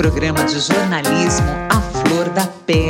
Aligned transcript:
programa 0.00 0.42
de 0.44 0.58
jornalismo 0.58 1.50
à 1.68 1.78
flor 1.82 2.30
da 2.30 2.46
pele. 2.64 2.89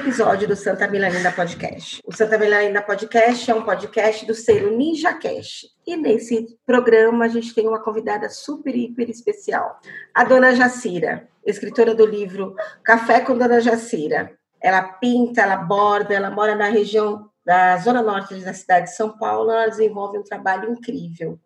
Episódio 0.00 0.48
do 0.48 0.56
Santa 0.56 0.88
Milanina 0.88 1.30
Podcast. 1.30 2.00
O 2.06 2.16
Santa 2.16 2.38
Milanina 2.38 2.80
Podcast 2.80 3.50
é 3.50 3.54
um 3.54 3.62
podcast 3.62 4.24
do 4.24 4.34
selo 4.34 4.74
Ninja 4.74 5.12
Cash. 5.12 5.66
E 5.86 5.94
nesse 5.94 6.58
programa 6.64 7.26
a 7.26 7.28
gente 7.28 7.54
tem 7.54 7.68
uma 7.68 7.82
convidada 7.82 8.30
super, 8.30 8.74
hiper 8.74 9.10
especial, 9.10 9.78
a 10.14 10.24
dona 10.24 10.54
Jacira, 10.54 11.28
escritora 11.44 11.94
do 11.94 12.06
livro 12.06 12.56
Café 12.82 13.20
com 13.20 13.36
Dona 13.36 13.60
Jacira. 13.60 14.32
Ela 14.58 14.82
pinta, 14.82 15.42
ela 15.42 15.56
borda, 15.56 16.14
ela 16.14 16.30
mora 16.30 16.54
na 16.54 16.70
região 16.70 17.28
da 17.44 17.76
zona 17.76 18.00
norte 18.00 18.34
da 18.36 18.54
cidade 18.54 18.86
de 18.86 18.96
São 18.96 19.18
Paulo, 19.18 19.50
ela 19.50 19.68
desenvolve 19.68 20.16
um 20.16 20.24
trabalho 20.24 20.72
incrível. 20.72 21.38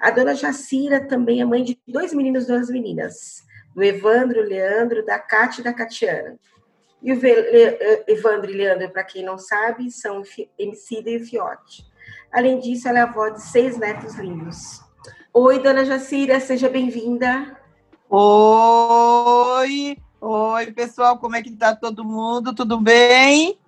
A 0.00 0.10
dona 0.10 0.34
Jacira 0.34 1.06
também 1.06 1.42
é 1.42 1.44
mãe 1.44 1.62
de 1.62 1.78
dois 1.86 2.14
meninos 2.14 2.44
e 2.44 2.48
duas 2.48 2.70
meninas 2.70 3.44
do 3.74 3.84
Evandro, 3.84 4.40
Leandro, 4.40 5.04
da 5.04 5.18
Cátia 5.18 5.60
e 5.60 5.64
da 5.64 5.74
Catiana. 5.74 6.38
E 7.02 7.12
o 7.12 7.20
Evandro 8.08 8.50
e 8.50 8.54
Leandro, 8.54 8.90
para 8.90 9.04
quem 9.04 9.24
não 9.24 9.38
sabe, 9.38 9.90
são 9.90 10.22
Emicida 10.58 11.10
e 11.10 11.20
Fiote. 11.20 11.84
Além 12.32 12.58
disso, 12.58 12.88
ela 12.88 12.98
é 12.98 13.02
avó 13.02 13.28
de 13.28 13.42
seis 13.42 13.78
netos 13.78 14.14
lindos. 14.14 14.80
Oi, 15.32 15.58
dona 15.58 15.84
Jacira, 15.84 16.40
seja 16.40 16.68
bem-vinda. 16.68 17.58
Oi, 18.08 19.96
oi, 20.20 20.72
pessoal, 20.72 21.18
como 21.18 21.36
é 21.36 21.42
que 21.42 21.50
tá 21.50 21.76
todo 21.76 22.04
mundo? 22.04 22.54
Tudo 22.54 22.80
bem? 22.80 23.58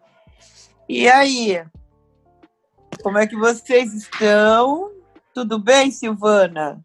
E 0.88 1.06
aí? 1.08 1.62
Como 3.02 3.18
é 3.18 3.26
que 3.26 3.36
vocês 3.36 3.92
estão? 3.92 4.90
Tudo 5.34 5.58
bem, 5.58 5.90
Silvana? 5.90 6.82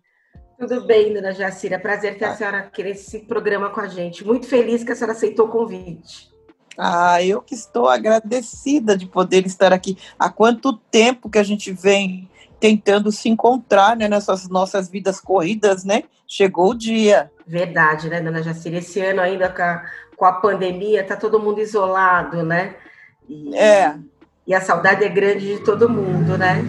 Tudo 0.59 0.85
bem, 0.85 1.13
dona 1.13 1.31
Jacira. 1.31 1.79
Prazer 1.79 2.17
ter 2.17 2.25
a 2.25 2.29
tá. 2.29 2.35
senhora 2.35 2.57
aqui 2.59 2.83
nesse 2.83 3.19
programa 3.19 3.69
com 3.69 3.79
a 3.79 3.87
gente. 3.87 4.25
Muito 4.25 4.47
feliz 4.47 4.83
que 4.83 4.91
a 4.91 4.95
senhora 4.95 5.13
aceitou 5.13 5.47
o 5.47 5.51
convite. 5.51 6.32
Ah, 6.77 7.21
eu 7.23 7.41
que 7.41 7.53
estou 7.53 7.87
agradecida 7.87 8.97
de 8.97 9.05
poder 9.05 9.45
estar 9.45 9.71
aqui. 9.71 9.97
Há 10.17 10.29
quanto 10.29 10.73
tempo 10.73 11.29
que 11.29 11.37
a 11.37 11.43
gente 11.43 11.71
vem 11.71 12.29
tentando 12.59 13.11
se 13.11 13.29
encontrar 13.29 13.95
né, 13.95 14.07
nessas 14.07 14.47
nossas 14.47 14.89
vidas 14.89 15.19
corridas, 15.19 15.83
né? 15.83 16.03
Chegou 16.25 16.71
o 16.71 16.77
dia. 16.77 17.31
Verdade, 17.45 18.09
né, 18.09 18.21
dona 18.21 18.41
Jacira? 18.41 18.77
Esse 18.77 19.01
ano 19.01 19.21
ainda 19.21 19.49
com 19.49 19.61
a, 19.61 19.83
com 20.15 20.25
a 20.25 20.33
pandemia, 20.33 21.05
tá 21.05 21.15
todo 21.15 21.39
mundo 21.39 21.59
isolado, 21.59 22.41
né? 22.43 22.75
E, 23.27 23.55
é. 23.55 23.95
E 24.47 24.53
a 24.53 24.61
saudade 24.61 25.03
é 25.03 25.09
grande 25.09 25.57
de 25.57 25.63
todo 25.63 25.89
mundo, 25.89 26.37
né? 26.37 26.63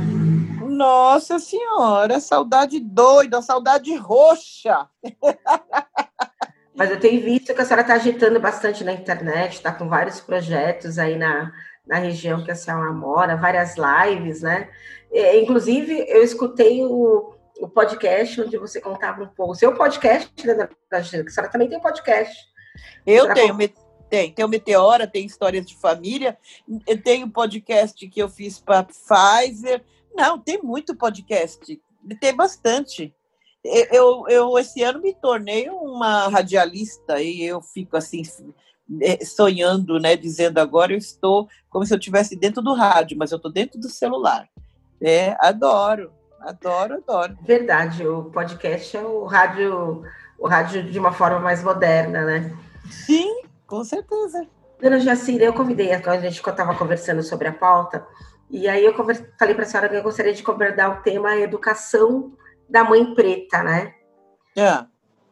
Nossa 0.67 1.39
Senhora, 1.39 2.19
saudade 2.19 2.81
doida, 2.81 3.41
saudade 3.41 3.95
roxa. 3.95 4.89
Mas 6.75 6.91
eu 6.91 6.99
tenho 6.99 7.23
visto 7.23 7.55
que 7.55 7.61
a 7.61 7.65
senhora 7.65 7.83
está 7.83 7.95
agitando 7.95 8.41
bastante 8.41 8.83
na 8.83 8.93
internet, 8.93 9.55
está 9.55 9.73
com 9.73 9.89
vários 9.89 10.21
projetos 10.21 10.99
aí 10.99 11.17
na, 11.17 11.53
na 11.87 11.99
região 11.99 12.43
que 12.43 12.51
a 12.51 12.57
senhora 12.57 12.93
mora, 12.93 13.37
várias 13.37 13.77
lives, 13.77 14.43
né? 14.43 14.69
É, 15.13 15.41
inclusive, 15.41 16.05
eu 16.09 16.23
escutei 16.23 16.85
o, 16.85 17.35
o 17.61 17.69
podcast 17.69 18.41
onde 18.41 18.59
você 18.59 18.81
contava 18.81 19.23
um 19.23 19.29
pouco. 19.29 19.53
O 19.53 19.55
seu 19.55 19.75
podcast, 19.75 20.33
né, 20.45 20.69
a 20.91 21.03
senhora 21.03 21.51
também 21.51 21.69
tem 21.69 21.81
podcast. 21.81 22.37
Eu 23.07 23.33
tenho, 23.33 23.57
tem. 24.11 24.33
Tem 24.33 24.45
o 24.45 24.49
Meteora, 24.49 25.07
tem 25.07 25.25
Histórias 25.25 25.65
de 25.65 25.77
Família, 25.77 26.37
tem 27.05 27.23
o 27.23 27.31
podcast 27.31 28.09
que 28.09 28.21
eu 28.21 28.29
fiz 28.29 28.59
para 28.59 28.85
Pfizer, 28.85 29.83
não, 30.15 30.39
tem 30.39 30.63
muito 30.63 30.95
podcast, 30.95 31.81
tem 32.21 32.35
bastante. 32.35 33.13
Eu, 33.65 34.25
eu 34.29 34.59
esse 34.59 34.83
ano 34.83 35.01
me 35.01 35.15
tornei 35.15 35.71
uma 35.71 36.29
radialista 36.29 37.21
e 37.21 37.43
eu 37.43 37.63
fico 37.63 37.97
assim 37.97 38.23
é, 39.01 39.25
sonhando, 39.25 39.99
né, 39.99 40.17
dizendo 40.17 40.59
agora 40.59 40.93
eu 40.93 40.99
estou 40.99 41.49
como 41.71 41.87
se 41.87 41.95
eu 41.95 41.99
estivesse 41.99 42.37
dentro 42.37 42.61
do 42.61 42.75
rádio, 42.75 43.17
mas 43.17 43.33
eu 43.33 43.37
estou 43.37 43.51
dentro 43.51 43.81
do 43.81 43.89
celular. 43.89 44.47
É, 45.01 45.37
adoro, 45.41 46.13
adoro, 46.41 46.95
adoro. 46.95 47.39
Verdade, 47.43 48.07
o 48.07 48.25
podcast 48.25 48.97
é 48.97 49.01
o 49.01 49.25
rádio, 49.25 50.03
o 50.39 50.47
rádio 50.47 50.83
de 50.85 50.99
uma 50.99 51.13
forma 51.13 51.41
mais 51.41 51.63
moderna, 51.63 52.25
né? 52.25 52.57
Sim, 52.91 53.43
com 53.67 53.83
certeza. 53.83 54.47
Dona 54.81 55.01
Jacira, 55.01 55.45
eu 55.45 55.55
convidei, 55.55 55.93
a 55.93 56.21
gente 56.21 56.39
estava 56.39 56.75
conversando 56.75 57.23
sobre 57.23 57.49
a 57.49 57.53
pauta, 57.53 58.07
e 58.51 58.69
aí 58.69 58.85
eu 58.85 58.95
falei 58.95 59.55
para 59.55 59.63
a 59.63 59.67
senhora 59.67 59.89
que 59.89 59.97
eu 59.97 60.03
gostaria 60.03 60.35
de 60.35 60.43
abordar 60.43 60.99
o 60.99 61.03
tema 61.03 61.37
educação 61.37 62.33
da 62.69 62.85
mãe 62.85 63.15
preta, 63.15 63.63
né? 63.63 63.95
É. 64.57 64.85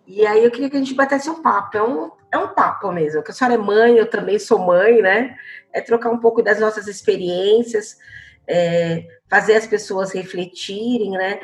E 0.07 0.27
aí 0.27 0.45
eu 0.45 0.51
queria 0.51 0.69
que 0.69 0.77
a 0.77 0.81
gente 0.81 0.95
batesse 0.95 1.31
um 1.31 1.43
papo. 1.43 1.77
É 1.77 1.83
um, 1.83 2.11
é 2.33 2.39
um 2.39 2.49
papo 2.49 2.91
mesmo, 2.91 3.23
que 3.23 3.31
a 3.31 3.35
senhora 3.35 3.55
é 3.55 3.59
mãe, 3.59 3.97
eu 3.97 4.09
também 4.09 4.39
sou 4.39 4.59
mãe, 4.59 5.01
né? 5.01 5.37
É 5.73 5.81
trocar 5.81 6.11
um 6.11 6.19
pouco 6.19 6.43
das 6.43 6.59
nossas 6.59 6.87
experiências, 6.87 7.97
é, 8.47 9.07
fazer 9.29 9.55
as 9.55 9.67
pessoas 9.67 10.13
refletirem, 10.13 11.11
né? 11.13 11.41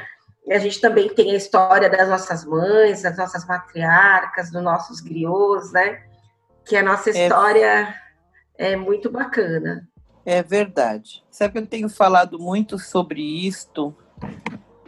E 0.46 0.52
a 0.52 0.58
gente 0.58 0.80
também 0.80 1.08
tem 1.08 1.30
a 1.32 1.36
história 1.36 1.90
das 1.90 2.08
nossas 2.08 2.44
mães, 2.44 3.02
das 3.02 3.16
nossas 3.16 3.46
matriarcas, 3.46 4.50
dos 4.50 4.62
nossos 4.62 5.00
griots, 5.00 5.72
né? 5.72 6.02
Que 6.64 6.74
a 6.74 6.82
nossa 6.82 7.10
é. 7.10 7.24
história 7.24 7.94
é, 8.56 8.72
é 8.72 8.76
muito 8.76 9.10
bacana. 9.10 9.86
É 10.24 10.42
verdade. 10.42 11.24
Sabe 11.30 11.52
que 11.52 11.58
eu 11.58 11.66
tenho 11.66 11.88
falado 11.88 12.38
muito 12.38 12.78
sobre 12.78 13.20
isto, 13.46 13.94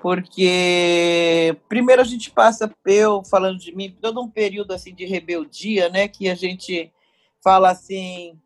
porque 0.01 1.57
primeiro 1.69 2.01
a 2.03 2.05
gente 2.05 2.31
passa, 2.31 2.73
eu 2.87 3.23
falando 3.25 3.59
de 3.59 3.75
mim, 3.75 3.97
todo 4.01 4.21
um 4.21 4.29
período 4.29 4.73
assim 4.73 4.95
de 4.95 5.05
rebeldia, 5.05 5.89
né? 5.89 6.09
Que 6.09 6.29
a 6.29 6.35
gente 6.35 6.93
fala 7.43 7.71
assim. 7.71 8.39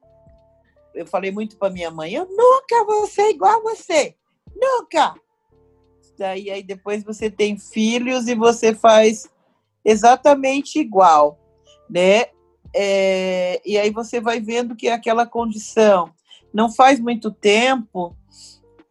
Eu 0.95 1.07
falei 1.07 1.31
muito 1.31 1.57
para 1.57 1.73
minha 1.73 1.91
mãe, 1.91 2.15
eu 2.15 2.27
nunca 2.27 2.85
vou 2.85 3.07
ser 3.07 3.31
igual 3.31 3.59
a 3.59 3.63
você, 3.63 4.15
nunca. 4.55 5.15
Daí 6.17 6.51
aí 6.51 6.63
depois 6.63 7.03
você 7.03 7.29
tem 7.29 7.59
filhos 7.59 8.29
e 8.29 8.35
você 8.35 8.73
faz 8.73 9.29
exatamente 9.85 10.79
igual, 10.79 11.39
né? 11.91 12.27
É, 12.73 13.61
e 13.65 13.77
aí 13.77 13.91
você 13.91 14.21
vai 14.21 14.41
vendo 14.41 14.77
que 14.77 14.89
é 14.89 14.93
aquela 14.93 15.27
condição 15.27 16.13
não 16.55 16.71
faz 16.71 17.01
muito 17.01 17.33
tempo, 17.33 18.17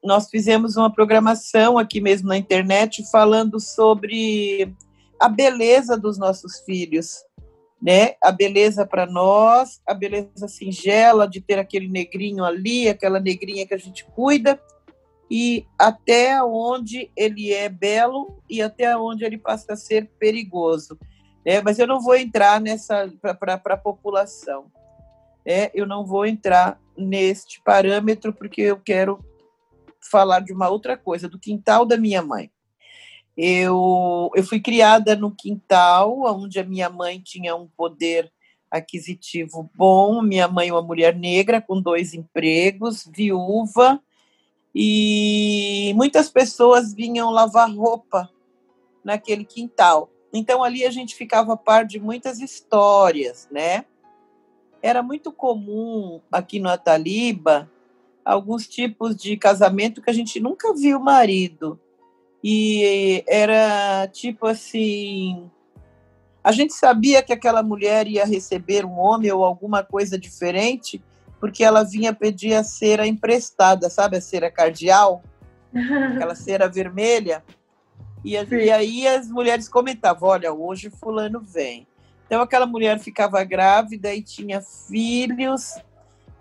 nós 0.03 0.29
fizemos 0.29 0.75
uma 0.75 0.91
programação 0.91 1.77
aqui 1.77 2.01
mesmo 2.01 2.27
na 2.27 2.37
internet 2.37 3.03
falando 3.09 3.59
sobre 3.59 4.73
a 5.19 5.29
beleza 5.29 5.97
dos 5.97 6.17
nossos 6.17 6.59
filhos, 6.61 7.23
né? 7.81 8.15
A 8.21 8.31
beleza 8.31 8.85
para 8.85 9.05
nós, 9.05 9.81
a 9.87 9.93
beleza 9.93 10.47
singela 10.47 11.27
de 11.27 11.39
ter 11.39 11.57
aquele 11.57 11.87
negrinho 11.87 12.43
ali, 12.43 12.89
aquela 12.89 13.19
negrinha 13.19 13.65
que 13.65 13.73
a 13.73 13.77
gente 13.77 14.03
cuida, 14.03 14.59
e 15.31 15.65
até 15.79 16.43
onde 16.43 17.09
ele 17.15 17.53
é 17.53 17.69
belo 17.69 18.41
e 18.49 18.61
até 18.61 18.95
onde 18.97 19.23
ele 19.23 19.37
passa 19.37 19.73
a 19.73 19.77
ser 19.77 20.09
perigoso. 20.19 20.99
Né? 21.45 21.61
Mas 21.61 21.79
eu 21.79 21.87
não 21.87 22.01
vou 22.01 22.15
entrar 22.15 22.59
nessa 22.61 23.11
para 23.39 23.59
a 23.73 23.77
população. 23.77 24.65
Né? 25.45 25.71
Eu 25.73 25.87
não 25.87 26.05
vou 26.05 26.25
entrar 26.25 26.79
neste 26.95 27.61
parâmetro 27.61 28.33
porque 28.33 28.61
eu 28.61 28.79
quero 28.79 29.19
falar 30.09 30.39
de 30.39 30.53
uma 30.53 30.69
outra 30.69 30.97
coisa, 30.97 31.29
do 31.29 31.39
quintal 31.39 31.85
da 31.85 31.97
minha 31.97 32.21
mãe. 32.21 32.51
Eu, 33.35 34.29
eu 34.35 34.43
fui 34.43 34.59
criada 34.59 35.15
no 35.15 35.31
quintal, 35.31 36.21
onde 36.35 36.59
a 36.59 36.63
minha 36.63 36.89
mãe 36.89 37.19
tinha 37.19 37.55
um 37.55 37.67
poder 37.67 38.31
aquisitivo 38.69 39.69
bom. 39.75 40.21
Minha 40.21 40.47
mãe, 40.47 40.71
uma 40.71 40.81
mulher 40.81 41.15
negra 41.15 41.61
com 41.61 41.81
dois 41.81 42.13
empregos, 42.13 43.09
viúva, 43.11 44.01
e 44.73 45.93
muitas 45.95 46.29
pessoas 46.29 46.93
vinham 46.93 47.31
lavar 47.31 47.71
roupa 47.71 48.29
naquele 49.03 49.45
quintal. 49.45 50.09
Então 50.31 50.63
ali 50.63 50.85
a 50.85 50.91
gente 50.91 51.15
ficava 51.15 51.53
a 51.53 51.57
par 51.57 51.85
de 51.85 51.99
muitas 51.99 52.39
histórias, 52.39 53.47
né? 53.51 53.85
era 54.83 55.01
muito 55.01 55.31
comum 55.31 56.19
aqui 56.29 56.59
no 56.59 56.67
Ataliba 56.67 57.71
alguns 58.23 58.67
tipos 58.67 59.15
de 59.15 59.35
casamento 59.37 60.01
que 60.01 60.09
a 60.09 60.13
gente 60.13 60.39
nunca 60.39 60.73
viu 60.73 60.97
o 60.97 61.03
marido. 61.03 61.79
E 62.43 63.23
era 63.27 64.07
tipo 64.07 64.47
assim. 64.47 65.49
A 66.43 66.51
gente 66.51 66.73
sabia 66.73 67.23
que 67.23 67.31
aquela 67.31 67.63
mulher 67.63 68.05
ia 68.07 68.25
receber 68.25 68.85
um 68.85 68.99
homem 68.99 69.31
ou 69.31 69.45
alguma 69.45 69.81
coisa 69.81 70.17
diferente, 70.17 71.01
porque 71.39 71.63
ela 71.63 71.83
vinha 71.83 72.13
pedir 72.13 72.53
a 72.53 72.63
cera 72.63 73.07
emprestada, 73.07 73.89
sabe 73.89 74.17
a 74.17 74.21
cera 74.21 74.51
cardial? 74.51 75.23
Aquela 75.73 76.35
cera 76.35 76.67
vermelha. 76.67 77.43
E, 78.23 78.35
e 78.35 78.71
aí 78.71 79.07
as 79.07 79.29
mulheres 79.29 79.67
comentavam: 79.67 80.29
olha, 80.29 80.53
hoje 80.53 80.89
Fulano 80.89 81.41
vem. 81.41 81.87
Então 82.25 82.41
aquela 82.41 82.65
mulher 82.65 82.99
ficava 82.99 83.43
grávida 83.43 84.13
e 84.13 84.21
tinha 84.21 84.61
filhos, 84.61 85.75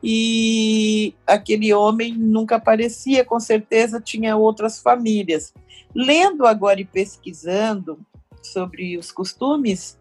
e 0.03 1.15
aquele 1.27 1.73
homem 1.73 2.13
nunca 2.13 2.57
aparecia, 2.57 3.25
com 3.25 3.39
certeza 3.39 4.01
tinha 4.01 4.37
outras 4.37 4.81
famílias. 4.81 5.55
Lendo 5.95 6.47
agora 6.47 6.81
e 6.81 6.85
pesquisando 6.85 8.01
sobre 8.43 8.97
os 8.99 9.13
costumes 9.13 9.99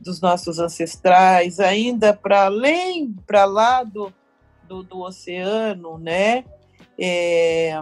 dos 0.00 0.20
nossos 0.20 0.58
ancestrais, 0.58 1.60
ainda 1.60 2.12
para 2.12 2.46
além, 2.46 3.14
para 3.26 3.44
lá 3.44 3.84
do, 3.84 4.12
do, 4.66 4.82
do, 4.82 5.00
oceano, 5.00 5.98
né? 5.98 6.44
É, 6.98 7.74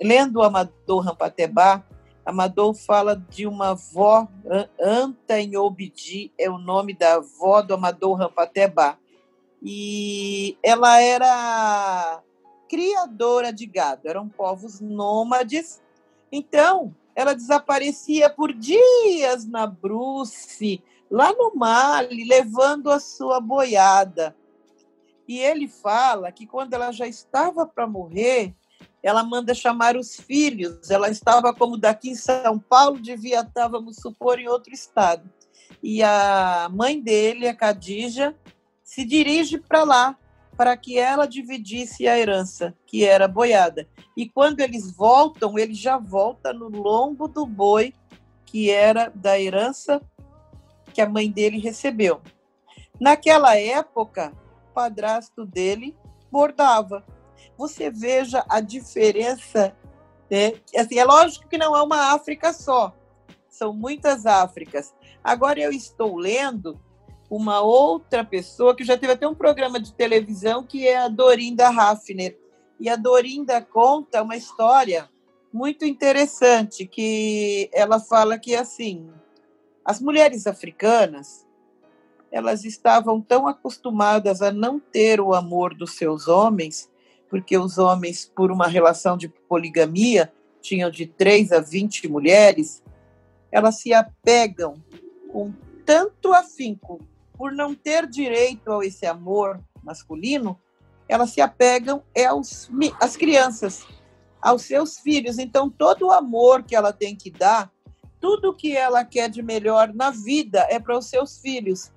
lendo 0.00 0.42
Amador 0.42 1.04
Rampatebá, 1.04 1.84
Amador 2.24 2.74
fala 2.74 3.16
de 3.16 3.46
uma 3.46 3.70
avó, 3.70 4.28
Anta 4.80 5.40
em 5.40 5.56
Obidi, 5.56 6.32
é 6.38 6.50
o 6.50 6.58
nome 6.58 6.94
da 6.94 7.14
avó 7.14 7.62
do 7.62 7.74
Amador 7.74 8.14
Rampatebá. 8.14 8.96
E 9.62 10.56
ela 10.62 11.00
era 11.00 12.22
criadora 12.68 13.52
de 13.52 13.66
gado, 13.66 14.08
eram 14.08 14.28
povos 14.28 14.80
nômades. 14.80 15.80
Então, 16.30 16.94
ela 17.14 17.34
desaparecia 17.34 18.30
por 18.30 18.52
dias 18.52 19.44
na 19.44 19.66
Bruce, 19.66 20.82
lá 21.10 21.32
no 21.32 21.54
Mali, 21.54 22.24
levando 22.24 22.90
a 22.90 23.00
sua 23.00 23.40
boiada. 23.40 24.34
E 25.26 25.38
ele 25.38 25.68
fala 25.68 26.32
que 26.32 26.46
quando 26.46 26.74
ela 26.74 26.90
já 26.90 27.06
estava 27.06 27.66
para 27.66 27.86
morrer, 27.86 28.54
ela 29.02 29.22
manda 29.22 29.54
chamar 29.54 29.96
os 29.96 30.16
filhos. 30.16 30.90
Ela 30.90 31.08
estava 31.10 31.54
como 31.54 31.76
daqui 31.76 32.10
em 32.10 32.14
São 32.14 32.58
Paulo, 32.58 33.00
devia 33.00 33.40
estar, 33.40 33.68
vamos 33.68 33.96
supor, 33.96 34.38
em 34.38 34.48
outro 34.48 34.72
estado. 34.72 35.28
E 35.82 36.02
a 36.02 36.68
mãe 36.72 37.00
dele, 37.00 37.48
a 37.48 37.54
Cadija, 37.54 38.34
se 38.90 39.04
dirige 39.04 39.56
para 39.56 39.84
lá 39.84 40.18
para 40.56 40.76
que 40.76 40.98
ela 40.98 41.24
dividisse 41.24 42.08
a 42.08 42.18
herança, 42.18 42.74
que 42.84 43.04
era 43.04 43.28
boiada. 43.28 43.88
E 44.16 44.28
quando 44.28 44.58
eles 44.58 44.90
voltam, 44.90 45.56
ele 45.56 45.74
já 45.74 45.96
volta 45.96 46.52
no 46.52 46.68
lombo 46.68 47.28
do 47.28 47.46
boi, 47.46 47.94
que 48.44 48.68
era 48.68 49.08
da 49.14 49.38
herança 49.38 50.02
que 50.92 51.00
a 51.00 51.08
mãe 51.08 51.30
dele 51.30 51.60
recebeu. 51.60 52.20
Naquela 53.00 53.56
época, 53.56 54.32
o 54.68 54.74
padrasto 54.74 55.46
dele 55.46 55.96
bordava. 56.28 57.06
Você 57.56 57.92
veja 57.92 58.44
a 58.48 58.60
diferença. 58.60 59.72
Né? 60.28 60.54
Assim, 60.76 60.98
é 60.98 61.04
lógico 61.04 61.48
que 61.48 61.56
não 61.56 61.76
é 61.76 61.82
uma 61.82 62.12
África 62.12 62.52
só, 62.52 62.92
são 63.48 63.72
muitas 63.72 64.26
Áfricas. 64.26 64.92
Agora 65.22 65.60
eu 65.60 65.70
estou 65.70 66.16
lendo 66.16 66.80
uma 67.30 67.60
outra 67.60 68.24
pessoa 68.24 68.74
que 68.74 68.82
já 68.82 68.98
teve 68.98 69.12
até 69.12 69.26
um 69.26 69.34
programa 69.34 69.78
de 69.78 69.92
televisão 69.94 70.64
que 70.64 70.88
é 70.88 70.98
a 70.98 71.06
Dorinda 71.06 71.68
Hafner. 71.68 72.36
E 72.80 72.88
a 72.88 72.96
Dorinda 72.96 73.62
conta 73.62 74.20
uma 74.20 74.36
história 74.36 75.08
muito 75.52 75.84
interessante 75.84 76.86
que 76.86 77.70
ela 77.72 78.00
fala 78.00 78.36
que 78.36 78.56
assim, 78.56 79.08
as 79.84 80.00
mulheres 80.00 80.46
africanas, 80.48 81.46
elas 82.32 82.64
estavam 82.64 83.20
tão 83.20 83.46
acostumadas 83.46 84.42
a 84.42 84.50
não 84.50 84.80
ter 84.80 85.20
o 85.20 85.32
amor 85.32 85.72
dos 85.74 85.94
seus 85.94 86.26
homens, 86.26 86.90
porque 87.28 87.56
os 87.56 87.78
homens, 87.78 88.30
por 88.34 88.50
uma 88.50 88.66
relação 88.66 89.16
de 89.16 89.28
poligamia, 89.28 90.32
tinham 90.60 90.90
de 90.90 91.06
3 91.06 91.52
a 91.52 91.60
20 91.60 92.08
mulheres, 92.08 92.82
elas 93.52 93.80
se 93.80 93.92
apegam 93.92 94.74
com 95.32 95.52
tanto 95.84 96.32
afinco 96.32 97.00
por 97.40 97.52
não 97.52 97.74
ter 97.74 98.06
direito 98.06 98.70
a 98.70 98.84
esse 98.84 99.06
amor 99.06 99.58
masculino, 99.82 100.60
elas 101.08 101.30
se 101.30 101.40
apegam 101.40 102.02
é 102.14 102.26
aos, 102.26 102.70
às 103.00 103.16
crianças, 103.16 103.86
aos 104.42 104.60
seus 104.60 104.98
filhos. 104.98 105.38
Então, 105.38 105.70
todo 105.70 106.08
o 106.08 106.12
amor 106.12 106.62
que 106.62 106.76
ela 106.76 106.92
tem 106.92 107.16
que 107.16 107.30
dar, 107.30 107.72
tudo 108.20 108.54
que 108.54 108.76
ela 108.76 109.06
quer 109.06 109.30
de 109.30 109.40
melhor 109.40 109.90
na 109.94 110.10
vida 110.10 110.66
é 110.68 110.78
para 110.78 110.98
os 110.98 111.06
seus 111.06 111.38
filhos. 111.38 111.90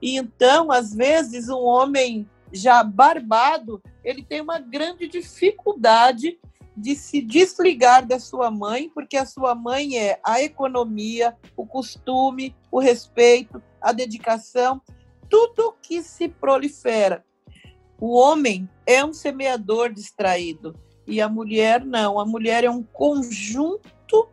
E 0.00 0.16
então, 0.16 0.70
às 0.70 0.94
vezes, 0.94 1.48
um 1.48 1.64
homem 1.64 2.30
já 2.52 2.84
barbado, 2.84 3.82
ele 4.04 4.22
tem 4.22 4.40
uma 4.40 4.60
grande 4.60 5.08
dificuldade 5.08 6.38
de 6.76 6.96
se 6.96 7.20
desligar 7.20 8.06
da 8.06 8.18
sua 8.18 8.50
mãe, 8.50 8.90
porque 8.92 9.16
a 9.16 9.26
sua 9.26 9.54
mãe 9.54 9.96
é 9.96 10.18
a 10.24 10.42
economia, 10.42 11.36
o 11.56 11.64
costume, 11.66 12.54
o 12.70 12.80
respeito, 12.80 13.62
a 13.80 13.92
dedicação, 13.92 14.80
tudo 15.28 15.74
que 15.80 16.02
se 16.02 16.28
prolifera. 16.28 17.24
O 18.00 18.14
homem 18.14 18.68
é 18.86 19.04
um 19.04 19.12
semeador 19.12 19.92
distraído 19.92 20.74
e 21.06 21.20
a 21.20 21.28
mulher 21.28 21.84
não. 21.84 22.18
A 22.18 22.26
mulher 22.26 22.64
é 22.64 22.70
um 22.70 22.82
conjunto 22.82 24.28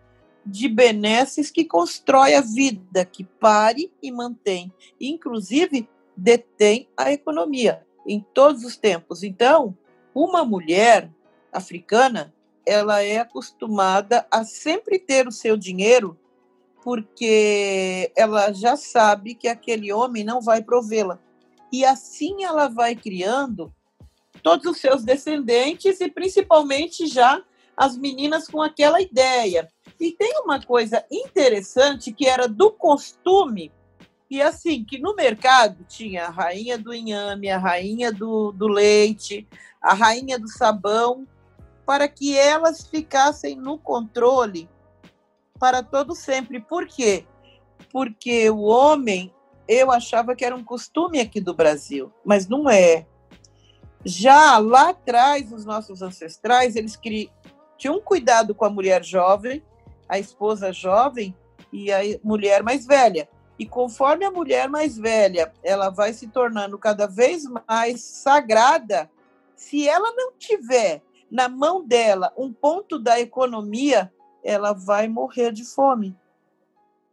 de 0.46 0.68
benesses 0.68 1.52
que 1.52 1.64
constrói 1.64 2.34
a 2.34 2.42
vida, 2.42 3.06
que 3.06 3.24
pare 3.24 3.94
e 4.02 4.12
mantém, 4.12 4.74
inclusive 5.00 5.88
detém 6.18 6.90
a 6.98 7.12
economia 7.12 7.86
em 8.06 8.26
todos 8.34 8.64
os 8.64 8.76
tempos. 8.76 9.24
Então, 9.24 9.78
uma 10.14 10.44
mulher 10.44 11.10
africana, 11.52 12.34
ela 12.66 13.02
é 13.02 13.20
acostumada 13.20 14.26
a 14.30 14.44
sempre 14.44 15.00
ter 15.00 15.28
o 15.28 15.32
seu 15.32 15.58
dinheiro 15.58 16.18
porque 16.84 18.12
ela 18.16 18.52
já 18.52 18.76
sabe 18.76 19.36
que 19.36 19.48
aquele 19.48 19.94
homem 19.94 20.24
não 20.24 20.42
vai 20.42 20.64
provê-la. 20.64 21.20
E 21.72 21.86
assim 21.86 22.44
ela 22.44 22.68
vai 22.68 22.96
criando 22.96 23.74
todos 24.42 24.66
os 24.66 24.78
seus 24.78 25.04
descendentes 25.04 26.02
e 26.02 26.10
principalmente 26.10 27.06
já 27.06 27.42
as 27.78 27.98
meninas 27.98 28.48
com 28.48 28.62
aquela 28.62 29.02
ideia. 29.02 29.70
E 30.00 30.12
tem 30.12 30.34
uma 30.44 30.62
coisa 30.62 31.06
interessante 31.12 32.12
que 32.12 32.28
era 32.28 32.48
do 32.48 32.72
costume, 32.72 33.72
e 34.30 34.42
assim, 34.42 34.84
que 34.86 34.98
no 34.98 35.14
mercado 35.14 35.86
tinha 35.90 36.26
a 36.28 36.30
rainha 36.30 36.78
do 36.78 36.94
inhame, 36.94 37.50
a 37.50 37.58
rainha 37.58 38.14
do, 38.14 38.54
do 38.54 38.68
leite, 38.68 39.46
a 39.82 39.94
rainha 39.94 40.40
do 40.40 40.48
sabão, 40.48 41.28
para 41.92 42.08
que 42.08 42.38
elas 42.38 42.88
ficassem 42.88 43.58
no 43.58 43.78
controle 43.78 44.70
para 45.60 45.84
todo 45.84 46.16
sempre. 46.16 46.62
Por 46.62 46.88
quê? 46.88 47.26
Porque 47.92 48.50
o 48.50 48.62
homem, 48.62 49.30
eu 49.68 49.92
achava 49.92 50.34
que 50.34 50.46
era 50.46 50.56
um 50.56 50.64
costume 50.64 51.20
aqui 51.20 51.42
do 51.42 51.54
Brasil, 51.54 52.10
mas 52.24 52.48
não 52.48 52.70
é. 52.70 53.06
Já 54.06 54.58
lá 54.58 54.92
atrás, 54.92 55.52
os 55.52 55.66
nossos 55.66 56.02
ancestrais, 56.02 56.78
eles 56.78 56.98
tinham 57.78 58.00
cuidado 58.00 58.56
com 58.56 58.64
a 58.64 58.70
mulher 58.70 59.04
jovem, 59.04 59.62
a 60.08 60.18
esposa 60.18 60.72
jovem 60.72 61.36
e 61.74 61.92
a 61.92 62.00
mulher 62.24 62.64
mais 62.64 62.86
velha. 62.86 63.28
E 63.60 63.66
conforme 63.66 64.24
a 64.24 64.32
mulher 64.32 64.70
mais 64.70 64.98
velha, 64.98 65.52
ela 65.62 65.90
vai 65.90 66.14
se 66.14 66.30
tornando 66.30 66.78
cada 66.78 67.06
vez 67.06 67.44
mais 67.68 68.00
sagrada, 68.00 69.12
se 69.58 69.90
ela 69.90 70.14
não 70.16 70.32
tiver 70.40 71.02
na 71.32 71.48
mão 71.48 71.84
dela 71.86 72.34
um 72.38 72.52
ponto 72.52 73.00
da 73.00 73.20
economia, 73.20 74.12
ela 74.44 74.74
vai 74.74 75.08
morrer 75.08 75.54
de 75.54 75.64
fome. 75.64 76.16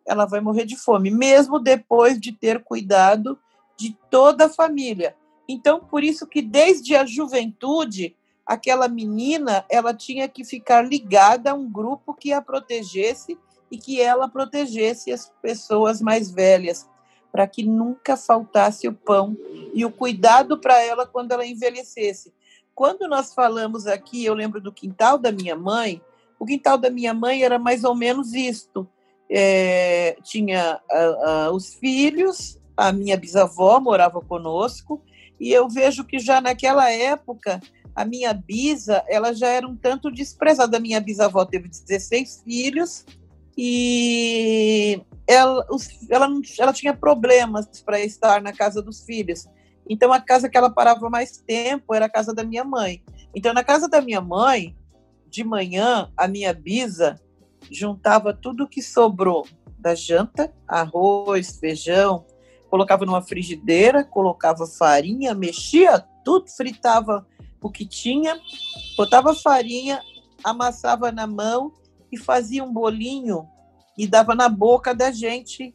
Ela 0.04 0.26
vai 0.26 0.40
morrer 0.40 0.64
de 0.64 0.76
fome, 0.76 1.10
mesmo 1.10 1.60
depois 1.60 2.18
de 2.18 2.32
ter 2.32 2.64
cuidado 2.64 3.38
de 3.76 3.96
toda 4.10 4.46
a 4.46 4.48
família. 4.48 5.14
Então, 5.48 5.80
por 5.80 6.02
isso 6.02 6.26
que 6.26 6.42
desde 6.42 6.96
a 6.96 7.06
juventude, 7.06 8.16
aquela 8.44 8.88
menina, 8.88 9.64
ela 9.68 9.94
tinha 9.94 10.28
que 10.28 10.44
ficar 10.44 10.82
ligada 10.82 11.52
a 11.52 11.54
um 11.54 11.70
grupo 11.70 12.12
que 12.12 12.32
a 12.32 12.42
protegesse 12.42 13.38
e 13.70 13.78
que 13.78 14.00
ela 14.00 14.28
protegesse 14.28 15.12
as 15.12 15.30
pessoas 15.40 16.00
mais 16.00 16.30
velhas, 16.30 16.88
para 17.30 17.46
que 17.46 17.62
nunca 17.62 18.16
faltasse 18.16 18.88
o 18.88 18.92
pão 18.92 19.36
e 19.74 19.84
o 19.84 19.92
cuidado 19.92 20.58
para 20.58 20.82
ela 20.82 21.06
quando 21.06 21.32
ela 21.32 21.46
envelhecesse. 21.46 22.32
Quando 22.78 23.08
nós 23.08 23.34
falamos 23.34 23.88
aqui, 23.88 24.24
eu 24.24 24.34
lembro 24.34 24.60
do 24.60 24.70
quintal 24.70 25.18
da 25.18 25.32
minha 25.32 25.56
mãe, 25.56 26.00
o 26.38 26.46
quintal 26.46 26.78
da 26.78 26.88
minha 26.88 27.12
mãe 27.12 27.42
era 27.42 27.58
mais 27.58 27.82
ou 27.82 27.92
menos 27.92 28.34
isto. 28.34 28.88
É, 29.28 30.16
tinha 30.22 30.80
os 31.52 31.74
filhos, 31.74 32.56
a 32.76 32.92
minha 32.92 33.16
bisavó 33.16 33.80
morava 33.80 34.20
conosco, 34.20 35.02
e 35.40 35.50
eu 35.50 35.68
vejo 35.68 36.04
que 36.04 36.20
já 36.20 36.40
naquela 36.40 36.88
época 36.88 37.60
a 37.96 38.04
minha 38.04 38.32
bisa 38.32 39.02
ela 39.08 39.32
já 39.32 39.48
era 39.48 39.66
um 39.66 39.74
tanto 39.74 40.08
desprezada. 40.08 40.76
A 40.76 40.80
minha 40.80 41.00
bisavó 41.00 41.44
teve 41.44 41.68
16 41.68 42.42
filhos 42.44 43.04
e 43.56 45.02
ela, 45.26 45.66
os, 45.68 45.88
ela, 46.08 46.28
ela 46.56 46.72
tinha 46.72 46.94
problemas 46.94 47.66
para 47.84 47.98
estar 47.98 48.40
na 48.40 48.52
casa 48.52 48.80
dos 48.80 49.02
filhos. 49.02 49.48
Então 49.88 50.12
a 50.12 50.20
casa 50.20 50.48
que 50.48 50.56
ela 50.56 50.70
parava 50.70 51.08
mais 51.08 51.38
tempo 51.38 51.94
era 51.94 52.06
a 52.06 52.10
casa 52.10 52.34
da 52.34 52.44
minha 52.44 52.64
mãe. 52.64 53.02
Então 53.34 53.54
na 53.54 53.64
casa 53.64 53.88
da 53.88 54.00
minha 54.00 54.20
mãe 54.20 54.76
de 55.26 55.44
manhã, 55.44 56.10
a 56.16 56.26
minha 56.26 56.52
bisa, 56.52 57.20
juntava 57.70 58.32
tudo 58.32 58.68
que 58.68 58.82
sobrou 58.82 59.46
da 59.78 59.94
janta, 59.94 60.52
arroz, 60.66 61.58
feijão, 61.58 62.24
colocava 62.70 63.04
numa 63.04 63.22
frigideira, 63.22 64.04
colocava 64.04 64.66
farinha, 64.66 65.34
mexia 65.34 66.04
tudo, 66.24 66.50
fritava 66.50 67.26
o 67.62 67.70
que 67.70 67.86
tinha, 67.86 68.38
botava 68.96 69.34
farinha, 69.34 70.00
amassava 70.44 71.10
na 71.10 71.26
mão 71.26 71.72
e 72.10 72.16
fazia 72.16 72.62
um 72.62 72.72
bolinho 72.72 73.48
e 73.96 74.06
dava 74.06 74.34
na 74.34 74.48
boca 74.48 74.94
da 74.94 75.10
gente 75.10 75.74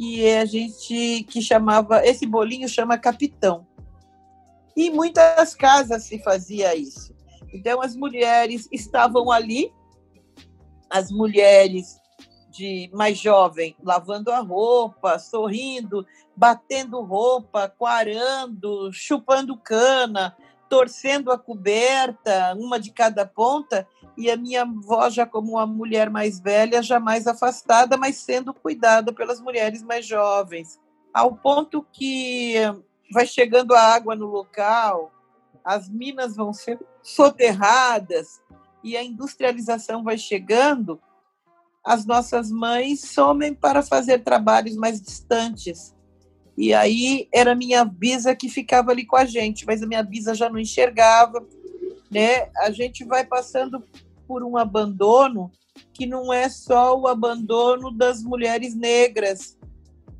que 0.00 0.32
a 0.32 0.46
gente 0.46 1.24
que 1.24 1.42
chamava 1.42 2.02
esse 2.06 2.24
bolinho 2.24 2.66
chama 2.66 2.96
capitão. 2.96 3.66
E 4.74 4.88
muitas 4.88 5.54
casas 5.54 6.04
se 6.04 6.18
fazia 6.22 6.74
isso. 6.74 7.14
Então 7.52 7.82
as 7.82 7.94
mulheres 7.94 8.66
estavam 8.72 9.30
ali, 9.30 9.70
as 10.88 11.10
mulheres 11.10 12.00
de 12.50 12.90
mais 12.94 13.18
jovem 13.18 13.76
lavando 13.82 14.32
a 14.32 14.38
roupa, 14.38 15.18
sorrindo, 15.18 16.06
batendo 16.34 17.02
roupa, 17.02 17.68
quarando, 17.68 18.90
chupando 18.94 19.54
cana, 19.54 20.34
torcendo 20.70 21.32
a 21.32 21.38
coberta, 21.38 22.54
uma 22.56 22.78
de 22.78 22.92
cada 22.92 23.26
ponta, 23.26 23.86
e 24.16 24.30
a 24.30 24.36
minha 24.36 24.62
avó, 24.62 25.10
já 25.10 25.26
como 25.26 25.54
uma 25.54 25.66
mulher 25.66 26.08
mais 26.08 26.38
velha, 26.38 26.80
jamais 26.80 27.26
afastada, 27.26 27.96
mas 27.96 28.16
sendo 28.16 28.54
cuidada 28.54 29.12
pelas 29.12 29.40
mulheres 29.40 29.82
mais 29.82 30.06
jovens. 30.06 30.80
Ao 31.12 31.34
ponto 31.34 31.84
que 31.92 32.54
vai 33.12 33.26
chegando 33.26 33.74
a 33.74 33.80
água 33.80 34.14
no 34.14 34.26
local, 34.26 35.12
as 35.64 35.88
minas 35.88 36.36
vão 36.36 36.52
ser 36.52 36.78
soterradas 37.02 38.40
e 38.84 38.96
a 38.96 39.02
industrialização 39.02 40.04
vai 40.04 40.16
chegando, 40.16 41.00
as 41.84 42.06
nossas 42.06 42.48
mães 42.48 43.00
somem 43.10 43.52
para 43.52 43.82
fazer 43.82 44.20
trabalhos 44.20 44.76
mais 44.76 45.00
distantes. 45.00 45.96
E 46.60 46.74
aí 46.74 47.26
era 47.32 47.54
minha 47.54 47.86
bisa 47.86 48.36
que 48.36 48.46
ficava 48.46 48.90
ali 48.90 49.06
com 49.06 49.16
a 49.16 49.24
gente, 49.24 49.64
mas 49.64 49.82
a 49.82 49.86
minha 49.86 50.02
bisa 50.02 50.34
já 50.34 50.50
não 50.50 50.58
enxergava, 50.58 51.42
né? 52.10 52.50
A 52.58 52.70
gente 52.70 53.02
vai 53.02 53.24
passando 53.24 53.82
por 54.28 54.42
um 54.42 54.58
abandono 54.58 55.50
que 55.90 56.04
não 56.04 56.30
é 56.30 56.50
só 56.50 56.94
o 57.00 57.08
abandono 57.08 57.90
das 57.90 58.22
mulheres 58.22 58.74
negras, 58.74 59.56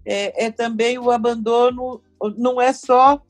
é, 0.03 0.47
é 0.47 0.51
também 0.51 0.99
o 0.99 1.11
abandono, 1.11 2.01
não 2.39 2.59
é 2.59 2.73
só 2.73 3.21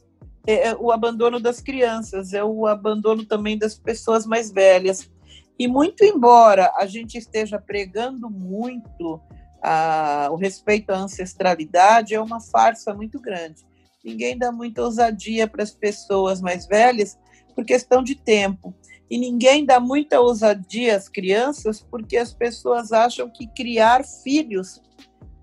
é, 0.47 0.69
é 0.69 0.77
o 0.77 0.93
abandono 0.93 1.41
das 1.41 1.61
crianças, 1.61 2.33
é 2.33 2.45
o 2.45 2.65
abandono 2.65 3.25
também 3.25 3.59
das 3.59 3.75
pessoas 3.75 4.25
mais 4.25 4.53
velhas. 4.53 5.11
E 5.59 5.67
muito 5.67 6.05
embora 6.05 6.73
a 6.77 6.87
gente 6.87 7.19
esteja 7.19 7.59
pregando 7.59 8.31
muito 8.31 9.21
a, 9.63 10.29
o 10.31 10.37
respeito 10.37 10.91
à 10.91 10.99
ancestralidade, 10.99 12.15
é 12.15 12.21
uma 12.21 12.41
farsa 12.41 12.95
muito 12.95 13.21
grande. 13.21 13.65
Ninguém 14.05 14.37
dá 14.37 14.51
muita 14.51 14.83
ousadia 14.83 15.47
para 15.47 15.63
as 15.63 15.71
pessoas 15.71 16.41
mais 16.41 16.67
velhas 16.67 17.19
por 17.55 17.65
questão 17.65 18.03
de 18.03 18.15
tempo. 18.15 18.75
E 19.11 19.19
ninguém 19.19 19.65
dá 19.65 19.81
muita 19.81 20.21
ousadia 20.21 20.97
às 20.97 21.09
crianças 21.09 21.81
porque 21.81 22.17
as 22.17 22.33
pessoas 22.33 22.93
acham 22.93 23.29
que 23.29 23.47
criar 23.47 24.05
filhos 24.05 24.81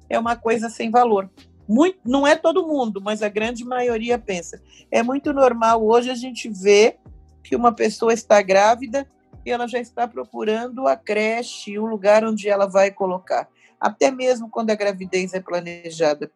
é 0.09 0.17
uma 0.17 0.35
coisa 0.35 0.69
sem 0.69 0.89
valor. 0.89 1.29
Muito, 1.67 1.99
não 2.05 2.25
é 2.25 2.35
todo 2.35 2.65
mundo, 2.65 3.01
mas 3.01 3.21
a 3.21 3.27
grande 3.27 3.65
maioria 3.65 4.17
pensa. 4.17 4.61
É 4.89 5.03
muito 5.03 5.33
normal 5.33 5.85
hoje 5.85 6.09
a 6.09 6.15
gente 6.15 6.49
ver 6.49 6.97
que 7.43 7.55
uma 7.55 7.73
pessoa 7.73 8.13
está 8.13 8.41
grávida 8.41 9.05
e 9.45 9.51
ela 9.51 9.67
já 9.67 9.79
está 9.79 10.07
procurando 10.07 10.87
a 10.87 10.95
creche, 10.95 11.77
o 11.77 11.85
lugar 11.85 12.23
onde 12.23 12.49
ela 12.49 12.65
vai 12.65 12.91
colocar, 12.91 13.49
até 13.79 14.11
mesmo 14.11 14.49
quando 14.49 14.71
a 14.71 14.75
gravidez 14.75 15.33
é 15.33 15.39
planejada. 15.39 16.31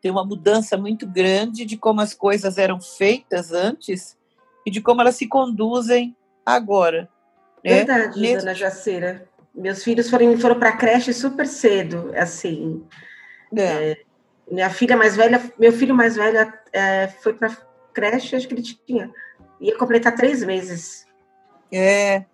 Tem 0.00 0.10
uma 0.10 0.24
mudança 0.24 0.76
muito 0.76 1.06
grande 1.06 1.64
de 1.64 1.76
como 1.76 2.00
as 2.00 2.14
coisas 2.14 2.58
eram 2.58 2.80
feitas 2.80 3.52
antes 3.52 4.16
e 4.66 4.70
de 4.70 4.80
como 4.80 5.00
elas 5.00 5.16
se 5.16 5.26
conduzem 5.26 6.16
agora. 6.44 7.08
Né? 7.64 7.76
Verdade, 7.76 8.20
Nesse... 8.20 8.38
dona 8.38 8.54
Jaceira. 8.54 9.28
Meus 9.54 9.84
filhos 9.84 10.08
foram, 10.08 10.36
foram 10.38 10.58
para 10.58 10.70
a 10.70 10.76
creche 10.76 11.12
super 11.12 11.46
cedo, 11.46 12.10
assim. 12.16 12.84
É. 13.54 13.90
É, 13.90 14.02
minha 14.50 14.70
filha 14.70 14.96
mais 14.96 15.14
velha, 15.14 15.42
meu 15.58 15.72
filho 15.72 15.94
mais 15.94 16.16
velho 16.16 16.52
é, 16.72 17.08
foi 17.08 17.34
para 17.34 17.54
creche, 17.92 18.34
acho 18.34 18.48
que 18.48 18.54
ele 18.54 18.62
tinha, 18.62 19.10
ia 19.60 19.76
completar 19.76 20.14
três 20.14 20.42
meses. 20.42 21.06
É. 21.70 22.24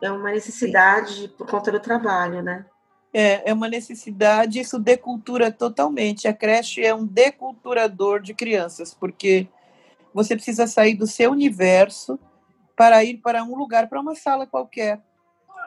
É 0.00 0.10
uma 0.10 0.32
necessidade 0.32 1.28
por 1.36 1.46
conta 1.46 1.70
do 1.70 1.78
trabalho, 1.78 2.42
né? 2.42 2.64
É, 3.12 3.50
é 3.50 3.52
uma 3.52 3.68
necessidade, 3.68 4.60
isso 4.60 4.78
decultura 4.78 5.52
totalmente. 5.52 6.26
A 6.26 6.32
creche 6.32 6.84
é 6.84 6.94
um 6.94 7.06
deculturador 7.06 8.20
de 8.20 8.32
crianças, 8.32 8.94
porque 8.94 9.46
você 10.14 10.34
precisa 10.34 10.66
sair 10.66 10.94
do 10.94 11.06
seu 11.06 11.30
universo 11.30 12.18
para 12.76 13.04
ir 13.04 13.18
para 13.18 13.44
um 13.44 13.54
lugar, 13.54 13.88
para 13.88 14.00
uma 14.00 14.14
sala 14.14 14.46
qualquer. 14.46 15.00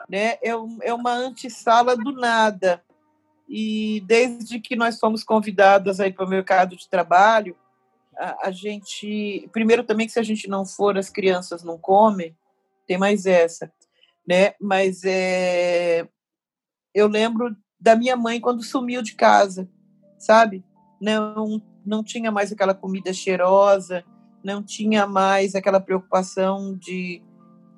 Né? 0.09 0.37
É, 0.41 0.51
é 0.81 0.93
uma 0.93 1.13
antessala 1.13 1.95
do 1.95 2.11
nada. 2.11 2.83
E 3.47 4.01
desde 4.05 4.59
que 4.59 4.75
nós 4.75 4.99
fomos 4.99 5.23
convidadas 5.23 5.99
aí 5.99 6.11
para 6.11 6.25
o 6.25 6.29
mercado 6.29 6.75
de 6.75 6.89
trabalho, 6.89 7.55
a, 8.17 8.47
a, 8.47 8.51
gente, 8.51 9.47
primeiro 9.51 9.83
também 9.83 10.07
que 10.07 10.13
se 10.13 10.19
a 10.19 10.23
gente 10.23 10.47
não 10.47 10.65
for, 10.65 10.97
as 10.97 11.09
crianças 11.09 11.63
não 11.63 11.77
comem, 11.77 12.35
tem 12.87 12.97
mais 12.97 13.25
essa, 13.25 13.71
né? 14.27 14.53
Mas 14.59 15.03
é, 15.03 16.07
eu 16.95 17.07
lembro 17.07 17.55
da 17.79 17.95
minha 17.95 18.15
mãe 18.15 18.39
quando 18.39 18.63
sumiu 18.63 19.01
de 19.01 19.13
casa, 19.15 19.69
sabe? 20.17 20.63
Não, 20.99 21.61
não 21.85 22.01
tinha 22.01 22.31
mais 22.31 22.53
aquela 22.53 22.73
comida 22.73 23.11
cheirosa, 23.11 24.03
não 24.41 24.63
tinha 24.63 25.05
mais 25.05 25.53
aquela 25.53 25.81
preocupação 25.81 26.75
de 26.75 27.21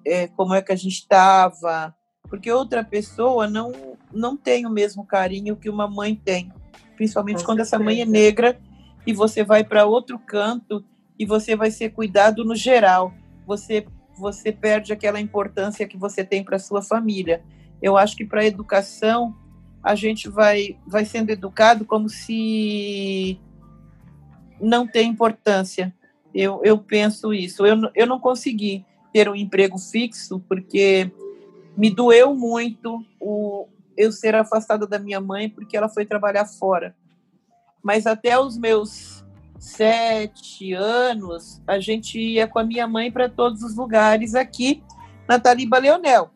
é, 0.05 0.27
como 0.27 0.53
é 0.53 0.61
que 0.61 0.71
a 0.71 0.75
gente 0.75 0.99
estava, 0.99 1.93
porque 2.29 2.51
outra 2.51 2.83
pessoa 2.83 3.49
não 3.49 3.97
não 4.13 4.37
tem 4.37 4.65
o 4.65 4.69
mesmo 4.69 5.05
carinho 5.05 5.57
que 5.57 5.69
uma 5.69 5.87
mãe 5.87 6.15
tem, 6.15 6.53
principalmente 6.95 7.39
Com 7.39 7.47
quando 7.47 7.57
certeza. 7.57 7.75
essa 7.75 7.83
mãe 7.83 8.01
é 8.01 8.05
negra 8.05 8.57
e 9.05 9.11
você 9.11 9.43
vai 9.43 9.63
para 9.63 9.85
outro 9.85 10.17
canto 10.19 10.85
e 11.19 11.25
você 11.25 11.55
vai 11.55 11.71
ser 11.71 11.89
cuidado 11.89 12.45
no 12.45 12.55
geral. 12.55 13.13
Você 13.45 13.85
você 14.17 14.51
perde 14.51 14.93
aquela 14.93 15.19
importância 15.19 15.87
que 15.87 15.97
você 15.97 16.23
tem 16.23 16.43
para 16.43 16.57
sua 16.57 16.81
família. 16.81 17.43
Eu 17.81 17.97
acho 17.97 18.15
que 18.15 18.25
para 18.25 18.45
educação 18.45 19.35
a 19.83 19.95
gente 19.95 20.27
vai 20.29 20.77
vai 20.85 21.05
sendo 21.05 21.29
educado 21.29 21.85
como 21.85 22.09
se 22.09 23.39
não 24.59 24.87
tem 24.87 25.09
importância. 25.09 25.93
Eu, 26.33 26.61
eu 26.63 26.77
penso 26.77 27.33
isso. 27.33 27.65
Eu, 27.65 27.89
eu 27.95 28.05
não 28.05 28.19
consegui 28.19 28.85
ter 29.13 29.29
um 29.29 29.35
emprego 29.35 29.77
fixo 29.77 30.43
porque 30.47 31.11
me 31.75 31.89
doeu 31.89 32.35
muito 32.35 33.03
o, 33.19 33.67
eu 33.95 34.11
ser 34.11 34.35
afastada 34.35 34.85
da 34.85 34.99
minha 34.99 35.21
mãe 35.21 35.49
porque 35.49 35.77
ela 35.77 35.89
foi 35.89 36.05
trabalhar 36.05 36.45
fora. 36.45 36.95
Mas 37.83 38.05
até 38.05 38.37
os 38.37 38.57
meus 38.57 39.25
sete 39.59 40.73
anos, 40.73 41.61
a 41.65 41.79
gente 41.79 42.19
ia 42.19 42.47
com 42.47 42.59
a 42.59 42.63
minha 42.63 42.87
mãe 42.87 43.11
para 43.11 43.29
todos 43.29 43.63
os 43.63 43.75
lugares 43.75 44.35
aqui 44.35 44.83
na 45.27 45.39
Taliba 45.39 45.77
Leonel. 45.77 46.31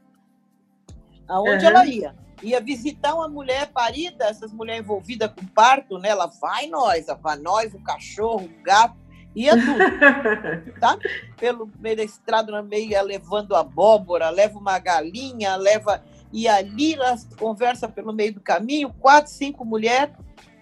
Aonde 1.31 1.65
uhum. 1.65 1.71
ela 1.71 1.85
ia? 1.85 2.15
Ia 2.43 2.59
visitar 2.59 3.15
uma 3.15 3.29
mulher 3.29 3.67
parida, 3.71 4.25
essas 4.25 4.51
mulheres 4.51 4.83
envolvidas 4.83 5.31
com 5.31 5.45
parto, 5.45 5.97
né? 5.97 6.09
Ela 6.09 6.27
vai 6.27 6.67
nós, 6.67 7.05
vai 7.21 7.37
nós, 7.37 7.73
o 7.73 7.79
cachorro, 7.79 8.45
o 8.45 8.63
gato, 8.63 8.95
ia 9.33 9.53
tudo, 9.53 10.75
tá? 10.79 10.97
Pelo 11.37 11.71
meio 11.79 11.97
da 11.97 12.03
estrada, 12.03 12.51
na 12.51 12.61
meia, 12.61 13.01
levando 13.01 13.55
abóbora, 13.55 14.29
leva 14.29 14.59
uma 14.59 14.77
galinha, 14.77 15.55
leva... 15.55 16.03
E 16.33 16.47
ali 16.47 16.93
elas 16.93 17.27
conversa 17.37 17.89
pelo 17.89 18.13
meio 18.13 18.33
do 18.33 18.39
caminho, 18.39 18.93
quatro, 18.99 19.31
cinco 19.31 19.65
mulheres. 19.65 20.15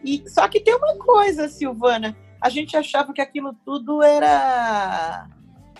E 0.03 0.23
só 0.27 0.47
que 0.47 0.59
tem 0.59 0.73
uma 0.73 0.95
coisa, 0.97 1.47
Silvana, 1.47 2.17
a 2.41 2.49
gente 2.49 2.75
achava 2.75 3.13
que 3.13 3.21
aquilo 3.21 3.53
tudo 3.63 4.01
era 4.01 5.27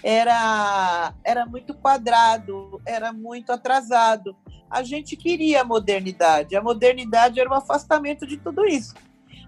era 0.04 1.14
era 1.24 1.46
muito 1.46 1.74
quadrado, 1.74 2.82
era 2.86 3.12
muito 3.12 3.52
atrasado. 3.52 4.36
A 4.70 4.84
gente 4.84 5.16
queria 5.16 5.62
a 5.62 5.66
modernidade. 5.66 6.56
A 6.56 6.62
modernidade 6.62 7.40
era 7.40 7.50
o 7.50 7.54
um 7.54 7.56
afastamento 7.56 8.26
de 8.26 8.38
tudo 8.38 8.66
isso. 8.66 8.94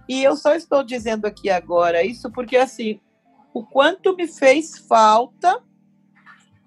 E 0.07 0.23
eu 0.23 0.35
só 0.35 0.55
estou 0.55 0.83
dizendo 0.83 1.25
aqui 1.25 1.49
agora 1.49 2.03
isso 2.03 2.31
porque 2.31 2.57
assim, 2.57 2.99
o 3.53 3.63
quanto 3.63 4.15
me 4.15 4.27
fez 4.27 4.77
falta, 4.87 5.63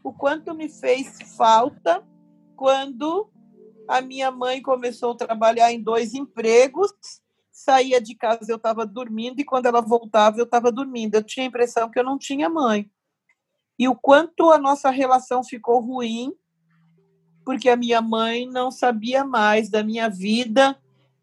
o 0.03 0.13
quanto 0.13 0.55
me 0.55 0.69
fez 0.69 1.35
falta 1.37 2.03
quando 2.57 3.29
a 3.89 4.01
minha 4.01 4.31
mãe 4.31 4.63
começou 4.63 5.13
a 5.13 5.17
trabalhar 5.17 5.73
em 5.73 5.83
dois 5.83 6.15
empregos 6.15 6.93
saía 7.55 8.01
de 8.01 8.17
casa, 8.17 8.41
eu 8.49 8.57
estava 8.57 8.85
dormindo, 8.85 9.41
e 9.41 9.45
quando 9.45 9.67
ela 9.67 9.81
voltava, 9.81 10.39
eu 10.39 10.45
estava 10.45 10.73
dormindo. 10.73 11.15
Eu 11.15 11.23
tinha 11.23 11.47
a 11.47 11.49
impressão 11.49 11.89
que 11.89 11.99
eu 11.99 12.05
não 12.05 12.19
tinha 12.19 12.49
mãe. 12.49 12.91
E 13.79 13.89
o 13.89 13.95
quanto 13.95 14.51
a 14.51 14.59
nossa 14.59 14.91
relação 14.91 15.43
ficou 15.43 15.81
ruim 15.81 16.33
porque 17.45 17.69
a 17.69 17.77
minha 17.77 18.01
mãe 18.01 18.47
não 18.47 18.71
sabia 18.71 19.25
mais 19.25 19.69
da 19.69 19.83
minha 19.85 20.09
vida 20.09 20.77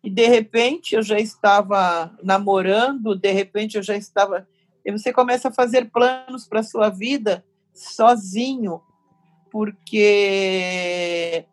e 0.04 0.10
de 0.10 0.28
repente 0.28 0.96
eu 0.96 1.02
já 1.02 1.20
estava 1.20 2.16
namorando, 2.24 3.16
de 3.16 3.32
repente 3.32 3.78
eu 3.78 3.84
já 3.84 3.96
estava. 3.96 4.48
E 4.86 4.92
você 4.92 5.12
começa 5.12 5.50
a 5.50 5.54
fazer 5.54 5.90
planos 5.90 6.48
para 6.48 6.60
a 6.60 6.64
sua 6.64 6.90
vida 6.90 7.44
sozinho, 7.74 8.82
porque 9.52 11.46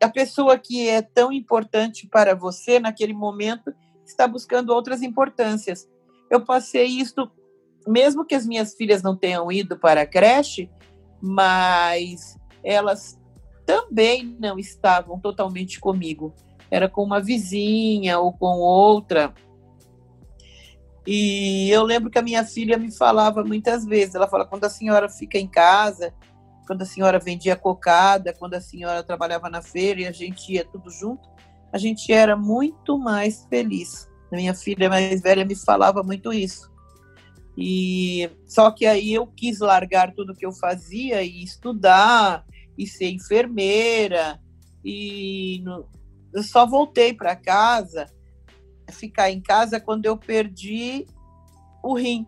a 0.00 0.08
pessoa 0.08 0.58
que 0.58 0.88
é 0.88 1.00
tão 1.00 1.32
importante 1.32 2.06
para 2.06 2.34
você 2.34 2.78
naquele 2.78 3.14
momento 3.14 3.74
está 4.04 4.26
buscando 4.28 4.70
outras 4.70 5.02
importâncias. 5.02 5.88
Eu 6.30 6.44
passei 6.44 6.86
isso, 6.86 7.30
mesmo 7.86 8.24
que 8.24 8.34
as 8.34 8.46
minhas 8.46 8.74
filhas 8.74 9.02
não 9.02 9.16
tenham 9.16 9.50
ido 9.50 9.78
para 9.78 10.02
a 10.02 10.06
creche, 10.06 10.70
mas 11.20 12.38
elas 12.62 13.18
também 13.66 14.36
não 14.38 14.58
estavam 14.58 15.18
totalmente 15.18 15.80
comigo. 15.80 16.34
Era 16.70 16.88
com 16.88 17.02
uma 17.02 17.20
vizinha 17.20 18.18
ou 18.18 18.32
com 18.32 18.58
outra. 18.58 19.32
E 21.06 21.70
eu 21.70 21.82
lembro 21.82 22.10
que 22.10 22.18
a 22.18 22.22
minha 22.22 22.44
filha 22.44 22.78
me 22.78 22.90
falava 22.90 23.44
muitas 23.44 23.84
vezes, 23.84 24.14
ela 24.14 24.28
fala, 24.28 24.46
quando 24.46 24.64
a 24.64 24.70
senhora 24.70 25.08
fica 25.08 25.38
em 25.38 25.46
casa, 25.46 26.14
quando 26.66 26.82
a 26.82 26.86
senhora 26.86 27.18
vendia 27.18 27.56
cocada, 27.56 28.32
quando 28.32 28.54
a 28.54 28.60
senhora 28.60 29.02
trabalhava 29.02 29.50
na 29.50 29.60
feira 29.60 30.00
e 30.00 30.06
a 30.06 30.12
gente 30.12 30.52
ia 30.52 30.64
tudo 30.64 30.90
junto, 30.90 31.28
a 31.72 31.78
gente 31.78 32.10
era 32.12 32.36
muito 32.36 32.98
mais 32.98 33.46
feliz. 33.50 34.08
A 34.32 34.36
minha 34.36 34.54
filha 34.54 34.88
mais 34.88 35.20
velha 35.20 35.44
me 35.44 35.54
falava 35.54 36.02
muito 36.02 36.32
isso. 36.32 36.72
E 37.56 38.30
só 38.46 38.70
que 38.70 38.84
aí 38.84 39.12
eu 39.14 39.26
quis 39.26 39.60
largar 39.60 40.12
tudo 40.12 40.34
que 40.34 40.44
eu 40.44 40.52
fazia 40.52 41.22
e 41.22 41.42
estudar 41.42 42.44
e 42.76 42.86
ser 42.86 43.10
enfermeira. 43.10 44.40
E 44.84 45.60
no, 45.64 45.88
eu 46.32 46.42
só 46.42 46.66
voltei 46.66 47.14
para 47.14 47.36
casa 47.36 48.06
ficar 48.92 49.30
em 49.30 49.40
casa 49.40 49.80
quando 49.80 50.06
eu 50.06 50.16
perdi 50.16 51.06
o 51.82 51.94
rim, 51.94 52.26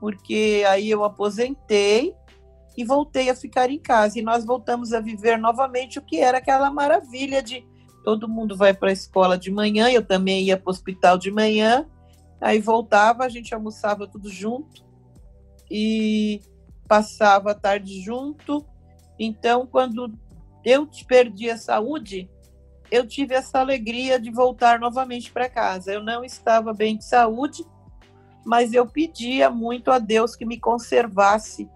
porque 0.00 0.64
aí 0.68 0.90
eu 0.90 1.04
aposentei 1.04 2.14
e 2.76 2.84
voltei 2.84 3.28
a 3.28 3.34
ficar 3.34 3.70
em 3.70 3.78
casa. 3.78 4.18
E 4.18 4.22
nós 4.22 4.44
voltamos 4.44 4.92
a 4.92 5.00
viver 5.00 5.36
novamente 5.38 5.98
o 5.98 6.02
que 6.02 6.20
era 6.20 6.38
aquela 6.38 6.70
maravilha 6.70 7.42
de 7.42 7.66
todo 8.04 8.28
mundo 8.28 8.56
vai 8.56 8.72
para 8.72 8.90
a 8.90 8.92
escola 8.92 9.36
de 9.36 9.50
manhã, 9.50 9.90
eu 9.90 10.04
também 10.04 10.44
ia 10.44 10.56
para 10.56 10.70
o 10.70 10.70
hospital 10.70 11.18
de 11.18 11.30
manhã, 11.30 11.86
aí 12.40 12.60
voltava, 12.60 13.24
a 13.24 13.28
gente 13.28 13.54
almoçava 13.54 14.06
tudo 14.06 14.28
junto 14.28 14.84
e 15.70 16.40
passava 16.86 17.50
a 17.50 17.54
tarde 17.54 18.00
junto. 18.00 18.64
Então, 19.18 19.66
quando 19.66 20.12
eu 20.64 20.88
perdi 21.06 21.50
a 21.50 21.58
saúde, 21.58 22.30
eu 22.90 23.06
tive 23.06 23.34
essa 23.34 23.60
alegria 23.60 24.18
de 24.18 24.30
voltar 24.30 24.78
novamente 24.78 25.30
para 25.30 25.48
casa. 25.48 25.92
Eu 25.92 26.02
não 26.02 26.24
estava 26.24 26.72
bem 26.72 26.96
de 26.96 27.04
saúde, 27.04 27.64
mas 28.44 28.72
eu 28.72 28.86
pedia 28.86 29.50
muito 29.50 29.90
a 29.90 29.98
Deus 29.98 30.34
que 30.34 30.46
me 30.46 30.58
conservasse 30.58 31.68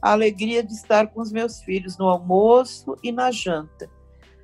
a 0.00 0.12
alegria 0.12 0.62
de 0.62 0.74
estar 0.74 1.08
com 1.08 1.20
os 1.20 1.32
meus 1.32 1.60
filhos 1.60 1.96
no 1.96 2.08
almoço 2.08 2.96
e 3.02 3.10
na 3.10 3.30
janta. 3.30 3.90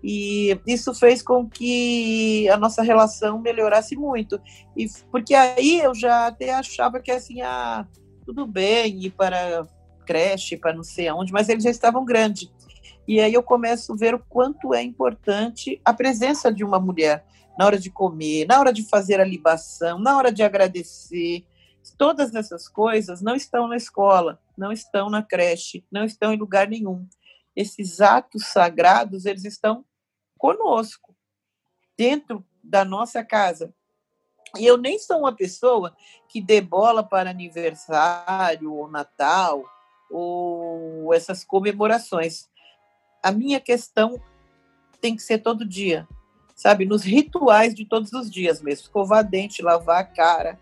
E 0.03 0.59
isso 0.67 0.95
fez 0.95 1.23
com 1.23 1.49
que 1.49 2.49
a 2.49 2.57
nossa 2.57 2.83
relação 2.83 3.39
melhorasse 3.39 3.97
muito. 3.97 4.41
E 4.77 4.87
porque 5.11 5.35
aí 5.35 5.81
eu 5.81 5.95
já 5.95 6.27
até 6.27 6.55
achava 6.55 7.01
que 7.01 7.11
assim, 7.11 7.43
ah, 7.43 7.87
tudo 8.25 8.47
bem 8.47 9.05
ir 9.05 9.11
para 9.11 9.67
creche, 10.07 10.57
para 10.57 10.73
não 10.73 10.83
sei 10.83 11.09
aonde, 11.09 11.33
mas 11.33 11.49
eles 11.49 11.63
já 11.63 11.71
estavam 11.71 12.05
grandes. 12.05 12.51
E 13.07 13.21
aí 13.21 13.35
eu 13.35 13.43
começo 13.43 13.93
a 13.93 13.97
ver 13.97 14.15
o 14.15 14.19
quanto 14.19 14.75
é 14.75 14.83
importante 14.83 15.81
a 15.85 15.93
presença 15.93 16.53
de 16.53 16.65
uma 16.65 16.79
mulher 16.79 17.25
na 17.59 17.67
hora 17.67 17.79
de 17.79 17.91
comer, 17.91 18.47
na 18.47 18.59
hora 18.59 18.73
de 18.73 18.89
fazer 18.89 19.21
a 19.21 19.25
libação, 19.25 19.99
na 19.99 20.17
hora 20.17 20.33
de 20.33 20.43
agradecer. 20.43 21.45
Todas 21.99 22.35
essas 22.35 22.69
coisas 22.69 23.21
não 23.21 23.35
estão 23.35 23.69
na 23.69 23.77
escola, 23.77 24.41
não 24.57 24.73
estão 24.73 25.11
na 25.11 25.23
creche, 25.23 25.85
não 25.91 26.05
estão 26.05 26.33
em 26.33 26.39
lugar 26.39 26.69
nenhum. 26.69 27.07
Esses 27.55 28.01
atos 28.01 28.47
sagrados, 28.47 29.27
eles 29.27 29.45
estão 29.45 29.85
conosco, 30.41 31.15
dentro 31.97 32.45
da 32.65 32.85
nossa 32.85 33.23
casa. 33.23 33.73
E 34.59 34.67
eu 34.67 34.77
nem 34.77 34.99
sou 34.99 35.19
uma 35.19 35.33
pessoa 35.33 35.95
que 36.29 36.41
dê 36.41 36.61
bola 36.61 37.05
para 37.05 37.31
aniversário 37.31 38.73
ou 38.73 38.91
Natal 38.91 39.63
ou 40.11 41.15
essas 41.15 41.45
comemorações 41.45 42.51
a 43.23 43.31
minha 43.31 43.61
questão 43.61 44.21
tem 45.01 45.15
que 45.17 45.23
ser 45.23 45.39
todo 45.39 45.65
dia, 45.65 46.07
sabe? 46.55 46.85
Nos 46.85 47.03
rituais 47.03 47.75
de 47.75 47.85
todos 47.85 48.13
os 48.13 48.31
dias 48.31 48.61
mesmo. 48.61 48.85
Escovar 48.85 49.29
dente, 49.29 49.63
lavar 49.63 50.01
a 50.01 50.05
cara, 50.05 50.59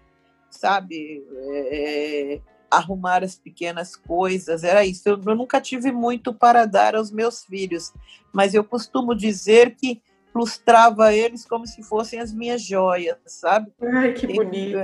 sabe? 0.51 1.25
É, 1.33 2.35
é, 2.35 2.41
arrumar 2.71 3.25
as 3.25 3.37
pequenas 3.37 3.97
coisas, 3.97 4.65
era 4.65 4.85
isso. 4.85 5.09
Eu, 5.09 5.21
eu 5.25 5.35
nunca 5.35 5.61
tive 5.61 5.91
muito 5.93 6.33
para 6.33 6.67
dar 6.67 6.95
aos 6.95 7.11
meus 7.11 7.45
filhos, 7.45 7.93
mas 8.33 8.55
eu 8.55 8.65
costumo 8.65 9.15
dizer 9.15 9.75
que 9.75 10.03
lustrava 10.35 11.13
eles 11.13 11.45
como 11.45 11.67
se 11.67 11.83
fossem 11.83 12.21
as 12.21 12.33
minhas 12.33 12.63
joias, 12.63 13.17
sabe? 13.27 13.73
Ai, 13.83 14.13
que 14.13 14.27
bonito. 14.27 14.79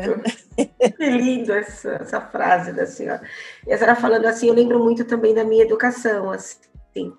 que 0.97 1.11
lindo 1.11 1.53
essa, 1.53 1.93
essa 1.93 2.21
frase 2.21 2.73
da 2.73 2.87
senhora. 2.87 3.23
E 3.67 3.73
a 3.73 3.79
senhora 3.79 3.95
falando 3.95 4.27
assim, 4.27 4.49
eu 4.49 4.55
lembro 4.55 4.83
muito 4.83 5.05
também 5.05 5.35
da 5.35 5.45
minha 5.45 5.63
educação, 5.63 6.31
assim 6.31 7.13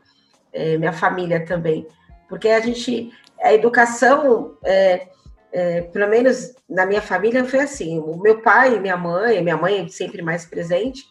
é, 0.56 0.78
minha 0.78 0.94
família 0.94 1.46
também, 1.46 1.86
porque 2.30 2.48
a 2.48 2.62
gente, 2.62 3.12
a 3.42 3.54
educação, 3.54 4.58
é, 4.64 5.10
é, 5.56 5.84
pelo 5.84 6.10
menos 6.10 6.54
na 6.70 6.86
minha 6.86 7.02
família 7.02 7.46
foi 7.46 7.62
assim, 7.62 7.98
o 7.98 8.18
meu 8.18 8.42
pai 8.42 8.76
e 8.76 8.80
minha 8.80 8.98
mãe, 8.98 9.42
minha 9.42 9.56
mãe 9.56 9.88
sempre 9.88 10.22
mais 10.22 10.46
presente, 10.46 11.06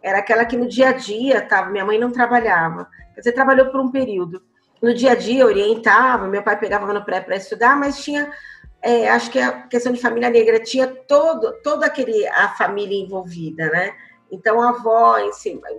era 0.00 0.18
aquela 0.18 0.44
que 0.44 0.56
no 0.56 0.68
dia 0.68 0.90
a 0.90 0.92
dia 0.92 1.40
tava, 1.40 1.70
minha 1.70 1.84
mãe 1.84 1.98
não 1.98 2.12
trabalhava, 2.12 2.88
quer 3.12 3.22
dizer, 3.22 3.32
trabalhou 3.32 3.66
por 3.72 3.80
um 3.80 3.90
período, 3.90 4.40
no 4.80 4.94
dia 4.94 5.12
a 5.12 5.14
dia 5.16 5.44
orientava, 5.44 6.28
meu 6.28 6.44
pai 6.44 6.56
pegava 6.56 6.92
no 6.92 7.04
pré 7.04 7.20
para 7.20 7.34
estudar, 7.34 7.76
mas 7.76 8.00
tinha 8.00 8.32
é, 8.80 9.10
acho 9.10 9.32
que 9.32 9.40
a 9.40 9.62
questão 9.62 9.92
de 9.92 10.00
família 10.00 10.30
negra 10.30 10.60
tinha 10.60 10.86
todo, 10.86 11.52
todo 11.64 11.82
aquele 11.82 12.24
a 12.28 12.50
família 12.50 12.96
envolvida, 12.96 13.68
né? 13.70 13.96
Então 14.30 14.62
a 14.62 14.68
avó 14.68 15.18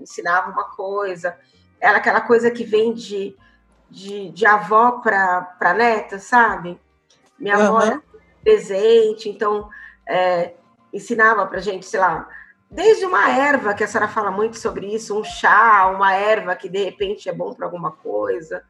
ensinava 0.01 0.51
uma 0.51 0.65
coisa, 0.71 1.37
era 1.79 1.99
aquela 1.99 2.19
coisa 2.19 2.51
que 2.51 2.65
vem 2.65 2.93
de, 2.93 3.33
de, 3.89 4.29
de 4.31 4.45
avó 4.45 4.99
para 4.99 5.73
neta, 5.73 6.19
sabe? 6.19 6.77
Minha 7.39 7.57
uhum. 7.57 7.77
avó 7.77 8.01
presente, 8.43 9.29
então 9.29 9.69
é, 10.07 10.53
ensinava 10.93 11.45
para 11.45 11.59
gente, 11.59 11.85
sei 11.85 11.99
lá, 11.99 12.27
desde 12.69 13.05
uma 13.05 13.29
erva, 13.29 13.73
que 13.73 13.83
a 13.83 13.87
senhora 13.87 14.09
fala 14.09 14.31
muito 14.31 14.57
sobre 14.57 14.93
isso, 14.93 15.19
um 15.19 15.23
chá, 15.23 15.87
uma 15.93 16.13
erva 16.13 16.55
que 16.55 16.69
de 16.69 16.83
repente 16.83 17.27
é 17.27 17.33
bom 17.33 17.53
para 17.53 17.65
alguma 17.65 17.91
coisa, 17.91 18.63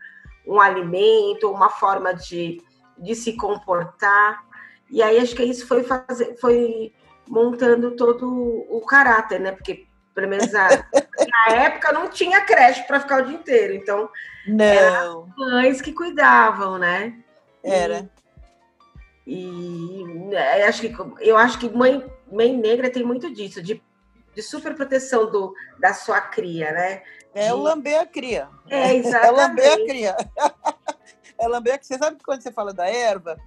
um 0.47 0.59
alimento, 0.59 1.51
uma 1.51 1.69
forma 1.69 2.13
de, 2.13 2.61
de 2.97 3.15
se 3.15 3.33
comportar. 3.35 4.43
E 4.89 5.03
aí 5.03 5.19
acho 5.19 5.35
que 5.35 5.43
isso 5.43 5.67
foi 5.67 5.83
fazer, 5.83 6.37
foi 6.39 6.93
montando 7.27 7.95
todo 7.95 8.27
o 8.69 8.81
caráter, 8.81 9.39
né? 9.39 9.51
Porque 9.51 9.87
pelo 10.15 10.27
menos 10.27 10.51
na, 10.51 10.67
na 11.47 11.55
época 11.55 11.91
não 11.91 12.09
tinha 12.09 12.41
creche 12.41 12.83
para 12.83 12.99
ficar 12.99 13.21
o 13.21 13.25
dia 13.25 13.35
inteiro. 13.35 13.73
Então, 13.73 14.09
não. 14.47 14.65
eram 14.65 15.27
mães 15.37 15.81
que 15.81 15.93
cuidavam, 15.93 16.77
né? 16.77 17.13
Era. 17.63 17.99
E, 17.99 18.18
e 19.29 20.35
é, 20.35 20.63
acho 20.63 20.81
que, 20.81 20.95
eu 21.19 21.37
acho 21.37 21.59
que 21.59 21.69
mãe, 21.69 22.03
mãe 22.31 22.57
negra 22.57 22.89
tem 22.89 23.03
muito 23.03 23.31
disso, 23.31 23.61
de, 23.61 23.79
de 24.33 24.41
super 24.41 24.73
proteção 24.73 25.29
do, 25.29 25.53
da 25.79 25.93
sua 25.93 26.19
cria, 26.19 26.71
né? 26.71 27.03
É 27.35 27.45
de... 27.45 27.53
o 27.53 27.57
lamber 27.57 28.01
a 28.01 28.07
cria. 28.07 28.49
É, 28.67 28.95
exatamente. 28.95 29.29
É 29.29 29.31
lamber 29.31 29.71
a 29.71 29.85
cria. 29.85 30.17
é 31.37 31.47
lamber 31.47 31.73
a 31.75 31.77
cria. 31.77 31.87
Você 31.87 32.03
sabe 32.03 32.17
que 32.17 32.23
quando 32.23 32.41
você 32.41 32.51
fala 32.51 32.73
da 32.73 32.89
erva, 32.89 33.37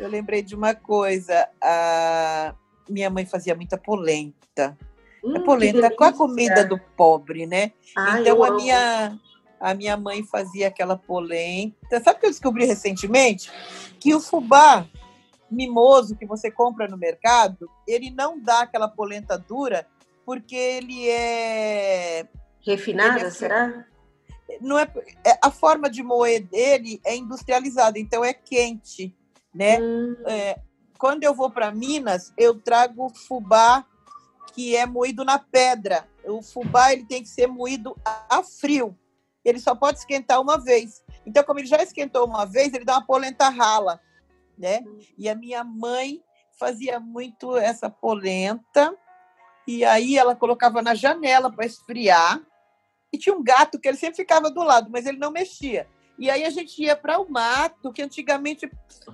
eu 0.00 0.08
lembrei 0.08 0.42
de 0.42 0.54
uma 0.54 0.74
coisa. 0.74 1.46
A 1.62 2.54
minha 2.88 3.10
mãe 3.10 3.26
fazia 3.26 3.54
muita 3.54 3.76
polenta. 3.76 4.78
Hum, 5.22 5.36
a 5.36 5.40
polenta 5.40 5.94
com 5.94 6.04
a 6.04 6.12
comida 6.12 6.64
do 6.64 6.78
pobre, 6.96 7.46
né? 7.46 7.72
Ah, 7.94 8.18
então 8.18 8.42
a 8.42 8.50
minha 8.52 9.18
a 9.60 9.74
minha 9.74 9.96
mãe 9.96 10.24
fazia 10.24 10.68
aquela 10.68 10.96
polenta. 10.96 12.00
Sabe 12.02 12.16
o 12.16 12.20
que 12.20 12.26
eu 12.26 12.30
descobri 12.30 12.64
recentemente? 12.64 13.52
Que 14.00 14.14
o 14.14 14.20
fubá 14.20 14.88
mimoso 15.50 16.16
que 16.16 16.26
você 16.26 16.50
compra 16.50 16.88
no 16.88 16.96
mercado, 16.96 17.70
ele 17.86 18.10
não 18.10 18.40
dá 18.40 18.60
aquela 18.60 18.88
polenta 18.88 19.38
dura 19.38 19.86
porque 20.24 20.56
ele 20.56 21.08
é 21.08 22.28
refinada, 22.60 23.18
ele 23.18 23.28
é... 23.28 23.30
será? 23.30 23.86
Não 24.60 24.78
é, 24.78 24.90
é, 25.26 25.38
a 25.42 25.50
forma 25.50 25.90
de 25.90 26.02
moer 26.02 26.42
dele 26.42 27.00
é 27.04 27.16
industrializada, 27.16 27.98
então 27.98 28.24
é 28.24 28.32
quente, 28.32 29.14
né? 29.54 29.80
Hum. 29.80 30.16
É, 30.26 30.58
quando 30.98 31.22
eu 31.22 31.34
vou 31.34 31.50
para 31.50 31.70
Minas, 31.70 32.32
eu 32.36 32.60
trago 32.60 33.08
fubá 33.10 33.86
que 34.52 34.74
é 34.74 34.84
moído 34.84 35.24
na 35.24 35.38
pedra. 35.38 36.06
O 36.24 36.42
fubá 36.42 36.92
ele 36.92 37.06
tem 37.06 37.22
que 37.22 37.28
ser 37.28 37.46
moído 37.46 37.96
a 38.04 38.42
frio. 38.42 38.98
ele 39.44 39.60
só 39.60 39.74
pode 39.74 39.98
esquentar 39.98 40.40
uma 40.40 40.58
vez. 40.58 41.02
Então, 41.24 41.44
como 41.44 41.60
ele 41.60 41.68
já 41.68 41.82
esquentou 41.82 42.26
uma 42.26 42.44
vez, 42.44 42.74
ele 42.74 42.84
dá 42.84 42.94
uma 42.94 43.06
polenta 43.06 43.48
rala, 43.48 44.00
né? 44.58 44.84
E 45.16 45.28
a 45.28 45.34
minha 45.34 45.62
mãe 45.62 46.22
fazia 46.58 46.98
muito 46.98 47.56
essa 47.56 47.88
polenta, 47.88 48.94
e 49.66 49.84
aí 49.84 50.16
ela 50.18 50.34
colocava 50.34 50.82
na 50.82 50.94
janela 50.94 51.50
para 51.50 51.66
esfriar, 51.66 52.40
e 53.12 53.18
tinha 53.18 53.34
um 53.34 53.42
gato 53.42 53.78
que 53.78 53.88
ele 53.88 53.96
sempre 53.96 54.16
ficava 54.16 54.50
do 54.50 54.62
lado, 54.62 54.90
mas 54.90 55.06
ele 55.06 55.18
não 55.18 55.30
mexia. 55.30 55.88
E 56.18 56.28
aí 56.28 56.44
a 56.44 56.50
gente 56.50 56.82
ia 56.82 56.96
para 56.96 57.18
o 57.20 57.30
mato, 57.30 57.92
que 57.92 58.02
antigamente, 58.02 58.68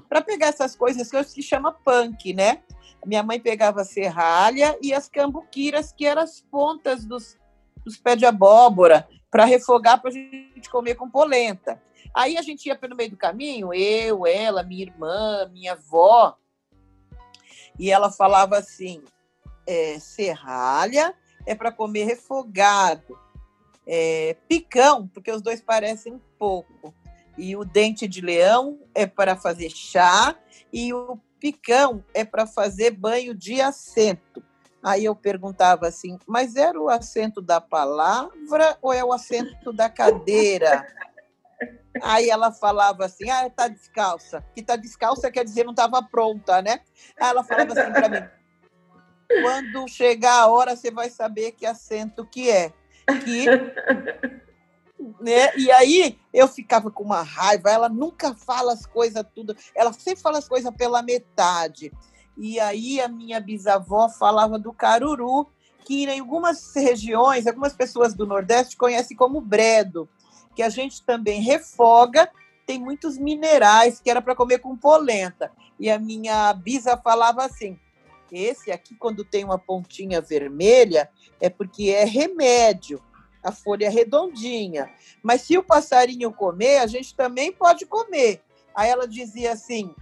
para 0.09 0.22
pegar 0.22 0.46
essas 0.46 0.74
coisas 0.74 1.11
que 1.11 1.22
se 1.24 1.42
chama 1.42 1.70
punk, 1.70 2.33
né? 2.33 2.62
Minha 3.04 3.22
mãe 3.22 3.38
pegava 3.38 3.83
a 3.83 3.85
serralha 3.85 4.76
e 4.80 4.94
as 4.94 5.09
cambuquiras, 5.09 5.92
que 5.92 6.07
eram 6.07 6.22
as 6.22 6.40
pontas 6.40 7.04
dos, 7.04 7.37
dos 7.85 7.98
pés 7.98 8.16
de 8.16 8.24
abóbora, 8.24 9.07
para 9.35 9.47
refogar 9.47 10.01
para 10.01 10.11
a 10.11 10.12
gente 10.12 10.70
comer 10.70 10.94
com 10.94 11.11
polenta. 11.11 11.83
Aí 12.14 12.37
a 12.37 12.42
gente 12.42 12.66
ia 12.66 12.79
pelo 12.79 12.94
meio 12.94 13.11
do 13.11 13.16
caminho, 13.16 13.75
eu, 13.75 14.25
ela, 14.25 14.62
minha 14.62 14.83
irmã, 14.85 15.51
minha 15.53 15.73
avó, 15.73 16.37
e 17.77 17.90
ela 17.90 18.12
falava 18.12 18.57
assim: 18.57 19.03
é, 19.66 19.99
serralha 19.99 21.16
é 21.44 21.53
para 21.53 21.73
comer 21.73 22.05
refogado, 22.05 23.18
é, 23.85 24.37
picão, 24.49 25.09
porque 25.09 25.33
os 25.33 25.42
dois 25.42 25.61
parecem 25.61 26.12
um 26.12 26.20
pouco, 26.38 26.94
e 27.37 27.57
o 27.57 27.64
dente 27.64 28.07
de 28.07 28.20
leão 28.20 28.79
é 28.94 29.05
para 29.05 29.35
fazer 29.35 29.68
chá, 29.68 30.38
e 30.73 30.94
o 30.94 31.18
picão 31.40 32.05
é 32.14 32.25
para 32.25 32.47
fazer 32.47 32.92
banho 32.92 33.35
de 33.35 33.61
assento. 33.61 34.44
Aí 34.85 35.07
eu 35.07 35.16
perguntava 35.16 35.88
assim, 35.88 36.18
mas 36.27 36.57
era 36.57 36.79
o 36.79 36.90
assento 36.90 37.40
da 37.40 37.59
palavra 37.59 38.77
ou 38.83 38.92
é 38.92 39.03
o 39.03 39.14
assento 39.14 39.73
da 39.73 39.88
cadeira? 39.88 40.87
Aí 42.03 42.29
ela 42.29 42.53
falava 42.53 43.07
assim, 43.07 43.31
ah, 43.31 43.49
tá 43.49 43.66
descalça. 43.66 44.44
Que 44.55 44.62
tá 44.62 44.77
descalça 44.77 45.31
quer 45.31 45.42
dizer 45.42 45.64
não 45.64 45.70
estava 45.70 46.03
pronta, 46.03 46.61
né? 46.61 46.81
Aí 47.18 47.31
ela 47.31 47.42
falava 47.42 47.73
assim 47.73 47.92
para 47.92 48.09
mim, 48.11 48.29
quando 49.40 49.88
chegar 49.88 50.42
a 50.42 50.49
hora 50.49 50.77
você 50.77 50.90
vai 50.90 51.09
saber 51.09 51.53
que 51.53 51.64
assento 51.64 52.27
que 52.27 52.51
é. 52.51 52.70
Que 53.25 53.47
né? 55.20 55.57
E 55.57 55.70
aí 55.70 56.18
eu 56.33 56.47
ficava 56.47 56.90
com 56.90 57.03
uma 57.03 57.23
raiva, 57.23 57.70
ela 57.70 57.88
nunca 57.88 58.35
fala 58.35 58.73
as 58.73 58.85
coisas 58.85 59.25
tudo, 59.35 59.57
ela 59.75 59.92
sempre 59.92 60.20
fala 60.20 60.38
as 60.38 60.49
coisas 60.49 60.70
pela 60.77 61.03
metade. 61.03 61.90
E 62.37 62.59
aí 62.59 63.01
a 63.01 63.09
minha 63.09 63.40
bisavó 63.40 64.09
falava 64.09 64.59
do 64.59 64.73
caruru, 64.73 65.47
que 65.85 66.05
em 66.05 66.20
algumas 66.20 66.75
regiões, 66.75 67.47
algumas 67.47 67.73
pessoas 67.73 68.14
do 68.14 68.27
Nordeste 68.27 68.77
conhecem 68.77 69.16
como 69.16 69.40
bredo, 69.40 70.09
que 70.55 70.62
a 70.62 70.68
gente 70.68 71.03
também 71.03 71.40
refoga, 71.40 72.31
tem 72.66 72.79
muitos 72.79 73.18
minerais 73.18 74.01
que 74.01 74.11
era 74.11 74.23
para 74.23 74.35
comer 74.35 74.59
com 74.59 74.77
polenta. 74.77 75.53
E 75.79 75.90
a 75.90 75.99
minha 75.99 76.53
bisa 76.55 76.97
falava 76.97 77.44
assim: 77.44 77.79
esse 78.33 78.73
aqui, 78.73 78.94
quando 78.94 79.25
tem 79.25 79.44
uma 79.44 79.59
pontinha 79.59 80.20
vermelha, 80.20 81.11
é 81.40 81.51
porque 81.51 81.90
é 81.90 82.05
remédio 82.05 83.03
a 83.44 83.53
folha 83.53 83.85
é 83.87 83.90
redondinha. 83.90 84.90
Mas 85.23 85.42
se 85.42 85.59
o 85.59 85.62
passarinho 85.62 86.33
comer, 86.33 86.79
a 86.79 86.87
gente 86.87 87.14
também 87.14 87.53
pode 87.53 87.85
comer. 87.85 88.42
Aí 88.75 88.88
ela 88.88 89.07
dizia 89.07 89.53
assim, 89.53 89.94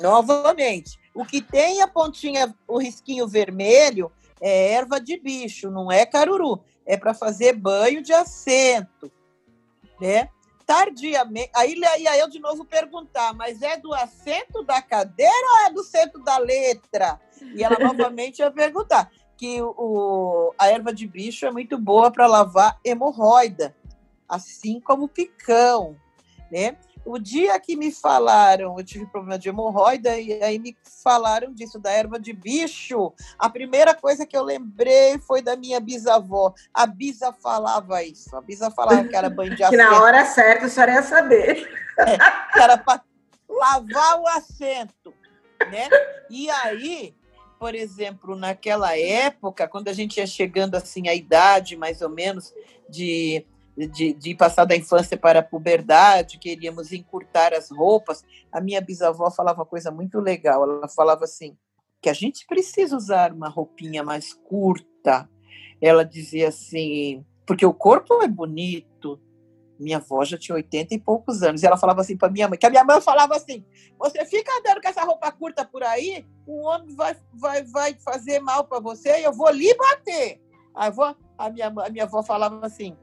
novamente, 0.00 0.98
o 1.18 1.24
que 1.24 1.42
tem 1.42 1.82
a 1.82 1.88
pontinha, 1.88 2.54
o 2.68 2.78
risquinho 2.78 3.26
vermelho, 3.26 4.12
é 4.40 4.74
erva 4.74 5.00
de 5.00 5.18
bicho, 5.18 5.68
não 5.68 5.90
é 5.90 6.06
caruru. 6.06 6.62
É 6.86 6.96
para 6.96 7.12
fazer 7.12 7.54
banho 7.54 8.00
de 8.00 8.12
assento, 8.12 9.10
né? 10.00 10.28
Tardiamente, 10.64 11.50
aí 11.56 11.74
ia 11.98 12.16
eu 12.18 12.28
de 12.28 12.38
novo 12.38 12.64
perguntar, 12.64 13.34
mas 13.34 13.62
é 13.62 13.76
do 13.76 13.92
assento 13.92 14.62
da 14.62 14.80
cadeira 14.80 15.32
ou 15.32 15.66
é 15.66 15.72
do 15.72 15.82
centro 15.82 16.22
da 16.22 16.38
letra? 16.38 17.20
E 17.52 17.64
ela 17.64 17.78
novamente 17.80 18.38
ia 18.38 18.50
perguntar 18.52 19.10
que 19.36 19.60
o, 19.60 20.54
a 20.56 20.68
erva 20.68 20.92
de 20.92 21.04
bicho 21.04 21.46
é 21.46 21.50
muito 21.50 21.76
boa 21.76 22.12
para 22.12 22.28
lavar 22.28 22.78
hemorroida, 22.84 23.74
assim 24.28 24.78
como 24.78 25.06
o 25.06 25.08
picão, 25.08 25.96
né? 26.48 26.76
O 27.04 27.18
dia 27.18 27.58
que 27.60 27.76
me 27.76 27.92
falaram, 27.92 28.76
eu 28.78 28.84
tive 28.84 29.06
problema 29.06 29.38
de 29.38 29.48
hemorroida, 29.48 30.18
e 30.18 30.42
aí 30.42 30.58
me 30.58 30.76
falaram 31.02 31.52
disso, 31.52 31.78
da 31.78 31.90
erva 31.90 32.18
de 32.18 32.32
bicho, 32.32 33.12
a 33.38 33.48
primeira 33.48 33.94
coisa 33.94 34.26
que 34.26 34.36
eu 34.36 34.42
lembrei 34.42 35.18
foi 35.18 35.42
da 35.42 35.56
minha 35.56 35.80
bisavó. 35.80 36.52
A 36.72 36.86
bisa 36.86 37.32
falava 37.32 38.02
isso, 38.02 38.34
a 38.36 38.40
bisa 38.40 38.70
falava 38.70 39.04
que 39.04 39.16
era 39.16 39.30
banho 39.30 39.54
de. 39.54 39.62
Que 39.68 39.76
na 39.76 40.02
hora 40.02 40.24
certa 40.24 40.66
a 40.66 40.68
senhora 40.68 40.92
ia 40.92 41.02
saber. 41.02 41.68
É, 41.98 42.16
que 42.52 42.60
era 42.60 42.78
para 42.78 43.02
lavar 43.48 44.20
o 44.20 44.26
assento, 44.28 45.12
né? 45.70 45.88
E 46.30 46.48
aí, 46.50 47.14
por 47.58 47.74
exemplo, 47.74 48.36
naquela 48.36 48.96
época, 48.96 49.66
quando 49.66 49.88
a 49.88 49.92
gente 49.92 50.18
ia 50.18 50.26
chegando 50.26 50.76
assim 50.76 51.08
à 51.08 51.14
idade, 51.14 51.76
mais 51.76 52.00
ou 52.00 52.08
menos, 52.08 52.52
de, 52.88 53.44
de, 53.86 54.12
de 54.12 54.34
passar 54.34 54.64
da 54.64 54.76
infância 54.76 55.16
para 55.16 55.40
a 55.40 55.42
puberdade, 55.42 56.38
queríamos 56.38 56.92
encurtar 56.92 57.54
as 57.54 57.70
roupas, 57.70 58.24
a 58.50 58.60
minha 58.60 58.80
bisavó 58.80 59.30
falava 59.30 59.60
uma 59.60 59.66
coisa 59.66 59.90
muito 59.90 60.18
legal. 60.18 60.64
Ela 60.64 60.88
falava 60.88 61.24
assim, 61.24 61.56
que 62.00 62.08
a 62.08 62.12
gente 62.12 62.46
precisa 62.46 62.96
usar 62.96 63.32
uma 63.32 63.48
roupinha 63.48 64.02
mais 64.02 64.32
curta. 64.32 65.28
Ela 65.80 66.04
dizia 66.04 66.48
assim, 66.48 67.24
porque 67.46 67.64
o 67.64 67.74
corpo 67.74 68.22
é 68.22 68.28
bonito, 68.28 69.20
minha 69.78 69.98
avó 69.98 70.24
já 70.24 70.36
tinha 70.36 70.56
80 70.56 70.94
e 70.94 70.98
poucos 70.98 71.42
anos. 71.42 71.62
E 71.62 71.66
ela 71.66 71.76
falava 71.76 72.00
assim 72.00 72.16
para 72.16 72.30
minha 72.30 72.48
mãe, 72.48 72.58
que 72.58 72.66
a 72.66 72.70
minha 72.70 72.84
mãe 72.84 73.00
falava 73.00 73.36
assim: 73.36 73.64
você 73.98 74.24
fica 74.24 74.50
andando 74.58 74.82
com 74.82 74.88
essa 74.88 75.04
roupa 75.04 75.30
curta 75.30 75.64
por 75.64 75.82
aí, 75.82 76.26
o 76.46 76.62
homem 76.66 76.94
vai, 76.96 77.16
vai, 77.32 77.62
vai 77.64 77.94
fazer 77.94 78.40
mal 78.40 78.64
para 78.64 78.80
você 78.80 79.20
e 79.20 79.24
eu 79.24 79.32
vou 79.32 79.50
lhe 79.50 79.72
bater. 79.74 80.40
A, 80.74 80.86
avó, 80.86 81.14
a, 81.36 81.50
minha, 81.50 81.68
a 81.68 81.90
minha 81.90 82.04
avó 82.04 82.22
falava 82.22 82.66
assim: 82.66 82.96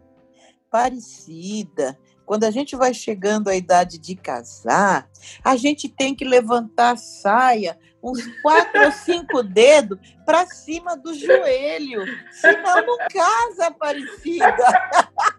parecida. 0.76 1.98
Quando 2.26 2.44
a 2.44 2.52
gente 2.52 2.76
vai 2.76 2.94
chegando 2.94 3.48
à 3.48 3.56
idade 3.56 3.98
de 3.98 4.14
casar, 4.14 5.10
a 5.42 5.56
gente 5.56 5.88
tem 5.88 6.14
que 6.14 6.26
levantar 6.26 6.92
a 6.92 6.98
saia 6.98 7.80
uns 8.04 8.22
quatro 8.42 8.84
ou 8.84 8.92
cinco 8.92 9.42
dedos 9.56 9.98
para 10.26 10.46
cima 10.46 10.98
do 10.98 11.14
joelho, 11.14 12.04
senão 12.30 12.86
não 12.86 12.98
casa, 13.08 13.68
Aparecida. 13.68 14.56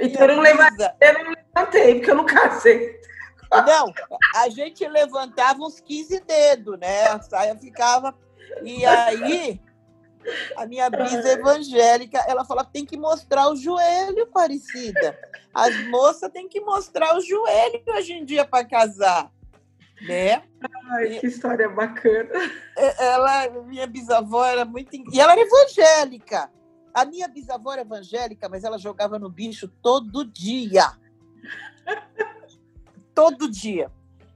Então 0.00 0.26
eu 0.26 0.36
não, 0.36 0.42
levantei, 0.42 0.86
eu 1.00 1.24
não 1.24 1.34
levantei, 1.34 1.94
porque 1.94 2.10
eu 2.10 2.14
não 2.14 2.26
casei. 2.26 3.00
Não, 3.50 3.92
a 4.34 4.48
gente 4.48 4.86
levantava 4.86 5.60
uns 5.60 5.80
15 5.80 6.20
dedos, 6.20 6.78
né? 6.78 7.08
A 7.08 7.20
saia 7.20 7.56
ficava. 7.56 8.14
E 8.62 8.84
aí, 8.84 9.60
a 10.56 10.66
minha 10.66 10.88
brisa 10.90 11.30
evangélica, 11.30 12.18
ela 12.26 12.44
fala: 12.44 12.64
tem 12.64 12.84
que 12.84 12.96
mostrar 12.96 13.48
o 13.48 13.56
joelho, 13.56 14.26
parecida. 14.26 15.18
As 15.54 15.74
moças 15.88 16.30
têm 16.30 16.48
que 16.48 16.60
mostrar 16.60 17.16
o 17.16 17.20
joelho 17.20 17.82
hoje 17.86 18.12
em 18.12 18.24
dia 18.24 18.44
para 18.44 18.64
casar. 18.64 19.30
Né? 20.00 20.42
Ai, 20.90 21.18
que 21.18 21.26
história 21.26 21.68
bacana. 21.68 22.30
Ela, 22.76 23.48
minha 23.64 23.86
bisavó 23.86 24.44
era 24.44 24.64
muito. 24.64 24.94
E 25.12 25.20
ela 25.20 25.32
era 25.32 25.40
evangélica. 25.40 26.50
A 26.94 27.04
minha 27.04 27.28
bisavó 27.28 27.72
era 27.72 27.82
evangélica, 27.82 28.48
mas 28.48 28.64
ela 28.64 28.78
jogava 28.78 29.18
no 29.18 29.28
bicho 29.28 29.68
todo 29.82 30.24
dia. 30.24 30.92
todo 33.14 33.50
dia. 33.50 33.90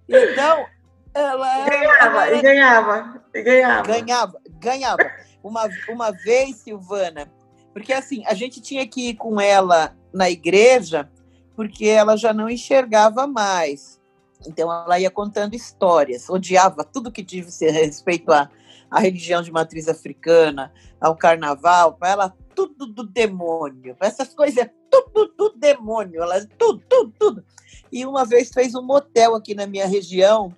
Então, 0.09 0.67
ela. 1.15 1.69
Ganhava, 1.69 2.27
ela... 2.27 2.37
e 2.37 2.43
ganhava, 2.43 3.25
e 3.35 3.43
ganhava. 3.43 3.87
Ganhava, 3.87 4.41
ganhava. 4.59 5.13
Uma, 5.43 5.69
uma 5.89 6.11
vez, 6.11 6.57
Silvana, 6.57 7.31
porque 7.73 7.93
assim, 7.93 8.23
a 8.27 8.35
gente 8.35 8.61
tinha 8.61 8.87
que 8.87 9.11
ir 9.11 9.15
com 9.15 9.41
ela 9.41 9.97
na 10.13 10.31
igreja, 10.31 11.11
porque 11.57 11.87
ela 11.87 12.17
já 12.17 12.33
não 12.33 12.49
enxergava 12.49 13.27
mais. 13.27 14.01
Então, 14.47 14.71
ela 14.73 14.99
ia 14.99 15.11
contando 15.11 15.55
histórias, 15.55 16.29
odiava 16.29 16.85
tudo 16.85 17.13
que 17.13 17.25
tivesse 17.25 17.71
respeito 17.71 18.33
à, 18.33 18.51
à 18.91 19.01
religião 19.01 19.43
de 19.43 19.53
matriz 19.53 19.89
africana, 19.89 20.73
ao 21.01 21.17
carnaval. 21.17 21.95
Para 21.95 22.11
ela, 22.11 22.37
tudo 22.55 22.87
do 22.87 23.05
demônio. 23.05 23.97
Essas 24.01 24.35
coisas 24.35 24.69
tudo 24.91 25.33
do 25.37 25.51
demônio. 25.57 26.23
Elas, 26.23 26.47
tudo, 26.59 26.83
tudo, 26.89 27.15
tudo. 27.19 27.45
E 27.91 28.05
uma 28.05 28.25
vez 28.25 28.51
fez 28.53 28.75
um 28.75 28.83
motel 28.83 29.35
aqui 29.35 29.55
na 29.55 29.67
minha 29.67 29.87
região 29.87 30.55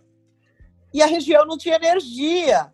e 0.93 1.03
a 1.03 1.07
região 1.07 1.45
não 1.45 1.59
tinha 1.59 1.77
energia. 1.77 2.73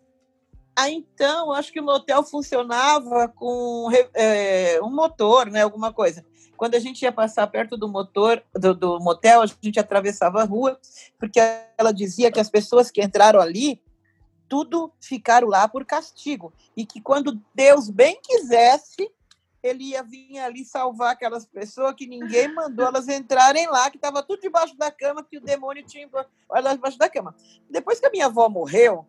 Aí 0.75 0.93
então, 0.95 1.51
acho 1.51 1.71
que 1.71 1.79
o 1.79 1.83
motel 1.83 2.23
funcionava 2.23 3.27
com 3.27 3.89
é, 4.13 4.79
um 4.81 4.89
motor, 4.89 5.47
né, 5.47 5.61
alguma 5.61 5.91
coisa. 5.93 6.25
Quando 6.55 6.75
a 6.75 6.79
gente 6.79 7.01
ia 7.01 7.11
passar 7.11 7.47
perto 7.47 7.75
do 7.75 7.89
motor 7.89 8.41
do, 8.53 8.73
do 8.73 8.99
motel, 8.99 9.41
a 9.41 9.45
gente 9.45 9.79
atravessava 9.79 10.41
a 10.41 10.45
rua, 10.45 10.79
porque 11.19 11.39
ela 11.77 11.91
dizia 11.91 12.31
que 12.31 12.39
as 12.39 12.49
pessoas 12.49 12.91
que 12.91 13.01
entraram 13.01 13.39
ali 13.39 13.81
tudo 14.47 14.91
ficaram 14.99 15.47
lá 15.47 15.67
por 15.67 15.85
castigo. 15.85 16.53
E 16.75 16.85
que 16.85 17.01
quando 17.01 17.41
Deus 17.55 17.89
bem 17.89 18.19
quisesse, 18.21 19.09
ele 19.63 19.85
ia 19.91 20.03
vir 20.03 20.39
ali 20.39 20.65
salvar 20.65 21.13
aquelas 21.13 21.45
pessoas 21.45 21.93
que 21.95 22.05
ninguém 22.05 22.53
mandou 22.53 22.85
elas 22.85 23.07
entrarem 23.07 23.67
lá, 23.67 23.89
que 23.89 23.97
estava 23.97 24.21
tudo 24.21 24.41
debaixo 24.41 24.75
da 24.77 24.91
cama, 24.91 25.23
que 25.23 25.37
o 25.37 25.41
demônio 25.41 25.85
tinha 25.85 26.09
lá 26.49 26.73
debaixo 26.73 26.97
da 26.97 27.09
cama. 27.09 27.33
Depois 27.69 27.99
que 27.99 28.05
a 28.05 28.09
minha 28.09 28.25
avó 28.25 28.49
morreu, 28.49 29.07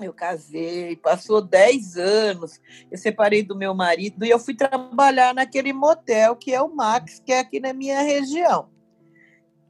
eu 0.00 0.12
casei, 0.12 0.96
passou 0.96 1.40
10 1.40 1.96
anos, 1.96 2.60
eu 2.90 2.98
separei 2.98 3.42
do 3.42 3.56
meu 3.56 3.74
marido 3.74 4.24
e 4.24 4.30
eu 4.30 4.38
fui 4.38 4.54
trabalhar 4.54 5.34
naquele 5.34 5.72
motel 5.72 6.36
que 6.36 6.54
é 6.54 6.60
o 6.60 6.74
Max, 6.74 7.20
que 7.24 7.32
é 7.32 7.40
aqui 7.40 7.60
na 7.60 7.72
minha 7.72 8.00
região. 8.02 8.68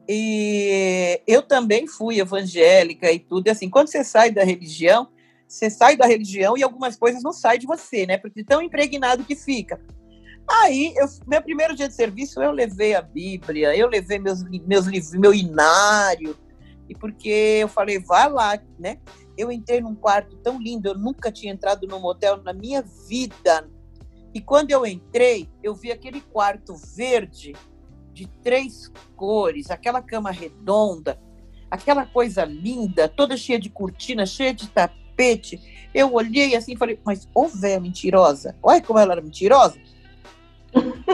E 0.08 1.20
eu 1.26 1.42
também 1.42 1.86
fui 1.86 2.18
evangélica 2.18 3.12
e 3.12 3.18
tudo. 3.18 3.46
E 3.46 3.50
assim, 3.50 3.68
quando 3.68 3.88
você 3.88 4.02
sai 4.02 4.30
da 4.30 4.42
religião, 4.42 5.08
você 5.46 5.68
sai 5.68 5.96
da 5.96 6.06
religião 6.06 6.56
e 6.56 6.62
algumas 6.62 6.96
coisas 6.96 7.22
não 7.22 7.32
saem 7.32 7.60
de 7.60 7.66
você, 7.66 8.06
né? 8.06 8.16
Porque 8.16 8.42
tão 8.42 8.62
impregnado 8.62 9.24
que 9.24 9.36
fica. 9.36 9.78
Aí, 10.50 10.94
eu, 10.96 11.06
meu 11.26 11.42
primeiro 11.42 11.76
dia 11.76 11.88
de 11.88 11.94
serviço, 11.94 12.42
eu 12.42 12.52
levei 12.52 12.94
a 12.94 13.02
Bíblia, 13.02 13.76
eu 13.76 13.86
levei 13.86 14.18
meus, 14.18 14.42
meus 14.42 14.86
livros, 14.86 15.12
meu 15.12 15.34
inário, 15.34 16.34
e 16.88 16.94
porque 16.94 17.58
eu 17.60 17.68
falei, 17.68 17.98
vá 17.98 18.26
lá, 18.26 18.58
né? 18.78 18.98
Eu 19.38 19.52
entrei 19.52 19.80
num 19.80 19.94
quarto 19.94 20.36
tão 20.38 20.60
lindo, 20.60 20.88
eu 20.88 20.98
nunca 20.98 21.30
tinha 21.30 21.52
entrado 21.52 21.86
num 21.86 22.00
motel 22.00 22.42
na 22.42 22.52
minha 22.52 22.82
vida. 22.82 23.70
E 24.34 24.40
quando 24.40 24.72
eu 24.72 24.84
entrei, 24.84 25.48
eu 25.62 25.76
vi 25.76 25.92
aquele 25.92 26.20
quarto 26.20 26.74
verde 26.74 27.54
de 28.12 28.26
três 28.42 28.92
cores, 29.14 29.70
aquela 29.70 30.02
cama 30.02 30.32
redonda, 30.32 31.20
aquela 31.70 32.04
coisa 32.04 32.44
linda, 32.44 33.08
toda 33.08 33.36
cheia 33.36 33.60
de 33.60 33.70
cortina, 33.70 34.26
cheia 34.26 34.52
de 34.52 34.68
tapete. 34.68 35.88
Eu 35.94 36.12
olhei 36.14 36.56
assim 36.56 36.72
e 36.72 36.76
falei, 36.76 37.00
mas 37.04 37.28
ô 37.32 37.46
véia 37.46 37.78
mentirosa, 37.78 38.56
olha 38.60 38.82
como 38.82 38.98
ela 38.98 39.12
era 39.12 39.22
mentirosa. 39.22 39.78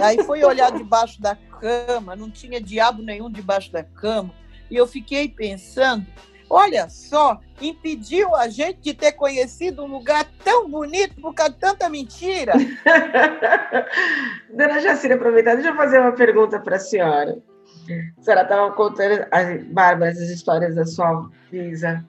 Aí 0.03 0.25
foi 0.25 0.43
olhar 0.43 0.73
debaixo 0.73 1.21
da 1.21 1.37
cama, 1.37 2.17
não 2.17 2.31
tinha 2.31 2.59
diabo 2.59 3.03
nenhum 3.03 3.31
debaixo 3.31 3.71
da 3.71 3.85
cama. 3.85 4.35
E 4.71 4.77
eu 4.77 4.87
fiquei 4.87 5.29
pensando, 5.29 6.07
olha 6.55 6.89
só, 6.89 7.41
impediu 7.61 8.35
a 8.37 8.49
gente 8.49 8.79
de 8.81 8.95
ter 8.95 9.13
conhecido 9.13 9.83
um 9.83 9.89
lugar 9.89 10.25
tão 10.45 10.71
bonito 10.71 11.21
por 11.21 11.35
causa 11.35 11.53
de 11.53 11.59
tanta 11.59 11.89
mentira. 11.89 12.53
Dona 14.55 14.81
Jacira, 14.81 15.17
aproveitar, 15.17 15.57
deixa 15.57 15.71
eu 15.71 15.77
fazer 15.77 15.99
uma 15.99 16.13
pergunta 16.13 16.61
para 16.61 16.77
a 16.77 16.79
senhora. 16.79 17.37
A 18.17 18.23
senhora 18.23 18.43
estava 18.43 18.71
contando, 18.73 19.27
Bárbara, 19.73 20.13
as 20.13 20.21
histórias 20.21 20.77
da 20.77 20.87
sua 20.87 21.29
Lisa. 21.53 22.05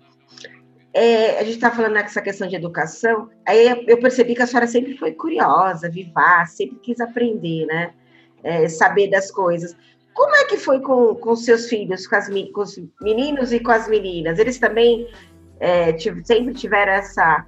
É, 0.93 1.39
a 1.39 1.43
gente 1.43 1.55
está 1.55 1.71
falando 1.71 1.93
nessa 1.93 2.21
questão 2.21 2.47
de 2.47 2.55
educação, 2.55 3.29
aí 3.45 3.83
eu 3.87 3.99
percebi 3.99 4.35
que 4.35 4.43
a 4.43 4.47
senhora 4.47 4.67
sempre 4.67 4.95
foi 4.95 5.11
curiosa, 5.11 5.89
vivaz, 5.89 6.51
sempre 6.51 6.77
quis 6.77 7.01
aprender, 7.01 7.65
né? 7.65 7.93
É, 8.43 8.69
saber 8.69 9.09
das 9.09 9.31
coisas. 9.31 9.75
Como 10.15 10.33
é 10.33 10.45
que 10.45 10.57
foi 10.57 10.79
com, 10.79 11.13
com 11.15 11.35
seus 11.35 11.67
filhos, 11.67 12.07
com, 12.07 12.15
as, 12.15 12.29
com 12.29 12.61
os 12.61 12.79
meninos 13.01 13.51
e 13.51 13.59
com 13.59 13.71
as 13.71 13.87
meninas? 13.87 14.39
Eles 14.39 14.57
também 14.57 15.11
é, 15.59 15.95
sempre 16.23 16.53
tiveram 16.53 16.93
essa, 16.93 17.45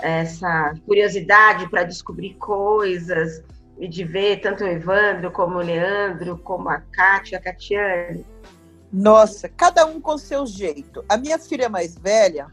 essa 0.00 0.72
curiosidade 0.86 1.68
para 1.68 1.84
descobrir 1.84 2.34
coisas 2.36 3.44
e 3.78 3.86
de 3.86 4.02
ver 4.02 4.40
tanto 4.40 4.64
o 4.64 4.66
Evandro 4.66 5.30
como 5.30 5.58
o 5.58 5.62
Leandro, 5.62 6.38
como 6.38 6.70
a 6.70 6.80
Kátia, 6.80 7.36
a 7.36 7.42
Catiane? 7.42 8.24
Nossa, 8.90 9.46
cada 9.46 9.84
um 9.84 10.00
com 10.00 10.16
seu 10.16 10.46
jeito. 10.46 11.04
A 11.10 11.18
minha 11.18 11.38
filha 11.38 11.68
mais 11.68 11.96
velha, 11.96 12.46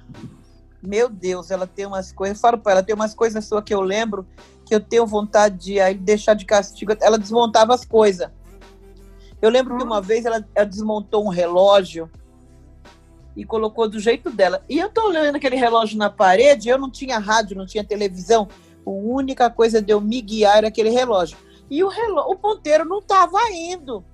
meu 0.81 1.07
Deus, 1.07 1.51
ela 1.51 1.65
tem 1.65 1.85
umas 1.85 2.11
coisas, 2.11 2.37
eu 2.37 2.41
falo 2.41 2.57
para 2.57 2.73
ela, 2.73 2.83
tem 2.83 2.93
umas 2.93 3.13
coisas 3.13 3.45
suas 3.45 3.63
que 3.63 3.73
eu 3.73 3.79
lembro 3.79 4.27
que 4.65 4.75
eu 4.75 4.81
tenho 4.81 5.07
vontade 5.07 5.57
de 5.57 5.79
aí, 5.79 5.93
deixar 5.93 6.33
de 6.33 6.45
castigo. 6.45 6.93
Ela 7.01 7.17
desmontava 7.17 7.73
as 7.73 7.85
coisas. 7.85 8.29
Eu 9.43 9.49
lembro 9.49 9.75
que 9.75 9.83
uma 9.83 10.01
vez 10.01 10.23
ela, 10.23 10.41
ela, 10.55 10.65
desmontou 10.65 11.25
um 11.25 11.27
relógio 11.27 12.09
e 13.35 13.43
colocou 13.43 13.89
do 13.89 13.99
jeito 13.99 14.29
dela. 14.29 14.63
E 14.69 14.79
eu 14.79 14.89
tô 14.89 15.05
olhando 15.09 15.35
aquele 15.35 15.57
relógio 15.57 15.97
na 15.97 16.09
parede, 16.09 16.69
eu 16.69 16.77
não 16.77 16.89
tinha 16.89 17.19
rádio, 17.19 17.57
não 17.57 17.65
tinha 17.65 17.83
televisão. 17.83 18.47
A 18.85 18.89
única 18.89 19.49
coisa 19.49 19.81
de 19.81 19.91
eu 19.91 19.99
me 19.99 20.21
guiar 20.21 20.59
era 20.59 20.69
aquele 20.69 20.89
relógio. 20.89 21.37
E 21.69 21.83
o, 21.83 21.89
relógio, 21.89 22.31
o 22.31 22.37
ponteiro 22.37 22.85
não 22.85 22.99
estava 22.99 23.37
indo. 23.51 24.05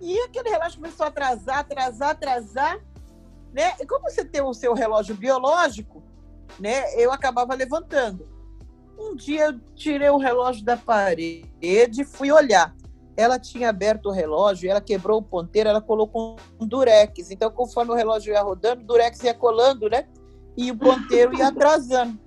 E 0.00 0.18
aquele 0.20 0.48
relógio 0.48 0.80
começou 0.80 1.04
a 1.04 1.10
atrasar, 1.10 1.58
atrasar, 1.58 2.08
atrasar. 2.08 2.80
Né? 3.52 3.74
E 3.78 3.86
como 3.86 4.10
você 4.10 4.24
tem 4.24 4.40
o 4.40 4.54
seu 4.54 4.72
relógio 4.72 5.14
biológico, 5.14 6.02
né? 6.58 6.98
eu 6.98 7.12
acabava 7.12 7.54
levantando. 7.54 8.26
Um 8.98 9.14
dia 9.14 9.48
eu 9.48 9.60
tirei 9.74 10.08
o 10.08 10.16
relógio 10.16 10.64
da 10.64 10.78
parede 10.78 11.50
e 11.60 12.04
fui 12.06 12.32
olhar 12.32 12.74
ela 13.16 13.38
tinha 13.38 13.68
aberto 13.68 14.06
o 14.06 14.12
relógio, 14.12 14.70
ela 14.70 14.80
quebrou 14.80 15.18
o 15.18 15.22
ponteiro, 15.22 15.68
ela 15.68 15.80
colocou 15.80 16.36
um 16.58 16.66
durex. 16.66 17.30
Então, 17.30 17.50
conforme 17.50 17.92
o 17.92 17.94
relógio 17.94 18.32
ia 18.32 18.42
rodando, 18.42 18.82
o 18.82 18.86
durex 18.86 19.22
ia 19.22 19.34
colando, 19.34 19.88
né? 19.88 20.08
E 20.56 20.70
o 20.70 20.76
ponteiro 20.76 21.34
ia 21.34 21.48
atrasando. 21.48 22.18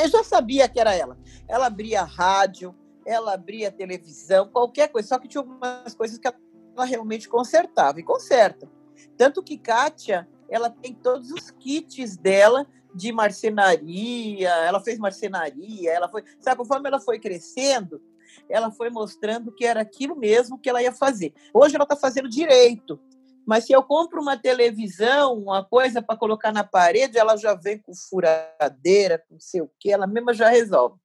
Eu 0.00 0.08
já 0.08 0.24
sabia 0.24 0.68
que 0.68 0.80
era 0.80 0.94
ela. 0.94 1.16
Ela 1.48 1.66
abria 1.66 2.02
rádio, 2.02 2.74
ela 3.04 3.34
abria 3.34 3.70
televisão, 3.70 4.48
qualquer 4.48 4.88
coisa. 4.88 5.08
Só 5.08 5.18
que 5.18 5.28
tinha 5.28 5.40
algumas 5.40 5.94
coisas 5.94 6.18
que 6.18 6.26
ela 6.26 6.84
realmente 6.84 7.28
consertava. 7.28 8.00
E 8.00 8.02
conserta. 8.02 8.68
Tanto 9.16 9.42
que 9.42 9.56
Kátia, 9.56 10.28
ela 10.48 10.70
tem 10.70 10.94
todos 10.94 11.30
os 11.30 11.50
kits 11.50 12.16
dela 12.16 12.66
de 12.94 13.12
marcenaria, 13.12 14.48
ela 14.48 14.80
fez 14.80 14.98
marcenaria, 14.98 15.92
ela 15.92 16.08
foi... 16.08 16.24
Sabe, 16.40 16.56
conforme 16.56 16.88
ela 16.88 16.98
foi 16.98 17.18
crescendo, 17.18 18.00
ela 18.48 18.70
foi 18.70 18.90
mostrando 18.90 19.52
que 19.52 19.64
era 19.64 19.80
aquilo 19.80 20.16
mesmo 20.16 20.58
que 20.58 20.68
ela 20.68 20.82
ia 20.82 20.92
fazer. 20.92 21.32
Hoje 21.52 21.74
ela 21.74 21.84
está 21.84 21.96
fazendo 21.96 22.28
direito, 22.28 23.00
mas 23.46 23.64
se 23.64 23.72
eu 23.72 23.82
compro 23.82 24.20
uma 24.20 24.36
televisão, 24.36 25.34
uma 25.38 25.64
coisa 25.64 26.02
para 26.02 26.16
colocar 26.16 26.52
na 26.52 26.64
parede, 26.64 27.16
ela 27.16 27.36
já 27.36 27.54
vem 27.54 27.78
com 27.78 27.94
furadeira, 27.94 29.22
com 29.28 29.38
sei 29.38 29.60
o 29.60 29.70
quê, 29.78 29.92
ela 29.92 30.06
mesma 30.06 30.34
já 30.34 30.48
resolve. 30.48 30.96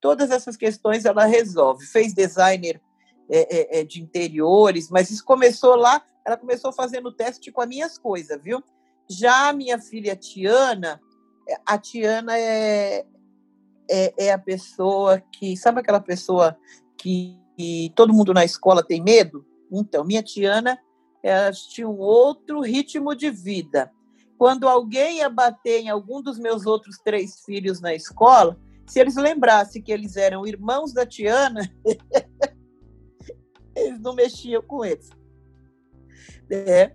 Todas 0.00 0.30
essas 0.32 0.56
questões 0.56 1.04
ela 1.04 1.24
resolve. 1.24 1.86
Fez 1.86 2.12
designer 2.12 2.80
é, 3.30 3.78
é, 3.78 3.80
é 3.80 3.84
de 3.84 4.02
interiores, 4.02 4.90
mas 4.90 5.08
isso 5.08 5.24
começou 5.24 5.76
lá, 5.76 6.04
ela 6.26 6.36
começou 6.36 6.72
fazendo 6.72 7.12
teste 7.12 7.52
com 7.52 7.60
as 7.60 7.68
minhas 7.68 7.96
coisas, 7.96 8.42
viu? 8.42 8.62
Já 9.08 9.48
a 9.48 9.52
minha 9.52 9.78
filha 9.78 10.16
Tiana, 10.16 11.00
a 11.64 11.78
Tiana 11.78 12.36
é, 12.36 13.06
é, 13.90 14.26
é 14.26 14.32
a 14.32 14.38
pessoa 14.38 15.22
que. 15.32 15.56
Sabe 15.56 15.80
aquela 15.80 16.00
pessoa 16.00 16.56
que, 16.96 17.38
que, 17.56 17.92
todo 17.94 18.12
mundo 18.12 18.34
na 18.34 18.44
escola 18.44 18.82
tem 18.82 19.02
medo? 19.02 19.44
Então, 19.70 20.04
minha 20.04 20.22
Tiana 20.22 20.78
ela 21.22 21.50
tinha 21.52 21.88
um 21.88 21.98
outro 21.98 22.60
ritmo 22.60 23.14
de 23.14 23.30
vida. 23.30 23.90
Quando 24.36 24.68
alguém 24.68 25.18
ia 25.18 25.30
bater 25.30 25.80
em 25.80 25.88
algum 25.88 26.20
dos 26.20 26.38
meus 26.38 26.66
outros 26.66 26.98
três 26.98 27.42
filhos 27.44 27.80
na 27.80 27.94
escola, 27.94 28.60
se 28.86 29.00
eles 29.00 29.16
lembrassem 29.16 29.82
que 29.82 29.90
eles 29.90 30.16
eram 30.16 30.46
irmãos 30.46 30.92
da 30.92 31.06
Tiana, 31.06 31.62
eles 33.74 33.98
não 34.00 34.14
mexiam 34.14 34.60
com 34.60 34.84
eles. 34.84 35.08
É. 36.50 36.92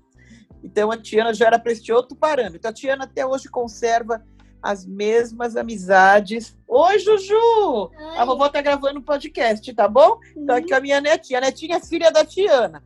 Então 0.63 0.91
a 0.91 0.97
Tiana 0.97 1.34
já 1.34 1.47
era 1.47 1.58
para 1.58 1.71
este 1.71 1.91
outro 1.91 2.15
parâmetro. 2.15 2.69
A 2.69 2.73
Tiana 2.73 3.06
até 3.06 3.25
hoje 3.25 3.49
conserva 3.49 4.23
as 4.62 4.86
mesmas 4.86 5.56
amizades. 5.56 6.58
Oi, 6.67 7.00
Juju! 7.00 7.34
Oi. 7.34 8.17
A 8.17 8.26
vovó 8.26 8.50
tá 8.50 8.62
gravando 8.62 9.00
um 9.00 9.04
podcast, 9.04 9.74
tá 9.74 9.88
bom? 9.88 10.19
Uhum. 10.36 10.45
Tô 10.45 10.54
aqui 10.54 10.69
com 10.69 10.76
a 10.76 10.80
minha 10.80 11.02
netinha. 11.02 11.39
A 11.39 11.41
netinha 11.41 11.78
é 11.78 11.80
filha 11.80 12.12
da 12.12 12.26
Tiana. 12.26 12.84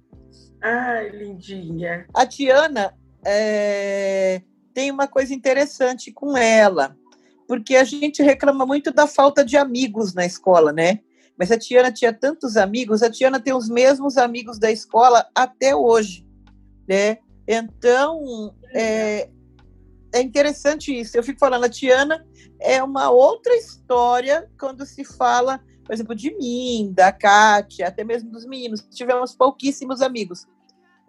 Ai, 0.61 1.09
lindinha. 1.09 2.05
A 2.13 2.25
Tiana 2.25 2.93
é... 3.25 4.41
tem 4.73 4.91
uma 4.91 5.07
coisa 5.07 5.33
interessante 5.33 6.11
com 6.11 6.37
ela, 6.37 6.95
porque 7.47 7.75
a 7.75 7.83
gente 7.83 8.23
reclama 8.23 8.65
muito 8.65 8.91
da 8.91 9.07
falta 9.07 9.43
de 9.43 9.57
amigos 9.57 10.13
na 10.13 10.25
escola, 10.25 10.71
né? 10.71 10.99
Mas 11.37 11.51
a 11.51 11.57
Tiana 11.57 11.91
tinha 11.91 12.13
tantos 12.13 12.55
amigos, 12.55 13.01
a 13.01 13.09
Tiana 13.09 13.39
tem 13.39 13.53
os 13.53 13.67
mesmos 13.67 14.17
amigos 14.17 14.59
da 14.59 14.71
escola 14.71 15.25
até 15.35 15.75
hoje, 15.75 16.25
né? 16.87 17.17
Então, 17.47 18.55
é, 18.73 19.29
é 20.13 20.21
interessante 20.21 20.97
isso. 20.97 21.17
Eu 21.17 21.23
fico 21.23 21.39
falando, 21.39 21.65
a 21.65 21.69
Tiana 21.69 22.25
é 22.59 22.81
uma 22.83 23.09
outra 23.09 23.55
história 23.55 24.49
quando 24.59 24.85
se 24.85 25.03
fala, 25.03 25.59
por 25.83 25.93
exemplo, 25.93 26.15
de 26.15 26.33
mim, 26.37 26.93
da 26.93 27.11
Kátia, 27.11 27.87
até 27.87 28.03
mesmo 28.03 28.31
dos 28.31 28.45
meninos. 28.45 28.81
Tivemos 28.91 29.35
pouquíssimos 29.35 30.01
amigos. 30.01 30.47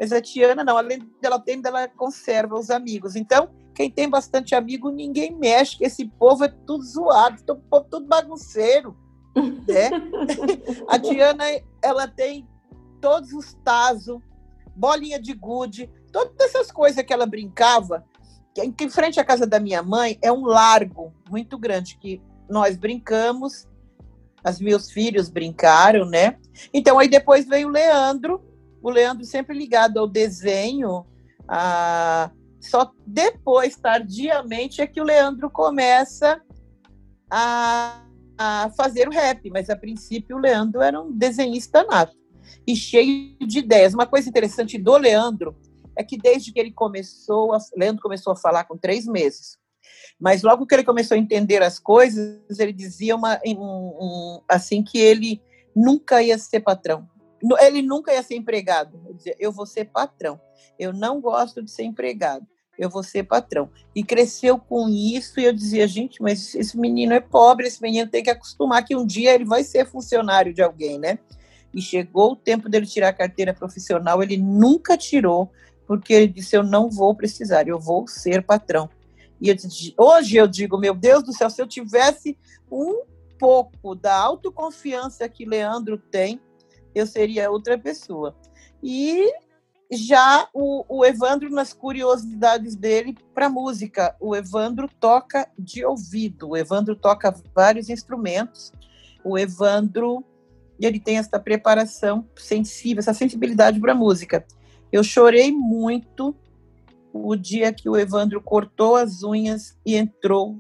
Mas 0.01 0.11
a 0.11 0.21
Tiana, 0.21 0.65
não, 0.65 0.77
além 0.77 0.99
dela 1.21 1.39
ter, 1.39 1.61
ela 1.65 1.87
conserva 1.87 2.59
os 2.59 2.71
amigos. 2.71 3.15
Então, 3.15 3.51
quem 3.75 3.91
tem 3.91 4.09
bastante 4.09 4.55
amigo, 4.55 4.91
ninguém 4.91 5.37
mexe, 5.37 5.77
que 5.77 5.85
esse 5.85 6.07
povo 6.07 6.45
é 6.45 6.49
tudo 6.49 6.83
zoado, 6.83 7.43
o 7.53 7.57
povo 7.57 7.87
tudo 7.91 8.07
bagunceiro. 8.07 8.97
Né? 9.37 9.91
a 10.89 10.99
Tiana, 10.99 11.45
ela 11.83 12.09
tem 12.09 12.49
todos 13.01 13.33
os 13.33 13.53
tazos, 13.63 14.19
bolinha 14.75 15.21
de 15.21 15.35
gude, 15.35 15.91
todas 16.11 16.35
essas 16.41 16.73
coisas 16.73 17.05
que 17.05 17.13
ela 17.13 17.27
brincava, 17.27 18.05
em 18.57 18.89
frente 18.89 19.19
à 19.19 19.25
casa 19.25 19.47
da 19.47 19.59
minha 19.59 19.83
mãe 19.83 20.19
é 20.23 20.31
um 20.33 20.45
largo 20.45 21.13
muito 21.29 21.59
grande 21.59 21.99
que 21.99 22.23
nós 22.49 22.77
brincamos 22.77 23.67
Os 24.47 24.61
meus 24.61 24.91
filhos 24.91 25.29
brincaram, 25.29 26.05
né? 26.07 26.37
Então 26.73 26.99
aí 26.99 27.09
depois 27.09 27.47
veio 27.47 27.69
o 27.69 27.71
Leandro, 27.71 28.43
o 28.83 28.91
Leandro 28.91 29.25
sempre 29.25 29.57
ligado 29.57 29.99
ao 29.99 30.07
desenho, 30.07 31.07
a... 31.49 32.31
só 32.61 32.93
depois, 33.07 33.77
tardiamente, 33.77 34.83
é 34.83 34.87
que 34.87 35.01
o 35.01 35.05
Leandro 35.05 35.49
começa 35.49 36.41
a, 37.31 38.05
a 38.37 38.71
fazer 38.77 39.09
o 39.09 39.11
rap, 39.11 39.49
mas 39.51 39.71
a 39.71 39.77
princípio 39.77 40.37
o 40.37 40.41
Leandro 40.41 40.83
era 40.83 41.01
um 41.01 41.11
desenhista 41.11 41.83
nato 41.85 42.17
e 42.67 42.77
cheio 42.77 43.37
de 43.41 43.61
ideias. 43.61 43.95
Uma 43.95 44.07
coisa 44.07 44.29
interessante 44.29 44.77
do 44.77 44.97
Leandro 44.99 45.57
é 45.97 46.05
que 46.05 46.17
desde 46.17 46.53
que 46.53 46.61
ele 46.61 46.73
começou, 46.73 47.53
a, 47.53 47.59
Leandro 47.77 48.03
começou 48.03 48.33
a 48.33 48.37
falar 48.37 48.65
com 48.65 48.77
três 48.77 49.07
meses, 49.07 49.59
mas 50.19 50.43
logo 50.43 50.67
que 50.67 50.75
ele 50.75 50.85
começou 50.85 51.17
a 51.17 51.19
entender 51.19 51.63
as 51.63 51.79
coisas, 51.79 52.59
ele 52.59 52.73
dizia 52.73 53.17
uma, 53.17 53.41
um, 53.47 53.59
um, 53.59 54.41
assim 54.49 54.83
que 54.83 54.99
ele 54.99 55.43
nunca 55.75 56.23
ia 56.23 56.39
ser 56.39 56.61
patrão. 56.61 57.09
Ele 57.61 57.83
nunca 57.83 58.13
ia 58.13 58.23
ser 58.23 58.37
empregado. 58.37 58.99
Ele 59.05 59.15
dizia, 59.15 59.37
eu 59.39 59.53
vou 59.53 59.67
ser 59.67 59.87
patrão. 59.87 60.41
Eu 60.79 60.93
não 60.93 61.21
gosto 61.21 61.63
de 61.63 61.71
ser 61.71 61.83
empregado. 61.83 62.47
Eu 62.79 62.89
vou 62.89 63.03
ser 63.03 63.25
patrão. 63.25 63.71
E 63.95 64.03
cresceu 64.03 64.59
com 64.59 64.89
isso, 64.89 65.39
e 65.39 65.45
eu 65.45 65.53
dizia, 65.53 65.87
gente, 65.87 66.21
mas 66.21 66.55
esse 66.55 66.79
menino 66.79 67.13
é 67.13 67.21
pobre, 67.21 67.67
esse 67.67 67.81
menino 67.81 68.11
tem 68.11 68.23
que 68.23 68.31
acostumar 68.31 68.85
que 68.85 68.97
um 68.97 69.07
dia 69.07 69.35
ele 69.35 69.45
vai 69.45 69.63
ser 69.63 69.87
funcionário 69.87 70.53
de 70.53 70.63
alguém, 70.63 70.99
né? 70.99 71.19
E 71.73 71.81
chegou 71.81 72.33
o 72.33 72.37
tempo 72.37 72.69
dele 72.69 72.87
tirar 72.87 73.09
a 73.09 73.13
carteira 73.13 73.53
profissional, 73.55 74.23
ele 74.23 74.37
nunca 74.37 74.97
tirou, 74.97 75.53
porque 75.87 76.13
ele 76.13 76.29
disse: 76.29 76.57
Eu 76.57 76.63
não 76.63 76.91
vou 76.91 77.15
precisar, 77.15 77.69
eu 77.69 77.79
vou 77.79 78.07
ser 78.07 78.45
patrão. 78.45 78.89
E 79.41 79.49
eu 79.49 79.55
disse, 79.55 79.95
hoje 79.97 80.37
eu 80.37 80.47
digo: 80.47 80.79
Meu 80.79 80.95
Deus 80.95 81.23
do 81.23 81.33
céu, 81.33 81.51
se 81.51 81.61
eu 81.61 81.67
tivesse 81.67 82.37
um 82.71 83.03
pouco 83.39 83.95
da 83.95 84.17
autoconfiança 84.17 85.29
que 85.29 85.45
Leandro 85.45 85.99
tem, 85.99 86.41
eu 86.95 87.07
seria 87.07 87.51
outra 87.51 87.79
pessoa. 87.79 88.35
E 88.83 89.33
já 89.91 90.49
o, 90.53 90.85
o 90.89 91.05
Evandro, 91.05 91.51
nas 91.51 91.73
curiosidades 91.73 92.75
dele 92.75 93.17
para 93.35 93.49
música, 93.49 94.17
o 94.21 94.35
Evandro 94.35 94.89
toca 95.01 95.49
de 95.59 95.85
ouvido, 95.85 96.51
o 96.51 96.57
Evandro 96.57 96.97
toca 96.97 97.35
vários 97.55 97.89
instrumentos, 97.89 98.73
o 99.25 99.39
Evandro 99.39 100.25
ele 100.81 100.99
tem 100.99 101.19
essa 101.19 101.39
preparação 101.39 102.29
sensível, 102.37 103.01
essa 103.01 103.15
sensibilidade 103.15 103.79
para 103.81 103.95
música. 103.95 104.45
Eu 104.95 105.03
chorei 105.03 105.51
muito 105.51 106.33
o 107.13 107.35
dia 107.35 107.73
que 107.73 107.89
o 107.89 107.97
Evandro 107.97 108.41
cortou 108.41 108.95
as 108.95 109.25
unhas 109.25 109.77
e 109.85 109.97
entrou 109.97 110.57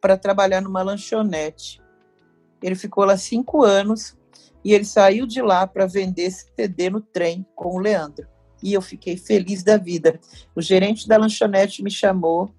para 0.00 0.16
trabalhar 0.16 0.60
numa 0.60 0.84
lanchonete. 0.84 1.82
Ele 2.62 2.76
ficou 2.76 3.04
lá 3.04 3.16
cinco 3.16 3.64
anos 3.64 4.16
e 4.64 4.72
ele 4.72 4.84
saiu 4.84 5.26
de 5.26 5.42
lá 5.42 5.66
para 5.66 5.84
vender 5.84 6.30
CD 6.30 6.90
no 6.90 7.00
trem 7.00 7.44
com 7.56 7.74
o 7.74 7.80
Leandro. 7.80 8.28
E 8.62 8.72
eu 8.72 8.80
fiquei 8.80 9.16
feliz 9.16 9.64
da 9.64 9.76
vida. 9.76 10.20
O 10.54 10.62
gerente 10.62 11.08
da 11.08 11.16
lanchonete 11.16 11.82
me 11.82 11.90
chamou 11.90 12.54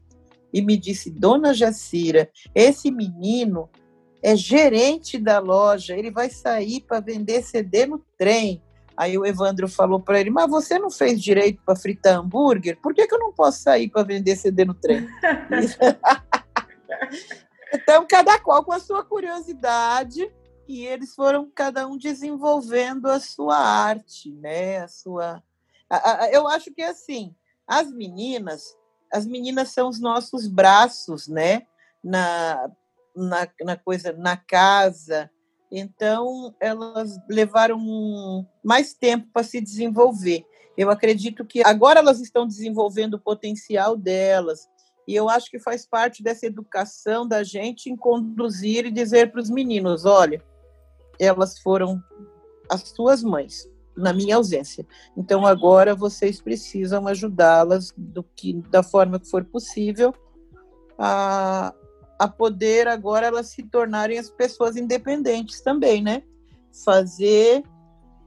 e 0.51 0.62
me 0.62 0.75
disse: 0.75 1.09
Dona 1.09 1.53
Jacira, 1.53 2.29
esse 2.53 2.91
menino 2.91 3.69
é 4.21 4.36
gerente 4.36 5.17
da 5.17 5.39
loja, 5.39 5.95
ele 5.97 6.12
vai 6.12 6.29
sair 6.29 6.81
para 6.81 6.99
vender 6.99 7.43
CD 7.43 7.86
no 7.86 8.03
trem. 8.17 8.62
Aí 8.95 9.17
o 9.17 9.25
Evandro 9.25 9.67
falou 9.67 9.99
para 9.99 10.19
ele: 10.19 10.29
Mas 10.29 10.49
você 10.49 10.77
não 10.77 10.89
fez 10.89 11.21
direito 11.21 11.62
para 11.65 11.75
fritar 11.75 12.19
hambúrguer? 12.19 12.79
Por 12.82 12.93
que, 12.93 13.08
que 13.08 13.13
eu 13.13 13.19
não 13.19 13.34
posso 13.34 13.62
sair 13.62 13.89
para 13.89 14.03
vender 14.03 14.36
CD 14.36 14.65
no 14.65 14.73
trem? 14.73 15.08
então, 17.73 18.06
cada 18.08 18.39
qual 18.39 18.63
com 18.63 18.71
a 18.71 18.79
sua 18.79 19.03
curiosidade, 19.03 20.32
e 20.67 20.86
eles 20.86 21.15
foram 21.15 21.51
cada 21.53 21.88
um 21.88 21.97
desenvolvendo 21.97 23.08
a 23.08 23.19
sua 23.19 23.58
arte, 23.58 24.32
né? 24.34 24.79
A 24.79 24.88
sua. 24.88 25.43
Eu 26.32 26.47
acho 26.47 26.71
que 26.71 26.82
assim, 26.82 27.36
as 27.67 27.91
meninas, 27.91 28.77
as 29.12 29.25
meninas 29.25 29.69
são 29.69 29.89
os 29.89 29.99
nossos 29.99 30.47
braços, 30.47 31.27
né? 31.27 31.63
Na, 32.03 32.69
na, 33.15 33.47
na 33.62 33.77
coisa, 33.77 34.13
na 34.13 34.38
casa, 34.38 35.29
então, 35.75 36.53
elas 36.59 37.17
levaram 37.27 38.47
mais 38.63 38.93
tempo 38.93 39.27
para 39.33 39.43
se 39.43 39.59
desenvolver. 39.59 40.45
Eu 40.77 40.91
acredito 40.91 41.43
que 41.43 41.65
agora 41.65 41.99
elas 41.99 42.19
estão 42.19 42.45
desenvolvendo 42.45 43.15
o 43.15 43.19
potencial 43.19 43.97
delas. 43.97 44.69
E 45.07 45.15
eu 45.15 45.27
acho 45.27 45.49
que 45.49 45.57
faz 45.57 45.83
parte 45.86 46.21
dessa 46.21 46.45
educação 46.45 47.27
da 47.27 47.43
gente 47.43 47.89
em 47.89 47.95
conduzir 47.95 48.86
e 48.86 48.91
dizer 48.91 49.31
para 49.31 49.41
os 49.41 49.49
meninos: 49.49 50.05
olha, 50.05 50.43
elas 51.19 51.59
foram 51.59 52.01
as 52.69 52.89
suas 52.89 53.23
mães 53.23 53.67
na 53.97 54.13
minha 54.13 54.36
ausência. 54.36 54.86
Então 55.17 55.45
agora 55.45 55.95
vocês 55.95 56.39
precisam 56.39 57.07
ajudá-las 57.07 57.91
do 57.97 58.23
que 58.23 58.53
da 58.69 58.83
forma 58.83 59.19
que 59.19 59.29
for 59.29 59.43
possível 59.43 60.13
a, 60.97 61.73
a 62.19 62.28
poder 62.28 62.88
agora 62.88 63.28
elas 63.28 63.47
se 63.47 63.63
tornarem 63.63 64.17
as 64.17 64.30
pessoas 64.30 64.76
independentes 64.78 65.62
também, 65.62 66.02
né? 66.02 66.23
Fazer 66.84 67.63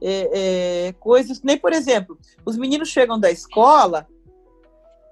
é, 0.01 0.87
é, 0.87 0.93
coisas. 0.93 1.41
Nem, 1.41 1.57
por 1.57 1.73
exemplo, 1.73 2.17
os 2.45 2.57
meninos 2.57 2.89
chegam 2.89 3.19
da 3.19 3.31
escola, 3.31 4.07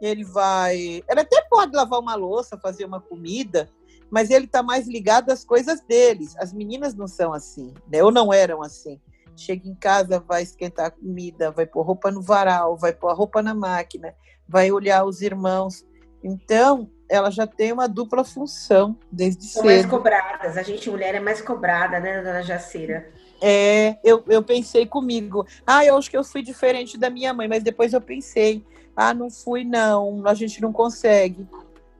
ele 0.01 0.23
vai. 0.23 1.03
Ele 1.07 1.19
até 1.19 1.41
pode 1.49 1.75
lavar 1.75 1.99
uma 1.99 2.15
louça, 2.15 2.57
fazer 2.57 2.85
uma 2.85 3.01
comida, 3.01 3.69
mas 4.09 4.29
ele 4.29 4.45
está 4.45 4.61
mais 4.61 4.87
ligado 4.87 5.31
às 5.31 5.43
coisas 5.43 5.81
deles. 5.81 6.35
As 6.37 6.53
meninas 6.53 6.93
não 6.93 7.07
são 7.07 7.33
assim, 7.33 7.73
né? 7.91 8.03
Ou 8.03 8.11
não 8.11 8.31
eram 8.31 8.61
assim. 8.61 8.99
Chega 9.37 9.67
em 9.67 9.75
casa, 9.75 10.19
vai 10.19 10.43
esquentar 10.43 10.85
a 10.85 10.91
comida, 10.91 11.51
vai 11.51 11.65
pôr 11.65 11.81
roupa 11.81 12.09
no 12.09 12.21
varal, 12.21 12.77
vai 12.77 12.93
pôr 12.93 13.09
a 13.09 13.13
roupa 13.13 13.41
na 13.41 13.53
máquina, 13.53 14.15
vai 14.47 14.71
olhar 14.71 15.03
os 15.03 15.21
irmãos. 15.21 15.85
Então, 16.23 16.89
ela 17.09 17.29
já 17.29 17.45
tem 17.45 17.71
uma 17.71 17.87
dupla 17.87 18.23
função 18.23 18.97
desde 19.11 19.45
São 19.45 19.63
cedo. 19.63 19.71
mais 19.71 19.85
cobradas. 19.85 20.57
A 20.57 20.63
gente, 20.63 20.89
mulher, 20.89 21.15
é 21.15 21.19
mais 21.19 21.41
cobrada, 21.41 21.99
né, 21.99 22.21
dona 22.21 22.41
Jacira? 22.41 23.07
É, 23.41 23.97
eu, 24.03 24.23
eu 24.27 24.41
pensei 24.41 24.85
comigo, 24.85 25.45
ah, 25.67 25.85
eu 25.85 25.97
acho 25.97 26.09
que 26.09 26.17
eu 26.17 26.23
fui 26.23 26.41
diferente 26.41 26.97
da 26.97 27.09
minha 27.09 27.33
mãe, 27.33 27.47
mas 27.47 27.63
depois 27.63 27.93
eu 27.93 28.01
pensei, 28.01 28.65
ah, 28.95 29.13
não 29.13 29.29
fui, 29.29 29.63
não, 29.63 30.25
a 30.25 30.33
gente 30.33 30.61
não 30.61 30.71
consegue. 30.71 31.47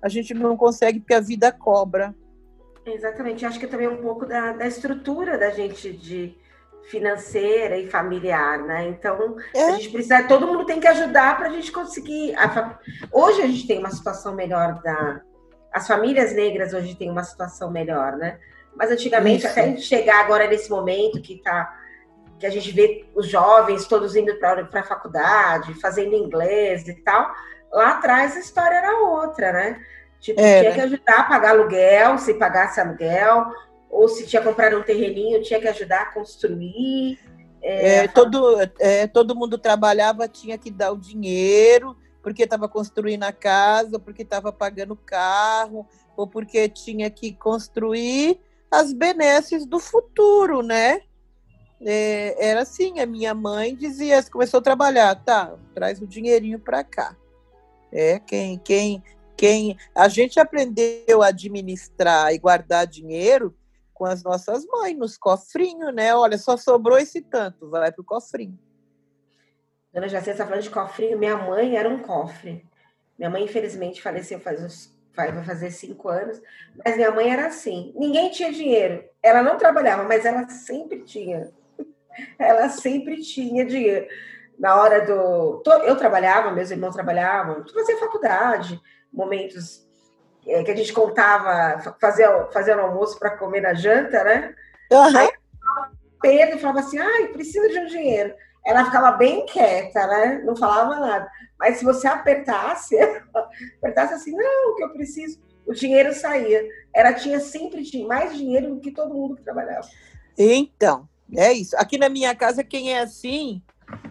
A 0.01 0.09
gente 0.09 0.33
não 0.33 0.55
consegue 0.55 0.99
porque 0.99 1.13
a 1.13 1.19
vida 1.19 1.51
cobra. 1.51 2.15
Exatamente, 2.85 3.43
eu 3.43 3.49
acho 3.49 3.59
que 3.59 3.65
é 3.65 3.67
também 3.67 3.87
um 3.87 3.97
pouco 3.97 4.25
da, 4.25 4.53
da 4.53 4.67
estrutura 4.67 5.37
da 5.37 5.49
gente 5.49 5.91
de 5.91 6.35
financeira 6.89 7.77
e 7.77 7.89
familiar, 7.89 8.59
né? 8.59 8.87
Então, 8.87 9.35
é. 9.53 9.63
a 9.63 9.71
gente 9.71 9.89
precisa, 9.89 10.23
todo 10.23 10.47
mundo 10.47 10.65
tem 10.65 10.79
que 10.79 10.87
ajudar 10.87 11.37
para 11.37 11.47
a 11.47 11.51
gente 11.51 11.71
conseguir. 11.71 12.35
A, 12.35 12.77
hoje 13.11 13.41
a 13.41 13.47
gente 13.47 13.67
tem 13.67 13.79
uma 13.79 13.91
situação 13.91 14.33
melhor 14.35 14.81
da. 14.81 15.21
As 15.73 15.87
famílias 15.87 16.33
negras 16.33 16.73
hoje 16.73 16.95
têm 16.95 17.09
uma 17.09 17.23
situação 17.23 17.69
melhor, 17.69 18.13
né? 18.13 18.39
Mas 18.75 18.91
antigamente, 18.91 19.45
Isso. 19.45 19.47
até 19.47 19.77
chegar 19.77 20.21
agora 20.21 20.47
nesse 20.47 20.69
momento 20.69 21.21
que 21.21 21.41
tá 21.41 21.81
que 22.37 22.45
a 22.45 22.49
gente 22.49 22.71
vê 22.71 23.05
os 23.15 23.27
jovens 23.27 23.87
todos 23.87 24.13
indo 24.13 24.37
para 24.37 24.67
a 24.73 24.83
faculdade, 24.83 25.73
fazendo 25.75 26.15
inglês 26.15 26.85
e 26.85 26.93
tal, 26.95 27.33
lá 27.71 27.91
atrás 27.91 28.35
a 28.35 28.39
história 28.39 28.75
era 28.75 28.99
outra, 28.99 29.53
né? 29.53 29.81
Tipo, 30.19 30.41
é, 30.41 30.59
tinha 30.59 30.69
né? 30.71 30.75
que 30.75 30.81
ajudar 30.81 31.19
a 31.19 31.23
pagar 31.23 31.51
aluguel, 31.51 32.17
se 32.17 32.33
pagasse 32.33 32.79
aluguel, 32.81 33.45
ou 33.95 34.09
se 34.09 34.27
tinha 34.27 34.41
comprado 34.41 34.77
um 34.77 34.83
terreninho, 34.83 35.41
tinha 35.41 35.59
que 35.59 35.67
ajudar 35.69 36.01
a 36.01 36.11
construir. 36.13 37.17
É, 37.61 37.99
é, 37.99 38.07
todo, 38.07 38.57
é, 38.77 39.07
todo 39.07 39.35
mundo 39.35 39.57
trabalhava, 39.57 40.27
tinha 40.27 40.57
que 40.57 40.69
dar 40.69 40.91
o 40.91 40.97
dinheiro, 40.97 41.95
porque 42.21 42.43
estava 42.43 42.67
construindo 42.67 43.23
a 43.23 43.31
casa, 43.31 43.97
porque 43.97 44.23
estava 44.23 44.51
pagando 44.51 44.93
o 44.93 44.97
carro, 44.97 45.87
ou 46.17 46.27
porque 46.27 46.67
tinha 46.67 47.09
que 47.09 47.31
construir 47.33 48.37
as 48.69 48.91
benesses 48.91 49.65
do 49.65 49.79
futuro, 49.79 50.61
né? 50.61 50.99
É, 51.81 52.49
era 52.49 52.61
assim, 52.63 52.99
a 52.99 53.05
minha 53.05 53.33
mãe 53.33 53.73
dizia, 53.75 54.21
começou 54.23 54.59
a 54.59 54.63
trabalhar, 54.63 55.15
tá, 55.23 55.55
traz 55.73 56.01
o 56.01 56.07
dinheirinho 56.07 56.59
para 56.59 56.83
cá. 56.83 57.15
É, 57.91 58.19
quem, 58.19 58.57
quem, 58.59 59.01
quem, 59.37 59.77
a 59.95 60.09
gente 60.09 60.37
aprendeu 60.37 61.23
a 61.23 61.27
administrar 61.27 62.33
e 62.33 62.37
guardar 62.37 62.85
dinheiro 62.85 63.55
com 63.95 64.05
as 64.05 64.21
nossas 64.21 64.65
mães, 64.67 64.95
nos 64.95 65.17
cofrinhos, 65.17 65.95
né? 65.95 66.13
Olha, 66.13 66.37
só 66.37 66.57
sobrou 66.57 66.99
esse 66.99 67.21
tanto, 67.21 67.69
vai 67.69 67.91
para 67.91 68.01
o 68.01 68.05
cofrinho. 68.05 68.59
Dona 69.91 70.09
Jacê 70.09 70.31
está 70.31 70.45
falando 70.45 70.61
de 70.61 70.69
cofrinho. 70.69 71.17
Minha 71.17 71.37
mãe 71.37 71.77
era 71.77 71.87
um 71.87 71.99
cofre. 71.99 72.67
Minha 73.17 73.29
mãe, 73.29 73.45
infelizmente, 73.45 74.01
faleceu 74.01 74.41
faz 74.41 74.61
uns, 74.61 74.93
vai 75.15 75.31
fazer 75.45 75.71
cinco 75.71 76.09
anos. 76.09 76.41
Mas 76.83 76.97
minha 76.97 77.09
mãe 77.11 77.31
era 77.31 77.47
assim. 77.47 77.93
Ninguém 77.95 78.29
tinha 78.29 78.51
dinheiro. 78.51 79.05
Ela 79.23 79.41
não 79.41 79.57
trabalhava, 79.57 80.03
mas 80.03 80.25
ela 80.25 80.47
sempre 80.49 80.99
tinha. 81.03 81.49
Ela 82.39 82.69
sempre 82.69 83.21
tinha 83.21 83.65
dinheiro. 83.65 84.07
Na 84.59 84.81
hora 84.81 85.05
do. 85.05 85.61
Eu 85.85 85.97
trabalhava, 85.97 86.51
meus 86.51 86.71
irmãos 86.71 86.93
trabalhavam, 86.93 87.65
fazia 87.73 87.97
faculdade, 87.97 88.79
momentos 89.11 89.84
é, 90.47 90.63
que 90.63 90.71
a 90.71 90.75
gente 90.75 90.93
contava, 90.93 91.95
fazia, 91.99 92.47
fazia 92.51 92.75
almoço 92.75 93.17
para 93.17 93.37
comer 93.37 93.61
na 93.61 93.73
janta, 93.73 94.23
né? 94.23 94.55
Uhum. 94.91 95.17
Aí, 95.17 95.31
Pedro 96.21 96.59
falava 96.59 96.79
assim, 96.79 96.97
ai, 96.97 97.27
preciso 97.27 97.67
de 97.69 97.79
um 97.79 97.85
dinheiro. 97.85 98.33
Ela 98.65 98.85
ficava 98.85 99.11
bem 99.11 99.45
quieta, 99.45 100.07
né? 100.07 100.41
Não 100.43 100.55
falava 100.55 100.99
nada. 100.99 101.29
Mas 101.59 101.77
se 101.77 101.85
você 101.85 102.07
apertasse, 102.07 102.95
apertasse 103.77 104.13
assim, 104.13 104.31
não, 104.31 104.71
o 104.71 104.75
que 104.75 104.83
eu 104.83 104.89
preciso, 104.89 105.39
o 105.65 105.73
dinheiro 105.73 106.13
saía. 106.13 106.63
Ela 106.93 107.13
tinha 107.13 107.39
sempre 107.39 107.83
tinha 107.83 108.07
mais 108.07 108.35
dinheiro 108.35 108.73
do 108.73 108.79
que 108.79 108.91
todo 108.91 109.13
mundo 109.13 109.35
que 109.35 109.43
trabalhava. 109.43 109.87
Então, 110.37 111.07
é 111.35 111.53
isso. 111.53 111.75
Aqui 111.77 111.97
na 111.97 112.09
minha 112.09 112.35
casa, 112.35 112.63
quem 112.63 112.93
é 112.93 112.99
assim 112.99 113.61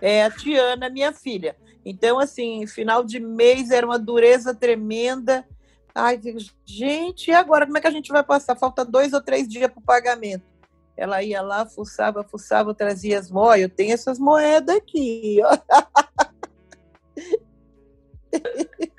é 0.01 0.25
a 0.25 0.31
Tiana, 0.31 0.89
minha 0.89 1.13
filha. 1.13 1.57
Então, 1.85 2.19
assim, 2.19 2.67
final 2.67 3.05
de 3.05 3.21
mês 3.21 3.71
era 3.71 3.85
uma 3.85 3.99
dureza 3.99 4.55
tremenda. 4.55 5.47
Ai, 5.95 6.21
gente, 6.65 7.31
e 7.31 7.35
agora? 7.35 7.67
Como 7.67 7.79
é 7.79 7.81
que 7.81 7.87
a 7.87 7.91
gente 7.91 8.11
vai 8.11 8.25
passar? 8.25 8.57
Falta 8.57 8.85
dois 8.85 9.13
ou 9.13 9.23
três 9.23 9.47
dias 9.47 9.71
para 9.71 9.79
o 9.79 9.85
pagamento. 9.85 10.45
Ela 10.97 11.23
ia 11.23 11.41
lá, 11.41 11.65
fuçava, 11.67 12.25
fuçava, 12.25 12.75
trazia 12.75 13.19
as 13.19 13.31
moedas. 13.31 13.63
Eu 13.63 13.69
tenho 13.69 13.95
essas 13.95 14.19
moedas 14.19 14.75
aqui, 14.77 15.41
ó. 15.45 15.57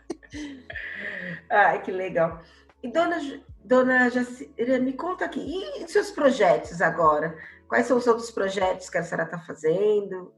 Ai, 1.50 1.82
que 1.82 1.91
legal. 1.91 2.41
E 2.82 2.89
dona, 2.91 3.18
dona 3.64 4.10
Jacira, 4.10 4.80
me 4.80 4.93
conta 4.93 5.26
aqui, 5.26 5.64
e 5.78 5.88
seus 5.88 6.12
projetos 6.12 6.82
agora? 6.82 7.38
Quais 7.68 7.88
são 7.88 7.98
os 7.98 8.08
outros 8.08 8.32
projetos 8.32 8.89
que 8.89 8.98
a 8.98 9.04
senhora 9.04 9.26
está 9.26 9.39
fazendo? 9.39 10.34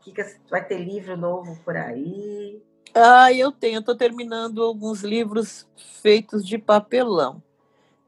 Que, 0.00 0.12
que 0.12 0.22
vai 0.50 0.64
ter 0.64 0.78
livro 0.78 1.16
novo 1.16 1.58
por 1.64 1.76
aí? 1.76 2.62
Ah, 2.98 3.30
eu 3.30 3.52
tenho. 3.52 3.80
Estou 3.80 3.94
terminando 3.94 4.62
alguns 4.62 5.02
livros 5.02 5.68
feitos 6.00 6.46
de 6.46 6.56
papelão. 6.56 7.42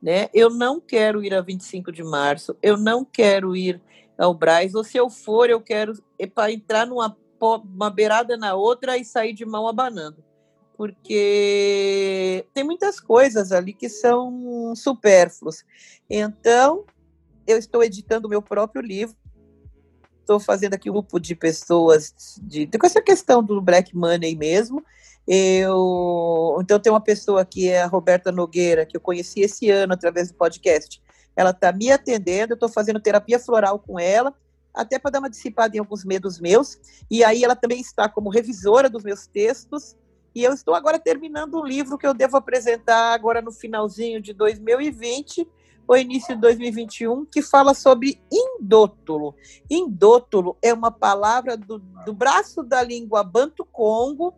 Né? 0.01 0.31
Eu 0.33 0.49
não 0.49 0.81
quero 0.81 1.23
ir 1.23 1.35
a 1.35 1.43
25 1.43 1.93
de 1.93 2.03
março, 2.03 2.57
eu 2.63 2.79
não 2.79 3.05
quero 3.05 3.55
ir 3.55 3.83
ao 4.17 4.33
Braz, 4.33 4.75
ou 4.75 4.83
se 4.83 4.97
eu 4.97 5.11
for, 5.11 5.51
eu 5.51 5.61
quero 5.61 5.93
é 6.19 6.27
para 6.27 6.53
entrar 6.53 6.87
numa 6.87 7.17
uma 7.41 7.91
beirada 7.91 8.37
na 8.37 8.55
outra 8.55 8.97
e 8.97 9.05
sair 9.05 9.33
de 9.33 9.45
mão 9.45 9.69
abanando. 9.69 10.25
Porque 10.77 12.47
tem 12.55 12.65
muitas 12.65 12.99
coisas 12.99 13.53
ali 13.53 13.73
que 13.73 13.89
são 13.89 14.73
supérfluas. 14.75 15.65
Então, 16.09 16.85
eu 17.47 17.59
estou 17.59 17.83
editando 17.85 18.27
o 18.27 18.31
meu 18.31 18.41
próprio 18.41 18.81
livro, 18.81 19.17
estou 20.29 20.39
fazendo 20.39 20.75
aqui 20.75 20.91
um 20.91 20.93
grupo 20.93 21.19
de 21.19 21.35
pessoas 21.35 22.13
de, 22.43 22.67
com 22.67 22.87
essa 22.87 23.01
questão 23.01 23.43
do 23.43 23.63
black 23.63 23.97
money 23.97 24.37
mesmo. 24.37 24.85
Eu 25.27 26.59
então 26.61 26.79
tem 26.79 26.93
uma 26.93 27.01
pessoa 27.01 27.45
que 27.45 27.69
é 27.69 27.83
a 27.83 27.87
Roberta 27.87 28.31
Nogueira 28.31 28.85
que 28.85 28.97
eu 28.97 29.01
conheci 29.01 29.41
esse 29.41 29.71
ano 29.71 29.95
através 29.95 30.31
do 30.31 30.35
podcast. 30.35 31.03
Ela 31.35 31.51
está 31.51 31.73
me 31.73 31.91
atendendo, 31.91 32.53
eu 32.53 32.57
estou 32.57 32.69
fazendo 32.69 33.01
terapia 33.01 33.39
floral 33.39 33.79
com 33.79 33.99
ela, 33.99 34.35
até 34.75 34.99
para 34.99 35.13
dar 35.13 35.19
uma 35.21 35.31
dissipada 35.31 35.77
em 35.77 35.81
alguns 35.81 36.05
medos 36.05 36.39
meus. 36.39 36.79
E 37.11 37.25
aí 37.25 37.43
ela 37.43 37.57
também 37.57 37.81
está 37.81 38.09
como 38.09 38.29
revisora 38.29 38.91
dos 38.91 39.03
meus 39.03 39.27
textos. 39.27 39.97
E 40.35 40.45
eu 40.45 40.53
estou 40.53 40.75
agora 40.75 40.99
terminando 40.99 41.59
um 41.59 41.65
livro 41.65 41.97
que 41.97 42.07
eu 42.07 42.13
devo 42.13 42.37
apresentar 42.37 43.15
agora 43.15 43.41
no 43.41 43.51
finalzinho 43.51 44.21
de 44.21 44.33
2020 44.35 45.49
o 45.89 45.97
início 45.97 46.35
de 46.35 46.41
2021, 46.43 47.25
que 47.25 47.41
fala 47.41 47.73
sobre 47.73 48.21
indótulo. 48.31 49.35
Indótulo 49.71 50.59
é 50.61 50.73
uma 50.73 50.91
palavra 50.91 51.57
do, 51.57 51.79
do 51.79 52.13
braço 52.13 52.63
da 52.63 52.83
língua 52.83 53.25
banto-congo. 53.25 54.35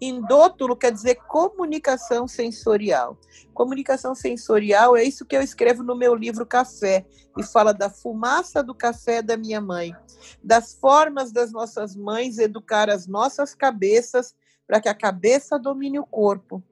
Indótulo 0.00 0.74
quer 0.74 0.92
dizer 0.92 1.16
comunicação 1.28 2.26
sensorial. 2.26 3.18
Comunicação 3.52 4.14
sensorial 4.14 4.96
é 4.96 5.04
isso 5.04 5.26
que 5.26 5.36
eu 5.36 5.42
escrevo 5.42 5.82
no 5.82 5.94
meu 5.94 6.14
livro 6.14 6.46
Café, 6.46 7.04
e 7.36 7.42
fala 7.42 7.74
da 7.74 7.90
fumaça 7.90 8.62
do 8.62 8.74
café 8.74 9.20
da 9.20 9.36
minha 9.36 9.60
mãe, 9.60 9.94
das 10.42 10.74
formas 10.74 11.30
das 11.30 11.52
nossas 11.52 11.94
mães 11.94 12.38
educar 12.38 12.88
as 12.88 13.06
nossas 13.06 13.54
cabeças 13.54 14.34
para 14.66 14.80
que 14.80 14.88
a 14.88 14.94
cabeça 14.94 15.58
domine 15.58 15.98
o 15.98 16.06
corpo, 16.06 16.62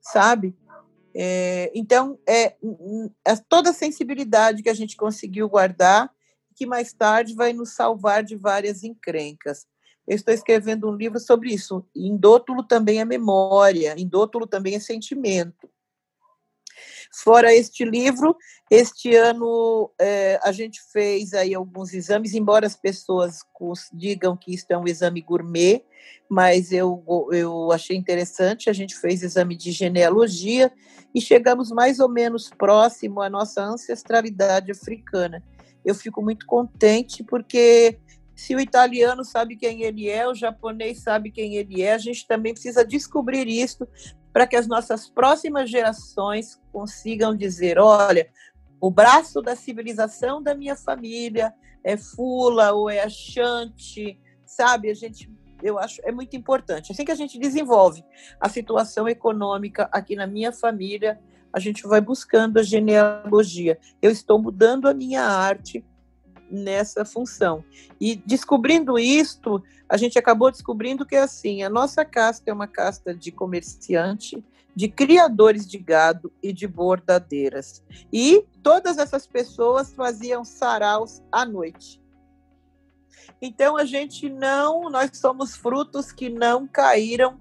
sabe? 0.00 0.56
É, 1.14 1.70
então, 1.74 2.18
é, 2.28 2.56
é 3.26 3.36
toda 3.48 3.70
a 3.70 3.74
sensibilidade 3.74 4.62
que 4.62 4.68
a 4.68 4.74
gente 4.74 4.96
conseguiu 4.96 5.48
guardar, 5.48 6.10
que 6.54 6.66
mais 6.66 6.92
tarde 6.92 7.34
vai 7.34 7.52
nos 7.52 7.74
salvar 7.74 8.22
de 8.22 8.36
várias 8.36 8.84
encrencas. 8.84 9.66
Eu 10.06 10.16
estou 10.16 10.34
escrevendo 10.34 10.88
um 10.88 10.94
livro 10.94 11.18
sobre 11.20 11.52
isso. 11.52 11.84
Indótulo 11.94 12.64
também 12.64 13.00
é 13.00 13.04
memória, 13.04 13.94
indótulo 13.98 14.46
também 14.46 14.74
é 14.74 14.80
sentimento. 14.80 15.70
Fora 17.12 17.52
este 17.52 17.84
livro, 17.84 18.36
este 18.70 19.16
ano 19.16 19.90
é, 20.00 20.38
a 20.44 20.52
gente 20.52 20.80
fez 20.92 21.34
aí 21.34 21.54
alguns 21.54 21.92
exames, 21.92 22.34
embora 22.34 22.66
as 22.66 22.76
pessoas 22.76 23.40
digam 23.92 24.36
que 24.36 24.54
isto 24.54 24.70
é 24.70 24.78
um 24.78 24.86
exame 24.86 25.20
gourmet, 25.20 25.84
mas 26.28 26.70
eu, 26.70 27.04
eu 27.32 27.72
achei 27.72 27.96
interessante. 27.96 28.70
A 28.70 28.72
gente 28.72 28.96
fez 28.96 29.24
exame 29.24 29.56
de 29.56 29.72
genealogia 29.72 30.72
e 31.12 31.20
chegamos 31.20 31.72
mais 31.72 31.98
ou 31.98 32.08
menos 32.08 32.48
próximo 32.48 33.20
à 33.20 33.28
nossa 33.28 33.60
ancestralidade 33.64 34.70
africana. 34.70 35.42
Eu 35.84 35.96
fico 35.96 36.22
muito 36.22 36.46
contente 36.46 37.24
porque 37.24 37.98
se 38.36 38.54
o 38.54 38.60
italiano 38.60 39.24
sabe 39.24 39.56
quem 39.56 39.82
ele 39.82 40.08
é, 40.08 40.26
o 40.28 40.34
japonês 40.34 41.02
sabe 41.02 41.30
quem 41.30 41.56
ele 41.56 41.82
é, 41.82 41.92
a 41.92 41.98
gente 41.98 42.26
também 42.26 42.54
precisa 42.54 42.84
descobrir 42.84 43.48
isso 43.48 43.86
para 44.32 44.46
que 44.46 44.56
as 44.56 44.66
nossas 44.66 45.08
próximas 45.08 45.70
gerações 45.70 46.60
consigam 46.72 47.34
dizer: 47.36 47.78
olha, 47.78 48.28
o 48.80 48.90
braço 48.90 49.42
da 49.42 49.54
civilização 49.54 50.42
da 50.42 50.54
minha 50.54 50.76
família 50.76 51.52
é 51.84 51.96
Fula 51.96 52.72
ou 52.72 52.88
é 52.88 53.00
Achante, 53.00 54.18
sabe? 54.44 54.90
A 54.90 54.94
gente, 54.94 55.30
eu 55.62 55.78
acho, 55.78 56.00
é 56.04 56.12
muito 56.12 56.36
importante. 56.36 56.92
Assim 56.92 57.04
que 57.04 57.12
a 57.12 57.16
gente 57.16 57.38
desenvolve 57.38 58.04
a 58.40 58.48
situação 58.48 59.08
econômica 59.08 59.88
aqui 59.92 60.16
na 60.16 60.26
minha 60.26 60.52
família, 60.52 61.20
a 61.52 61.58
gente 61.58 61.86
vai 61.86 62.00
buscando 62.00 62.58
a 62.58 62.62
genealogia. 62.62 63.78
Eu 64.00 64.10
estou 64.10 64.40
mudando 64.40 64.88
a 64.88 64.94
minha 64.94 65.22
arte 65.22 65.84
nessa 66.50 67.04
função. 67.04 67.64
E 68.00 68.16
descobrindo 68.16 68.98
isto, 68.98 69.62
a 69.88 69.96
gente 69.96 70.18
acabou 70.18 70.50
descobrindo 70.50 71.06
que 71.06 71.16
assim, 71.16 71.62
a 71.62 71.70
nossa 71.70 72.04
casta 72.04 72.50
é 72.50 72.52
uma 72.52 72.66
casta 72.66 73.14
de 73.14 73.30
comerciante, 73.30 74.44
de 74.74 74.88
criadores 74.88 75.66
de 75.66 75.78
gado 75.78 76.32
e 76.42 76.52
de 76.52 76.66
bordadeiras. 76.66 77.82
E 78.12 78.44
todas 78.62 78.98
essas 78.98 79.26
pessoas 79.26 79.92
faziam 79.92 80.44
saraus 80.44 81.22
à 81.30 81.44
noite. 81.44 82.00
Então 83.42 83.76
a 83.76 83.84
gente 83.84 84.28
não, 84.28 84.90
nós 84.90 85.10
somos 85.14 85.56
frutos 85.56 86.12
que 86.12 86.28
não 86.28 86.66
caíram 86.66 87.38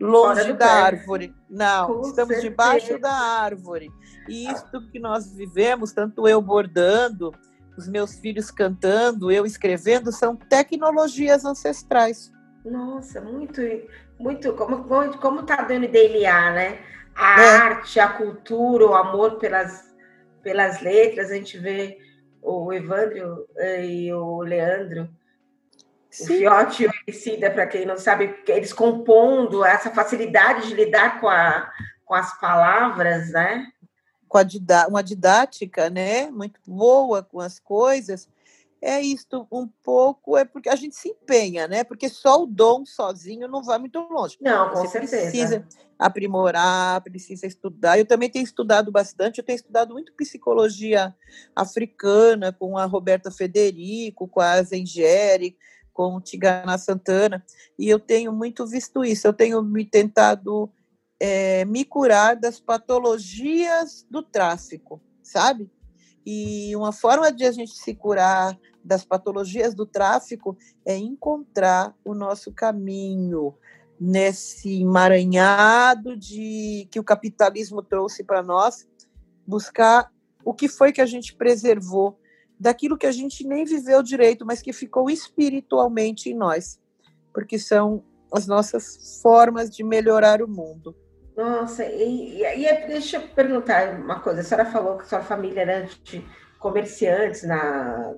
longe 0.00 0.52
da 0.52 0.66
árvore. 0.66 1.34
Não, 1.48 1.86
Com 1.86 2.00
estamos 2.08 2.34
certeza. 2.34 2.42
debaixo 2.42 2.98
da 2.98 3.12
árvore. 3.12 3.90
E 4.28 4.50
isto 4.50 4.80
que 4.88 4.98
nós 4.98 5.32
vivemos, 5.32 5.92
tanto 5.92 6.26
eu 6.26 6.40
bordando, 6.40 7.32
os 7.76 7.88
meus 7.88 8.14
filhos 8.14 8.50
cantando, 8.50 9.30
eu 9.30 9.44
escrevendo, 9.44 10.12
são 10.12 10.36
tecnologias 10.36 11.44
ancestrais. 11.44 12.32
Nossa, 12.64 13.20
muito, 13.20 13.60
muito, 14.18 14.52
como, 14.54 14.84
como 15.18 15.42
tá 15.42 15.62
dando 15.62 15.88
DNA, 15.88 16.50
né? 16.52 16.78
A 17.14 17.40
é. 17.40 17.56
arte, 17.56 18.00
a 18.00 18.08
cultura, 18.08 18.86
o 18.86 18.94
amor 18.94 19.38
pelas, 19.38 19.94
pelas 20.42 20.80
letras, 20.80 21.30
a 21.30 21.34
gente 21.34 21.58
vê 21.58 21.98
o 22.42 22.72
Evandro 22.72 23.46
eh, 23.56 23.86
e 23.86 24.12
o 24.12 24.42
Leandro, 24.42 25.08
Sim. 26.10 26.24
o 26.24 26.26
Fiote 26.26 26.82
e 26.84 26.86
o 26.86 26.92
Emicida, 27.06 27.50
para 27.50 27.66
quem 27.66 27.86
não 27.86 27.96
sabe, 27.96 28.34
eles 28.46 28.72
compondo 28.72 29.64
essa 29.64 29.90
facilidade 29.90 30.68
de 30.68 30.74
lidar 30.74 31.20
com, 31.20 31.28
a, 31.28 31.70
com 32.04 32.14
as 32.14 32.38
palavras, 32.38 33.30
né? 33.30 33.66
Uma 34.88 35.02
didática 35.02 35.90
né, 35.90 36.30
muito 36.30 36.60
boa 36.66 37.22
com 37.22 37.40
as 37.40 37.58
coisas, 37.58 38.28
é 38.84 39.00
isto 39.00 39.46
um 39.50 39.66
pouco, 39.82 40.36
é 40.36 40.44
porque 40.44 40.68
a 40.68 40.76
gente 40.76 40.94
se 40.94 41.08
empenha, 41.08 41.66
né? 41.66 41.82
Porque 41.84 42.06
só 42.06 42.42
o 42.42 42.46
dom 42.46 42.84
sozinho 42.84 43.48
não 43.48 43.62
vai 43.62 43.78
muito 43.78 43.98
longe. 43.98 44.36
Não, 44.38 44.68
com 44.68 44.80
Você 44.80 44.88
certeza. 44.88 45.22
precisa 45.22 45.66
aprimorar, 45.98 47.00
precisa 47.00 47.46
estudar. 47.46 47.98
Eu 47.98 48.04
também 48.04 48.28
tenho 48.28 48.44
estudado 48.44 48.92
bastante, 48.92 49.38
eu 49.38 49.44
tenho 49.44 49.56
estudado 49.56 49.94
muito 49.94 50.12
psicologia 50.12 51.14
africana 51.56 52.52
com 52.52 52.76
a 52.76 52.84
Roberta 52.84 53.30
Federico, 53.30 54.28
com 54.28 54.42
a 54.42 54.62
Zengeri, 54.62 55.56
com 55.94 56.16
o 56.16 56.20
Tigana 56.20 56.76
Santana, 56.76 57.42
e 57.78 57.88
eu 57.88 57.98
tenho 57.98 58.32
muito 58.32 58.66
visto 58.66 59.02
isso. 59.02 59.26
Eu 59.26 59.32
tenho 59.32 59.62
me 59.62 59.86
tentado 59.86 60.70
é, 61.20 61.64
me 61.64 61.84
curar 61.84 62.36
das 62.36 62.60
patologias 62.60 64.06
do 64.10 64.22
tráfico, 64.22 65.00
sabe? 65.22 65.70
E 66.26 66.74
uma 66.76 66.92
forma 66.92 67.30
de 67.30 67.44
a 67.44 67.52
gente 67.52 67.72
se 67.72 67.94
curar 67.94 68.58
das 68.82 69.04
patologias 69.04 69.74
do 69.74 69.86
tráfico 69.86 70.56
é 70.84 70.96
encontrar 70.96 71.94
o 72.04 72.14
nosso 72.14 72.52
caminho 72.52 73.54
nesse 74.00 74.82
emaranhado 74.82 76.16
de 76.16 76.88
que 76.90 76.98
o 76.98 77.04
capitalismo 77.04 77.82
trouxe 77.82 78.24
para 78.24 78.42
nós, 78.42 78.86
buscar 79.46 80.10
o 80.44 80.52
que 80.52 80.68
foi 80.68 80.92
que 80.92 81.00
a 81.00 81.06
gente 81.06 81.34
preservou 81.34 82.18
daquilo 82.58 82.98
que 82.98 83.06
a 83.06 83.12
gente 83.12 83.46
nem 83.46 83.64
viveu 83.64 84.02
direito, 84.02 84.44
mas 84.44 84.62
que 84.62 84.72
ficou 84.72 85.10
espiritualmente 85.10 86.30
em 86.30 86.34
nós, 86.34 86.78
porque 87.32 87.58
são 87.58 88.04
as 88.32 88.46
nossas 88.46 89.20
formas 89.22 89.70
de 89.70 89.82
melhorar 89.84 90.42
o 90.42 90.48
mundo. 90.48 90.94
Nossa, 91.36 91.84
e, 91.84 92.42
e, 92.42 92.64
e 92.64 92.86
deixa 92.86 93.16
eu 93.16 93.28
perguntar 93.28 93.94
uma 93.94 94.20
coisa. 94.20 94.40
A 94.40 94.44
senhora 94.44 94.70
falou 94.70 94.98
que 94.98 95.08
sua 95.08 95.20
família 95.20 95.62
era 95.62 95.88
de 96.02 96.24
comerciantes 96.58 97.42
na. 97.42 98.14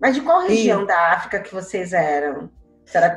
Mas 0.00 0.14
de 0.14 0.20
qual 0.20 0.42
região 0.42 0.84
da 0.84 1.12
África 1.12 1.40
que 1.40 1.54
vocês 1.54 1.92
eram? 1.92 2.50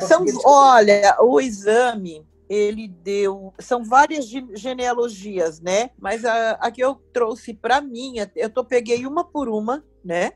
São, 0.02 0.26
olha, 0.46 1.18
o 1.20 1.42
exame 1.42 2.26
ele 2.50 2.88
deu. 2.88 3.54
São 3.60 3.84
várias 3.84 4.26
genealogias, 4.28 5.60
né? 5.60 5.92
Mas 6.00 6.26
a, 6.26 6.52
a 6.54 6.72
que 6.72 6.82
eu 6.82 6.96
trouxe 7.14 7.54
para 7.54 7.82
mim, 7.82 8.16
eu 8.36 8.50
tô, 8.50 8.64
peguei 8.64 9.06
uma 9.06 9.24
por 9.24 9.50
uma, 9.50 9.84
né? 10.04 10.32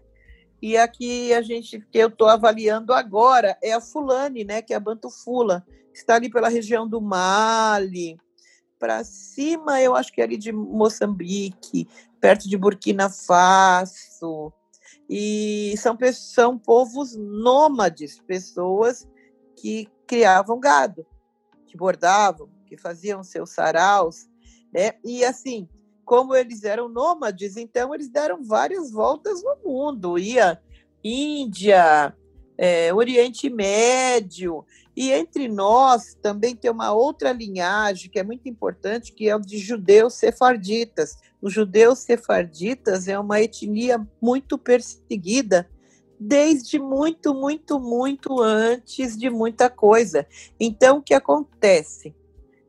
E 0.61 0.77
aqui 0.77 1.33
a 1.33 1.41
gente 1.41 1.79
que 1.91 1.97
eu 1.97 2.07
estou 2.07 2.27
avaliando 2.27 2.93
agora 2.93 3.57
é 3.61 3.73
a 3.73 3.81
Fulane, 3.81 4.43
né? 4.43 4.61
Que 4.61 4.73
é 4.73 4.77
a 4.77 4.79
Bantufula, 4.79 5.65
está 5.93 6.15
ali 6.15 6.29
pela 6.29 6.47
região 6.47 6.87
do 6.87 7.01
Mali, 7.01 8.17
para 8.83 9.01
cima, 9.05 9.79
eu 9.79 9.95
acho 9.95 10.11
que 10.11 10.19
é 10.19 10.25
ali 10.25 10.35
de 10.35 10.51
Moçambique, 10.51 11.87
perto 12.19 12.49
de 12.49 12.57
Burkina 12.57 13.09
Faso. 13.09 14.51
E 15.09 15.73
são, 15.77 15.97
são 16.11 16.59
povos 16.59 17.15
nômades, 17.15 18.19
pessoas 18.19 19.07
que 19.55 19.87
criavam 20.05 20.59
gado 20.59 21.05
que 21.73 21.77
bordavam, 21.77 22.49
que 22.65 22.75
faziam 22.75 23.23
seus 23.23 23.51
saraus, 23.51 24.27
né? 24.71 24.91
E 25.01 25.23
assim, 25.23 25.67
como 26.03 26.35
eles 26.35 26.65
eram 26.65 26.89
nômades, 26.89 27.55
então 27.55 27.95
eles 27.95 28.09
deram 28.09 28.43
várias 28.43 28.91
voltas 28.91 29.41
no 29.41 29.55
mundo, 29.63 30.19
ia 30.19 30.61
Índia, 31.01 32.13
é, 32.57 32.93
Oriente 32.93 33.49
Médio, 33.49 34.65
e 34.95 35.11
entre 35.11 35.47
nós 35.47 36.15
também 36.21 36.55
tem 36.55 36.69
uma 36.69 36.91
outra 36.91 37.31
linhagem 37.31 38.09
que 38.09 38.19
é 38.19 38.23
muito 38.23 38.47
importante, 38.47 39.11
que 39.11 39.27
é 39.27 39.35
o 39.35 39.39
de 39.39 39.57
judeus 39.57 40.13
sefarditas. 40.13 41.17
Os 41.41 41.51
judeus 41.51 41.99
sefarditas 41.99 43.07
é 43.07 43.17
uma 43.17 43.41
etnia 43.41 44.05
muito 44.21 44.57
perseguida 44.57 45.67
desde 46.19 46.79
muito, 46.79 47.33
muito, 47.33 47.79
muito 47.79 48.41
antes 48.41 49.17
de 49.17 49.29
muita 49.29 49.69
coisa. 49.69 50.25
Então, 50.59 50.97
o 50.97 51.01
que 51.01 51.13
acontece? 51.13 52.15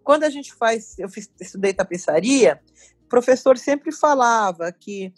Quando 0.03 0.25
a 0.25 0.31
gente 0.31 0.53
faz, 0.55 0.99
eu 0.99 1.09
fiz, 1.09 1.31
estudei 1.41 1.73
tapeçaria, 1.73 2.61
o 3.05 3.09
professor 3.09 3.57
sempre 3.57 3.93
falava 3.93 4.73
que 4.73 5.13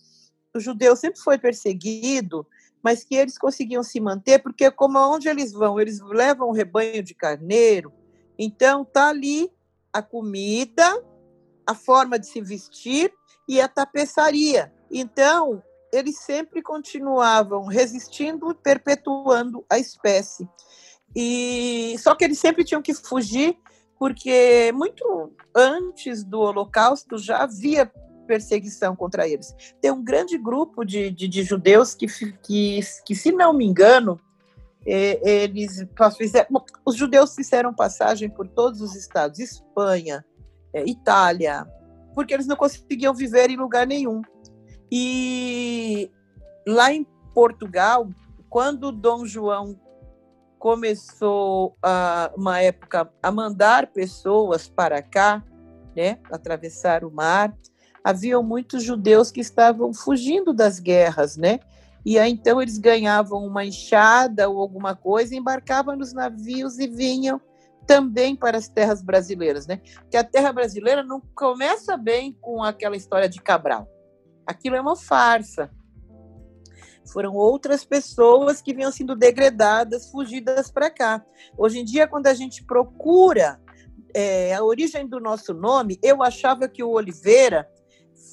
o 0.54 0.60
judeu 0.60 0.94
sempre 0.96 1.20
foi 1.20 1.38
perseguido, 1.38 2.46
mas 2.83 3.05
que 3.05 3.14
eles 3.14 3.39
conseguiam 3.39 3.83
se 3.83 4.01
manter, 4.01 4.39
porque 4.41 4.70
como 4.70 4.99
onde 4.99 5.29
eles 5.29 5.53
vão, 5.53 5.81
eles 5.81 6.01
levam 6.01 6.49
um 6.49 6.53
rebanho 6.53 7.03
de 7.03 7.14
carneiro, 7.14 7.93
então 8.39 8.85
tá 8.85 9.09
ali 9.09 9.51
a 9.93 10.03
comida, 10.03 11.03
a 11.66 11.74
forma 11.74 12.18
de 12.18 12.27
se 12.27 12.41
vestir 12.41 13.12
e 13.49 13.61
a 13.61 13.66
tapeçaria. 13.66 14.72
Então, 14.91 15.62
eles 15.93 16.18
sempre 16.18 16.62
continuavam 16.62 17.64
resistindo, 17.64 18.55
perpetuando 18.55 19.64
a 19.70 19.79
espécie. 19.79 20.49
E 21.14 21.97
só 21.99 22.14
que 22.14 22.24
eles 22.24 22.39
sempre 22.39 22.64
tinham 22.64 22.83
que 22.83 22.93
fugir, 22.93 23.59
porque 23.99 24.70
muito 24.74 25.33
antes 25.55 26.22
do 26.22 26.41
Holocausto 26.41 27.16
já 27.16 27.45
havia 27.45 27.91
perseguição 28.27 28.95
contra 28.95 29.29
eles. 29.29 29.55
Tem 29.81 29.91
um 29.91 30.03
grande 30.03 30.37
grupo 30.37 30.85
de, 30.85 31.11
de, 31.11 31.29
de 31.29 31.43
judeus 31.43 31.95
que, 31.95 32.07
que, 32.43 32.81
que, 33.05 33.14
se 33.14 33.33
não 33.33 33.53
me 33.53 33.64
engano, 33.64 34.20
é, 34.87 35.45
eles 35.45 35.87
fizeram, 36.16 36.49
os 36.85 36.95
judeus 36.95 37.35
fizeram 37.35 37.74
passagem 37.74 38.29
por 38.29 38.47
todos 38.49 38.81
os 38.81 38.95
estados, 38.95 39.39
Espanha, 39.39 40.24
é, 40.72 40.85
Itália, 40.85 41.66
porque 42.14 42.35
eles 42.35 42.47
não 42.47 42.57
conseguiam 42.57 43.14
viver 43.14 43.51
em 43.51 43.57
lugar 43.57 43.87
nenhum. 43.87 44.22
E 44.91 46.11
lá 46.66 46.93
em 46.93 47.07
Portugal, 47.35 48.09
quando 48.49 48.93
Dom 48.93 49.27
João 49.27 49.79
começou 50.59 51.77
a, 51.83 52.33
uma 52.37 52.61
época 52.61 53.11
a 53.22 53.31
mandar 53.31 53.89
pessoas 53.89 54.68
para 54.68 55.03
cá, 55.03 55.45
né, 55.95 56.18
atravessar 56.31 57.05
o 57.05 57.11
mar, 57.11 57.55
haviam 58.07 58.40
muitos 58.40 58.84
judeus 58.84 59.32
que 59.32 59.40
estavam 59.40 59.92
fugindo 59.92 60.54
das 60.54 60.78
guerras, 60.78 61.36
né? 61.36 61.59
E 62.04 62.20
aí 62.20 62.30
então 62.30 62.62
eles 62.62 62.78
ganhavam 62.78 63.44
uma 63.44 63.64
enxada 63.64 64.48
ou 64.48 64.61
alguma 64.61 64.94
coisa, 64.94 65.34
embarcavam 65.34 65.96
nos 65.96 66.12
navios 66.12 66.78
e 66.78 66.86
vinham 66.86 67.40
também 67.84 68.36
para 68.36 68.59
as 68.59 68.68
terras 68.68 69.02
brasileiras, 69.02 69.66
né? 69.66 69.80
Que 70.09 70.16
a 70.16 70.22
terra 70.22 70.52
brasileira 70.52 71.02
não 71.02 71.20
começa 71.34 71.96
bem 71.96 72.32
com 72.40 72.62
aquela 72.62 72.96
história 72.96 73.28
de 73.28 73.42
Cabral. 73.42 73.88
Aquilo 74.46 74.76
é 74.76 74.80
uma 74.80 74.94
farsa. 74.94 75.68
Foram 77.12 77.34
outras 77.34 77.84
pessoas 77.84 78.62
que 78.62 78.72
vinham 78.72 78.92
sendo 78.92 79.16
degradadas, 79.16 80.12
fugidas 80.12 80.70
para 80.70 80.90
cá. 80.90 81.26
Hoje 81.59 81.80
em 81.80 81.84
dia, 81.84 82.07
quando 82.07 82.28
a 82.28 82.34
gente 82.34 82.62
procura 82.64 83.61
é, 84.14 84.54
a 84.54 84.62
origem 84.62 85.09
do 85.09 85.18
nosso 85.18 85.52
nome, 85.52 85.98
eu 86.00 86.22
achava 86.22 86.68
que 86.68 86.84
o 86.84 86.90
Oliveira 86.90 87.68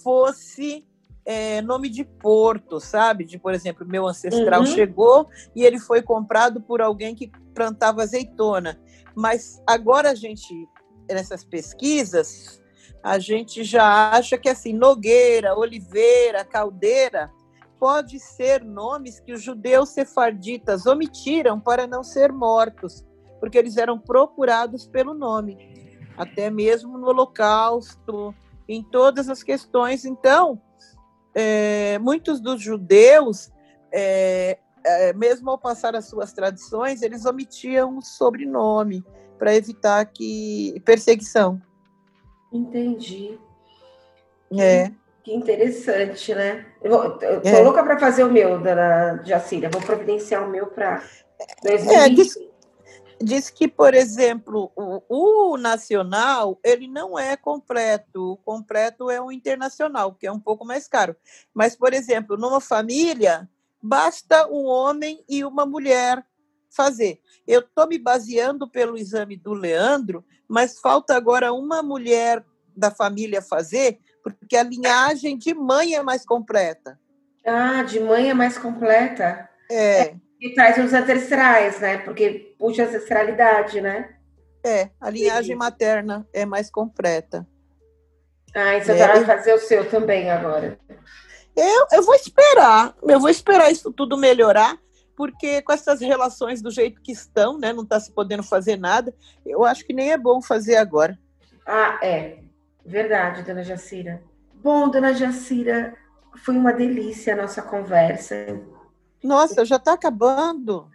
fosse 0.03 0.85
é, 1.25 1.61
nome 1.61 1.89
de 1.89 2.03
porto, 2.03 2.79
sabe? 2.79 3.23
De, 3.23 3.37
por 3.39 3.53
exemplo, 3.53 3.87
meu 3.87 4.07
ancestral 4.07 4.61
uhum. 4.61 4.65
chegou 4.65 5.27
e 5.55 5.63
ele 5.63 5.79
foi 5.79 6.01
comprado 6.01 6.61
por 6.61 6.81
alguém 6.81 7.15
que 7.15 7.31
plantava 7.53 8.03
azeitona. 8.03 8.79
Mas 9.15 9.61
agora 9.65 10.11
a 10.11 10.15
gente, 10.15 10.53
nessas 11.09 11.43
pesquisas, 11.43 12.61
a 13.01 13.19
gente 13.19 13.63
já 13.63 14.11
acha 14.11 14.37
que 14.37 14.49
assim, 14.49 14.73
Nogueira, 14.73 15.57
Oliveira, 15.57 16.43
Caldeira, 16.43 17.31
pode 17.79 18.19
ser 18.19 18.63
nomes 18.63 19.19
que 19.19 19.33
os 19.33 19.41
judeus 19.41 19.89
sefarditas 19.89 20.85
omitiram 20.85 21.59
para 21.59 21.85
não 21.85 22.03
ser 22.03 22.31
mortos, 22.31 23.05
porque 23.39 23.57
eles 23.57 23.75
eram 23.75 23.99
procurados 23.99 24.87
pelo 24.87 25.13
nome, 25.13 25.57
até 26.17 26.49
mesmo 26.49 26.97
no 26.97 27.07
Holocausto, 27.07 28.33
em 28.67 28.83
todas 28.83 29.29
as 29.29 29.43
questões. 29.43 30.05
Então, 30.05 30.61
é, 31.33 31.97
muitos 31.99 32.39
dos 32.39 32.61
judeus, 32.61 33.51
é, 33.91 34.57
é, 34.85 35.13
mesmo 35.13 35.49
ao 35.49 35.57
passar 35.57 35.95
as 35.95 36.05
suas 36.05 36.33
tradições, 36.33 37.01
eles 37.01 37.25
omitiam 37.25 37.97
o 37.97 38.01
sobrenome 38.01 39.03
para 39.37 39.55
evitar 39.55 40.05
que 40.05 40.81
perseguição. 40.85 41.61
Entendi. 42.51 43.37
É. 44.57 44.91
Que 45.23 45.33
interessante, 45.33 46.35
né? 46.35 46.65
Eu, 46.83 46.91
eu 46.93 47.41
tô 47.41 47.47
é. 47.47 47.61
louca 47.61 47.81
para 47.81 47.97
fazer 47.97 48.25
o 48.25 48.31
meu, 48.31 48.59
dona 48.59 49.21
Jacira. 49.23 49.69
Vou 49.69 49.81
providenciar 49.81 50.45
o 50.45 50.49
meu 50.49 50.67
para 50.67 51.01
2020. 51.63 52.49
É, 52.49 52.52
diz, 53.23 53.49
que, 53.49 53.67
por 53.67 53.93
exemplo, 53.93 54.71
o, 54.75 55.53
o, 55.53 55.57
nacional 55.57 56.59
ele 56.63 56.87
não 56.87 57.17
é 57.17 57.35
completo. 57.35 58.33
O 58.33 58.37
completo 58.37 59.09
é 59.09 59.21
o 59.21 59.31
internacional, 59.31 60.13
que 60.13 60.27
é 60.27 60.31
um 60.31 60.39
pouco 60.39 60.65
mais 60.65 60.87
caro. 60.87 61.15
Mas, 61.53 61.75
por 61.75 61.93
exemplo, 61.93 62.37
numa 62.37 62.61
família, 62.61 63.49
basta 63.81 64.47
um 64.47 64.65
homem 64.65 65.23
e 65.27 65.43
uma 65.43 65.65
mulher 65.65 66.23
fazer. 66.69 67.19
Eu 67.47 67.61
estou 67.61 67.87
me 67.87 67.97
baseando 67.97 68.67
pelo 68.67 68.97
exame 68.97 69.37
do 69.37 69.53
Leandro, 69.53 70.25
mas 70.47 70.79
falta 70.79 71.15
agora 71.15 71.53
uma 71.53 71.83
mulher 71.83 72.43
da 72.75 72.89
família 72.89 73.41
fazer, 73.41 73.99
porque 74.23 74.55
a 74.55 74.63
linhagem 74.63 75.37
de 75.37 75.53
mãe 75.53 75.93
é 75.93 76.01
mais 76.01 76.25
completa. 76.25 76.99
Ah, 77.45 77.83
de 77.83 77.99
mãe 77.99 78.29
é 78.29 78.33
mais 78.33 78.57
completa? 78.57 79.49
É. 79.69 80.15
E 80.39 80.53
traz 80.53 80.77
os 80.77 80.93
ancestrais, 80.93 81.79
né? 81.79 81.97
Porque 81.99 82.52
puxa 82.63 82.83
a 82.83 82.85
ancestralidade, 82.85 83.81
né? 83.81 84.15
É, 84.63 84.89
a 85.01 85.09
linhagem 85.09 85.51
Sim. 85.51 85.59
materna 85.59 86.25
é 86.31 86.45
mais 86.45 86.71
completa. 86.71 87.45
Ah, 88.55 88.77
então 88.77 88.95
é. 88.95 89.05
vai 89.05 89.25
fazer 89.25 89.53
o 89.53 89.59
seu 89.59 89.89
também 89.89 90.31
agora. 90.31 90.79
Eu, 91.53 91.87
eu 91.91 92.03
vou 92.03 92.15
esperar, 92.15 92.95
eu 93.03 93.19
vou 93.19 93.29
esperar 93.29 93.69
isso 93.69 93.91
tudo 93.91 94.17
melhorar, 94.17 94.77
porque 95.13 95.61
com 95.61 95.73
essas 95.73 95.99
relações 95.99 96.61
do 96.61 96.71
jeito 96.71 97.01
que 97.01 97.11
estão, 97.11 97.59
né, 97.59 97.73
não 97.73 97.83
está 97.83 97.99
se 97.99 98.13
podendo 98.13 98.43
fazer 98.43 98.77
nada, 98.77 99.13
eu 99.45 99.65
acho 99.65 99.83
que 99.83 99.91
nem 99.91 100.13
é 100.13 100.17
bom 100.17 100.41
fazer 100.41 100.77
agora. 100.77 101.19
Ah, 101.67 101.99
é. 102.01 102.39
Verdade, 102.85 103.43
dona 103.43 103.61
Jacira. 103.61 104.23
Bom, 104.53 104.87
dona 104.87 105.13
Jacira, 105.13 105.97
foi 106.37 106.55
uma 106.55 106.71
delícia 106.71 107.33
a 107.33 107.37
nossa 107.37 107.61
conversa. 107.61 108.57
Nossa, 109.21 109.65
já 109.65 109.75
está 109.75 109.91
acabando. 109.91 110.89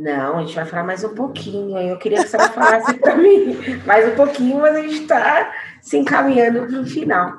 Não, 0.00 0.38
a 0.38 0.40
gente 0.40 0.54
vai 0.54 0.64
falar 0.64 0.84
mais 0.84 1.04
um 1.04 1.14
pouquinho. 1.14 1.76
Eu 1.76 1.98
queria 1.98 2.22
que 2.22 2.28
senhora 2.30 2.50
falasse 2.50 2.94
para 2.94 3.16
mim 3.16 3.54
mais 3.84 4.10
um 4.10 4.16
pouquinho, 4.16 4.58
mas 4.58 4.74
a 4.74 4.80
gente 4.80 5.02
está 5.02 5.52
se 5.82 5.98
encaminhando 5.98 6.66
para 6.66 6.80
o 6.80 6.86
final. 6.86 7.34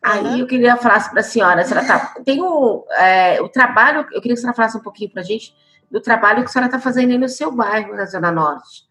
Aí 0.00 0.40
eu 0.40 0.46
queria 0.46 0.74
falar 0.78 1.10
para 1.10 1.20
a 1.20 1.22
senhora, 1.22 1.60
a 1.60 1.64
senhora 1.66 1.86
tá, 1.86 2.14
tem 2.24 2.40
o, 2.40 2.86
é, 2.92 3.42
o 3.42 3.48
trabalho, 3.50 4.06
eu 4.10 4.22
queria 4.22 4.22
que 4.22 4.32
a 4.32 4.36
senhora 4.36 4.56
falasse 4.56 4.78
um 4.78 4.82
pouquinho 4.82 5.10
para 5.10 5.20
a 5.20 5.24
gente 5.24 5.54
do 5.90 6.00
trabalho 6.00 6.42
que 6.42 6.48
a 6.48 6.48
senhora 6.48 6.68
está 6.68 6.80
fazendo 6.80 7.10
aí 7.10 7.18
no 7.18 7.28
seu 7.28 7.52
bairro, 7.52 7.94
na 7.94 8.06
Zona 8.06 8.32
Norte. 8.32 8.84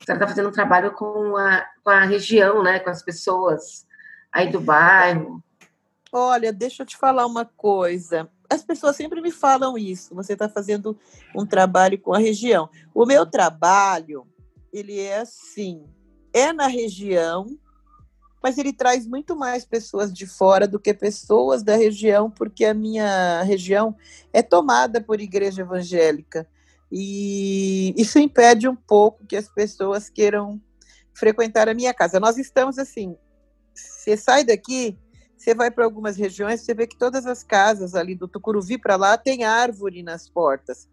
A 0.00 0.04
senhora 0.04 0.24
está 0.24 0.26
fazendo 0.26 0.48
um 0.48 0.52
trabalho 0.52 0.90
com 0.90 1.36
a, 1.36 1.64
com 1.84 1.90
a 1.90 2.00
região, 2.00 2.64
né, 2.64 2.80
com 2.80 2.90
as 2.90 3.04
pessoas 3.04 3.86
aí 4.32 4.50
do 4.50 4.60
bairro. 4.60 5.40
Olha, 6.10 6.52
deixa 6.52 6.82
eu 6.82 6.86
te 6.86 6.96
falar 6.96 7.24
uma 7.24 7.44
coisa. 7.44 8.28
As 8.50 8.62
pessoas 8.62 8.96
sempre 8.96 9.20
me 9.20 9.30
falam 9.30 9.76
isso. 9.76 10.14
Você 10.14 10.32
está 10.32 10.48
fazendo 10.48 10.98
um 11.36 11.44
trabalho 11.44 11.98
com 11.98 12.14
a 12.14 12.18
região. 12.18 12.68
O 12.94 13.04
meu 13.04 13.26
trabalho, 13.26 14.26
ele 14.72 14.98
é 14.98 15.18
assim, 15.18 15.84
é 16.32 16.52
na 16.52 16.66
região, 16.66 17.46
mas 18.42 18.56
ele 18.56 18.72
traz 18.72 19.06
muito 19.06 19.36
mais 19.36 19.64
pessoas 19.64 20.12
de 20.12 20.26
fora 20.26 20.66
do 20.66 20.78
que 20.78 20.94
pessoas 20.94 21.62
da 21.62 21.76
região, 21.76 22.30
porque 22.30 22.64
a 22.64 22.72
minha 22.72 23.42
região 23.42 23.94
é 24.32 24.42
tomada 24.42 25.00
por 25.00 25.20
igreja 25.20 25.62
evangélica. 25.62 26.48
E 26.90 27.92
isso 27.96 28.18
impede 28.18 28.68
um 28.68 28.76
pouco 28.76 29.26
que 29.26 29.36
as 29.36 29.48
pessoas 29.48 30.08
queiram 30.08 30.60
frequentar 31.12 31.68
a 31.68 31.74
minha 31.74 31.92
casa. 31.92 32.20
Nós 32.20 32.38
estamos 32.38 32.78
assim, 32.78 33.16
você 33.74 34.16
sai 34.16 34.44
daqui, 34.44 34.96
você 35.38 35.54
vai 35.54 35.70
para 35.70 35.84
algumas 35.84 36.16
regiões, 36.16 36.60
você 36.60 36.74
vê 36.74 36.86
que 36.86 36.98
todas 36.98 37.24
as 37.24 37.44
casas 37.44 37.94
ali 37.94 38.14
do 38.14 38.26
Tucuruvi 38.26 38.76
para 38.76 38.96
lá 38.96 39.16
tem 39.16 39.44
árvore 39.44 40.02
nas 40.02 40.28
portas. 40.28 40.88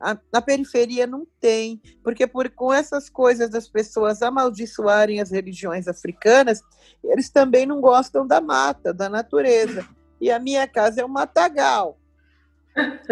A, 0.00 0.18
na 0.32 0.42
periferia 0.42 1.06
não 1.06 1.24
tem, 1.40 1.80
porque 2.02 2.26
por, 2.26 2.50
com 2.50 2.72
essas 2.72 3.08
coisas 3.08 3.48
das 3.48 3.68
pessoas 3.68 4.20
amaldiçoarem 4.20 5.20
as 5.20 5.30
religiões 5.30 5.86
africanas, 5.86 6.60
eles 7.04 7.30
também 7.30 7.64
não 7.64 7.80
gostam 7.80 8.26
da 8.26 8.40
mata, 8.40 8.92
da 8.92 9.08
natureza. 9.08 9.86
E 10.20 10.30
a 10.30 10.38
minha 10.40 10.66
casa 10.66 11.00
é 11.00 11.04
um 11.04 11.08
matagal. 11.08 11.96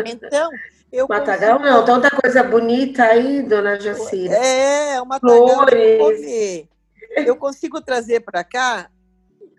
Então, 0.05 0.51
eu 0.91 1.07
matagal 1.09 1.59
consigo... 1.59 1.77
não, 1.77 1.85
tanta 1.85 2.11
coisa 2.11 2.43
bonita 2.43 3.05
aí, 3.05 3.43
dona 3.43 3.79
Jacira. 3.79 4.35
É, 4.35 4.95
é 4.95 5.03
um 5.03 5.07
matagal 5.07 5.67
comer. 5.99 6.69
Eu 7.17 7.37
consigo 7.37 7.81
trazer 7.81 8.21
para 8.21 8.43
cá 8.43 8.91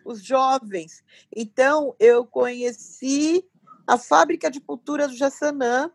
os 0.05 0.23
jovens. 0.23 1.03
Então, 1.35 1.95
eu 1.99 2.25
conheci 2.25 3.45
a 3.85 3.97
Fábrica 3.97 4.49
de 4.49 4.59
Cultura 4.59 5.07
do 5.07 5.15
Jaçanã, 5.15 5.91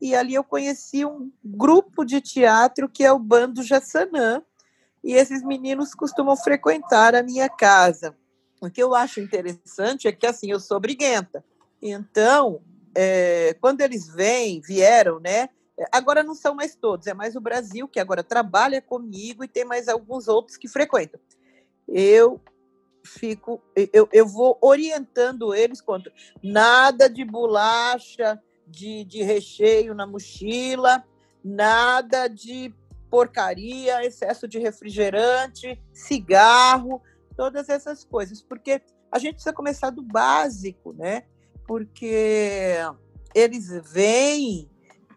e 0.00 0.14
ali 0.14 0.34
eu 0.34 0.44
conheci 0.44 1.04
um 1.04 1.32
grupo 1.42 2.04
de 2.04 2.20
teatro 2.20 2.88
que 2.88 3.04
é 3.04 3.12
o 3.12 3.18
Bando 3.18 3.62
Jaçanã, 3.62 4.42
e 5.02 5.12
esses 5.14 5.42
meninos 5.42 5.94
costumam 5.94 6.36
frequentar 6.36 7.14
a 7.14 7.22
minha 7.22 7.48
casa. 7.48 8.16
O 8.60 8.70
que 8.70 8.82
eu 8.82 8.94
acho 8.94 9.20
interessante 9.20 10.08
é 10.08 10.12
que, 10.12 10.26
assim, 10.26 10.50
eu 10.50 10.58
sou 10.58 10.80
briguenta. 10.80 11.44
Então, 11.82 12.62
é, 12.94 13.54
quando 13.60 13.82
eles 13.82 14.08
vêm, 14.08 14.60
vieram, 14.60 15.20
né? 15.20 15.50
Agora 15.92 16.22
não 16.22 16.34
são 16.34 16.54
mais 16.54 16.74
todos, 16.74 17.06
é 17.06 17.14
mais 17.14 17.34
o 17.34 17.40
Brasil 17.40 17.88
que 17.88 17.98
agora 17.98 18.22
trabalha 18.22 18.80
comigo 18.80 19.42
e 19.42 19.48
tem 19.48 19.64
mais 19.64 19.88
alguns 19.88 20.28
outros 20.28 20.56
que 20.56 20.68
frequentam. 20.68 21.20
Eu 21.88 22.40
fico, 23.04 23.62
eu, 23.92 24.08
eu 24.12 24.26
vou 24.26 24.58
orientando 24.60 25.54
eles 25.54 25.80
quanto 25.80 26.10
nada 26.42 27.08
de 27.08 27.24
bolacha, 27.24 28.40
de, 28.66 29.04
de 29.04 29.22
recheio 29.22 29.94
na 29.94 30.06
mochila, 30.06 31.04
nada 31.44 32.26
de 32.26 32.74
porcaria, 33.10 34.04
excesso 34.04 34.48
de 34.48 34.58
refrigerante, 34.58 35.80
cigarro, 35.92 37.00
todas 37.36 37.68
essas 37.68 38.04
coisas, 38.04 38.42
porque 38.42 38.80
a 39.12 39.18
gente 39.18 39.34
precisa 39.34 39.54
começar 39.54 39.90
do 39.90 40.02
básico, 40.02 40.92
né? 40.92 41.24
Porque 41.66 42.74
eles 43.34 43.68
vêm 43.92 44.68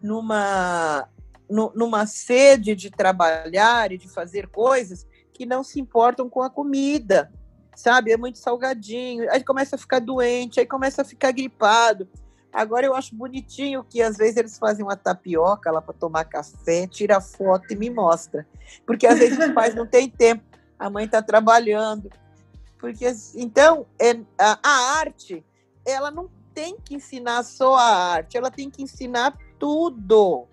numa 0.02 1.10
numa 1.50 2.06
sede 2.06 2.76
de 2.76 2.92
trabalhar 2.92 3.94
e 3.94 3.98
de 3.98 4.10
fazer 4.10 4.50
coisas 4.50 5.08
que 5.32 5.46
não 5.46 5.64
se 5.64 5.80
importam 5.80 6.30
com 6.30 6.42
a 6.42 6.50
comida 6.50 7.32
sabe? 7.78 8.12
É 8.12 8.18
muito 8.18 8.40
salgadinho. 8.40 9.32
Aí 9.32 9.44
começa 9.44 9.76
a 9.76 9.80
ficar 9.80 10.00
doente, 10.00 10.60
aí 10.60 10.66
começa 10.66 11.04
a 11.04 11.06
ficar 11.06 11.32
gripado. 11.32 12.10
Agora 12.52 12.88
eu 12.88 12.96
acho 12.96 13.16
bonitinho 13.16 13.84
que 13.84 14.02
às 14.02 14.18
vezes 14.18 14.36
eles 14.36 14.58
fazem 14.58 14.84
uma 14.84 14.96
tapioca 14.96 15.70
lá 15.70 15.80
para 15.80 15.94
tomar 15.94 16.26
café, 16.26 16.88
tira 16.88 17.22
foto 17.22 17.72
e 17.72 17.76
me 17.76 17.90
mostra. 17.92 18.48
Porque 18.84 19.06
às 19.06 19.20
vezes 19.20 19.38
os 19.38 19.54
pais 19.54 19.76
não 19.76 19.86
têm 19.86 20.10
tempo, 20.10 20.44
a 20.80 20.90
mãe 20.90 21.06
está 21.06 21.22
trabalhando. 21.22 22.10
Porque 22.80 23.06
então 23.36 23.86
é, 24.00 24.20
a, 24.40 24.60
a 24.64 25.00
arte, 25.00 25.46
ela 25.86 26.10
não 26.10 26.32
tem 26.56 26.78
que 26.84 26.96
ensinar 26.96 27.44
só 27.44 27.76
a 27.76 28.14
arte, 28.14 28.38
ela 28.38 28.50
tem 28.50 28.72
que 28.72 28.82
ensinar 28.82 29.38
tudo. 29.60 30.48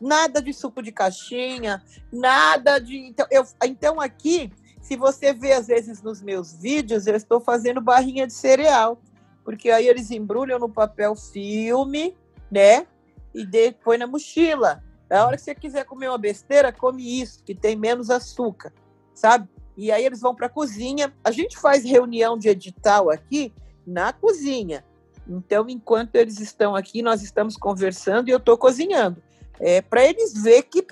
Nada 0.00 0.40
de 0.40 0.54
suco 0.54 0.82
de 0.82 0.92
caixinha, 0.92 1.82
nada 2.10 2.78
de. 2.78 2.96
Então, 2.96 3.26
eu, 3.30 3.44
então 3.62 4.00
aqui 4.00 4.50
se 4.90 4.96
você 4.96 5.32
vê, 5.32 5.52
às 5.52 5.68
vezes, 5.68 6.02
nos 6.02 6.20
meus 6.20 6.52
vídeos, 6.52 7.06
eu 7.06 7.14
estou 7.14 7.38
fazendo 7.38 7.80
barrinha 7.80 8.26
de 8.26 8.32
cereal, 8.32 9.00
porque 9.44 9.70
aí 9.70 9.86
eles 9.86 10.10
embrulham 10.10 10.58
no 10.58 10.68
papel 10.68 11.14
filme, 11.14 12.16
né? 12.50 12.88
E 13.32 13.46
põe 13.84 13.96
na 13.96 14.08
mochila. 14.08 14.82
Na 15.08 15.24
hora 15.24 15.36
que 15.36 15.44
você 15.44 15.54
quiser 15.54 15.84
comer 15.84 16.08
uma 16.08 16.18
besteira, 16.18 16.72
come 16.72 17.20
isso, 17.22 17.44
que 17.44 17.54
tem 17.54 17.76
menos 17.76 18.10
açúcar, 18.10 18.72
sabe? 19.14 19.48
E 19.76 19.92
aí 19.92 20.04
eles 20.04 20.20
vão 20.20 20.34
para 20.34 20.46
a 20.46 20.50
cozinha. 20.50 21.14
A 21.22 21.30
gente 21.30 21.56
faz 21.56 21.84
reunião 21.84 22.36
de 22.36 22.48
edital 22.48 23.10
aqui 23.10 23.54
na 23.86 24.12
cozinha. 24.12 24.84
Então, 25.24 25.66
enquanto 25.68 26.16
eles 26.16 26.40
estão 26.40 26.74
aqui, 26.74 27.00
nós 27.00 27.22
estamos 27.22 27.56
conversando 27.56 28.26
e 28.26 28.32
eu 28.32 28.38
estou 28.38 28.58
cozinhando. 28.58 29.22
É, 29.60 29.80
para 29.82 30.04
eles 30.04 30.32
ver 30.34 30.64
que 30.64 30.82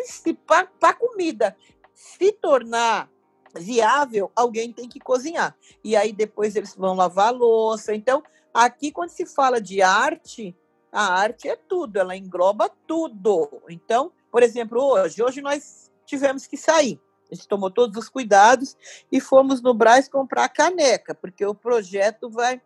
para 0.46 0.68
a 0.82 0.94
comida 0.94 1.56
se 1.92 2.30
tornar 2.30 3.10
viável, 3.58 4.30
alguém 4.34 4.72
tem 4.72 4.88
que 4.88 5.00
cozinhar. 5.00 5.56
E 5.82 5.96
aí 5.96 6.12
depois 6.12 6.56
eles 6.56 6.74
vão 6.74 6.94
lavar 6.94 7.28
a 7.28 7.36
louça. 7.36 7.94
Então, 7.94 8.22
aqui 8.52 8.90
quando 8.90 9.10
se 9.10 9.26
fala 9.26 9.60
de 9.60 9.82
arte, 9.82 10.56
a 10.92 11.14
arte 11.14 11.48
é 11.48 11.56
tudo, 11.56 11.98
ela 11.98 12.16
engloba 12.16 12.70
tudo. 12.86 13.62
Então, 13.68 14.12
por 14.30 14.42
exemplo, 14.42 14.82
hoje, 14.82 15.22
hoje 15.22 15.40
nós 15.40 15.90
tivemos 16.06 16.46
que 16.46 16.56
sair. 16.56 17.00
A 17.30 17.34
gente 17.34 17.46
tomou 17.46 17.70
todos 17.70 17.96
os 18.02 18.08
cuidados 18.08 18.76
e 19.12 19.20
fomos 19.20 19.60
no 19.60 19.74
Braz 19.74 20.08
comprar 20.08 20.48
caneca, 20.48 21.14
porque 21.14 21.44
o 21.44 21.54
projeto 21.54 22.30
vai 22.30 22.60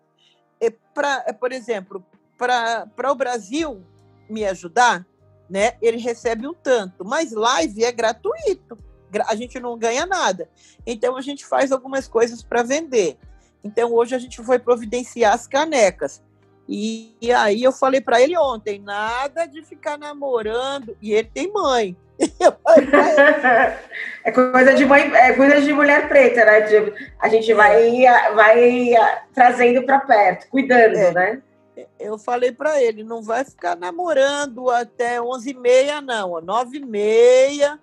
é 0.60 0.70
para, 0.70 1.24
é, 1.26 1.32
por 1.32 1.50
exemplo, 1.50 2.04
para 2.38 3.10
o 3.10 3.14
Brasil 3.16 3.84
me 4.30 4.44
ajudar, 4.44 5.04
né? 5.50 5.76
Ele 5.82 5.96
recebe 5.96 6.46
um 6.46 6.54
tanto, 6.54 7.04
mas 7.04 7.32
live 7.32 7.84
é 7.84 7.90
gratuito 7.90 8.78
a 9.26 9.34
gente 9.34 9.60
não 9.60 9.78
ganha 9.78 10.06
nada. 10.06 10.48
Então 10.86 11.16
a 11.16 11.20
gente 11.20 11.44
faz 11.44 11.72
algumas 11.72 12.08
coisas 12.08 12.42
para 12.42 12.62
vender. 12.62 13.18
Então 13.62 13.92
hoje 13.92 14.14
a 14.14 14.18
gente 14.18 14.42
foi 14.42 14.58
providenciar 14.58 15.34
as 15.34 15.46
canecas. 15.46 16.22
E, 16.68 17.16
e 17.20 17.32
aí 17.32 17.62
eu 17.62 17.72
falei 17.72 18.00
para 18.00 18.20
ele 18.20 18.36
ontem, 18.36 18.78
nada 18.78 19.46
de 19.46 19.62
ficar 19.62 19.98
namorando. 19.98 20.96
E 21.02 21.12
ele 21.12 21.28
tem 21.32 21.52
mãe. 21.52 21.96
é 24.24 24.32
coisa 24.32 24.74
de 24.74 24.84
mãe, 24.84 25.12
é 25.14 25.32
coisa 25.34 25.60
de 25.60 25.72
mulher 25.72 26.08
preta, 26.08 26.44
né? 26.44 26.66
A 27.20 27.28
gente 27.28 27.52
vai, 27.52 28.02
vai 28.34 28.92
trazendo 29.34 29.84
para 29.84 30.00
perto, 30.00 30.48
cuidando, 30.48 30.96
é. 30.96 31.12
né? 31.12 31.42
Eu 31.98 32.18
falei 32.18 32.52
para 32.52 32.82
ele, 32.82 33.02
não 33.02 33.22
vai 33.22 33.44
ficar 33.44 33.76
namorando 33.76 34.68
até 34.70 35.18
11h30, 35.18 36.00
não. 36.02 36.32
9h30, 36.32 37.78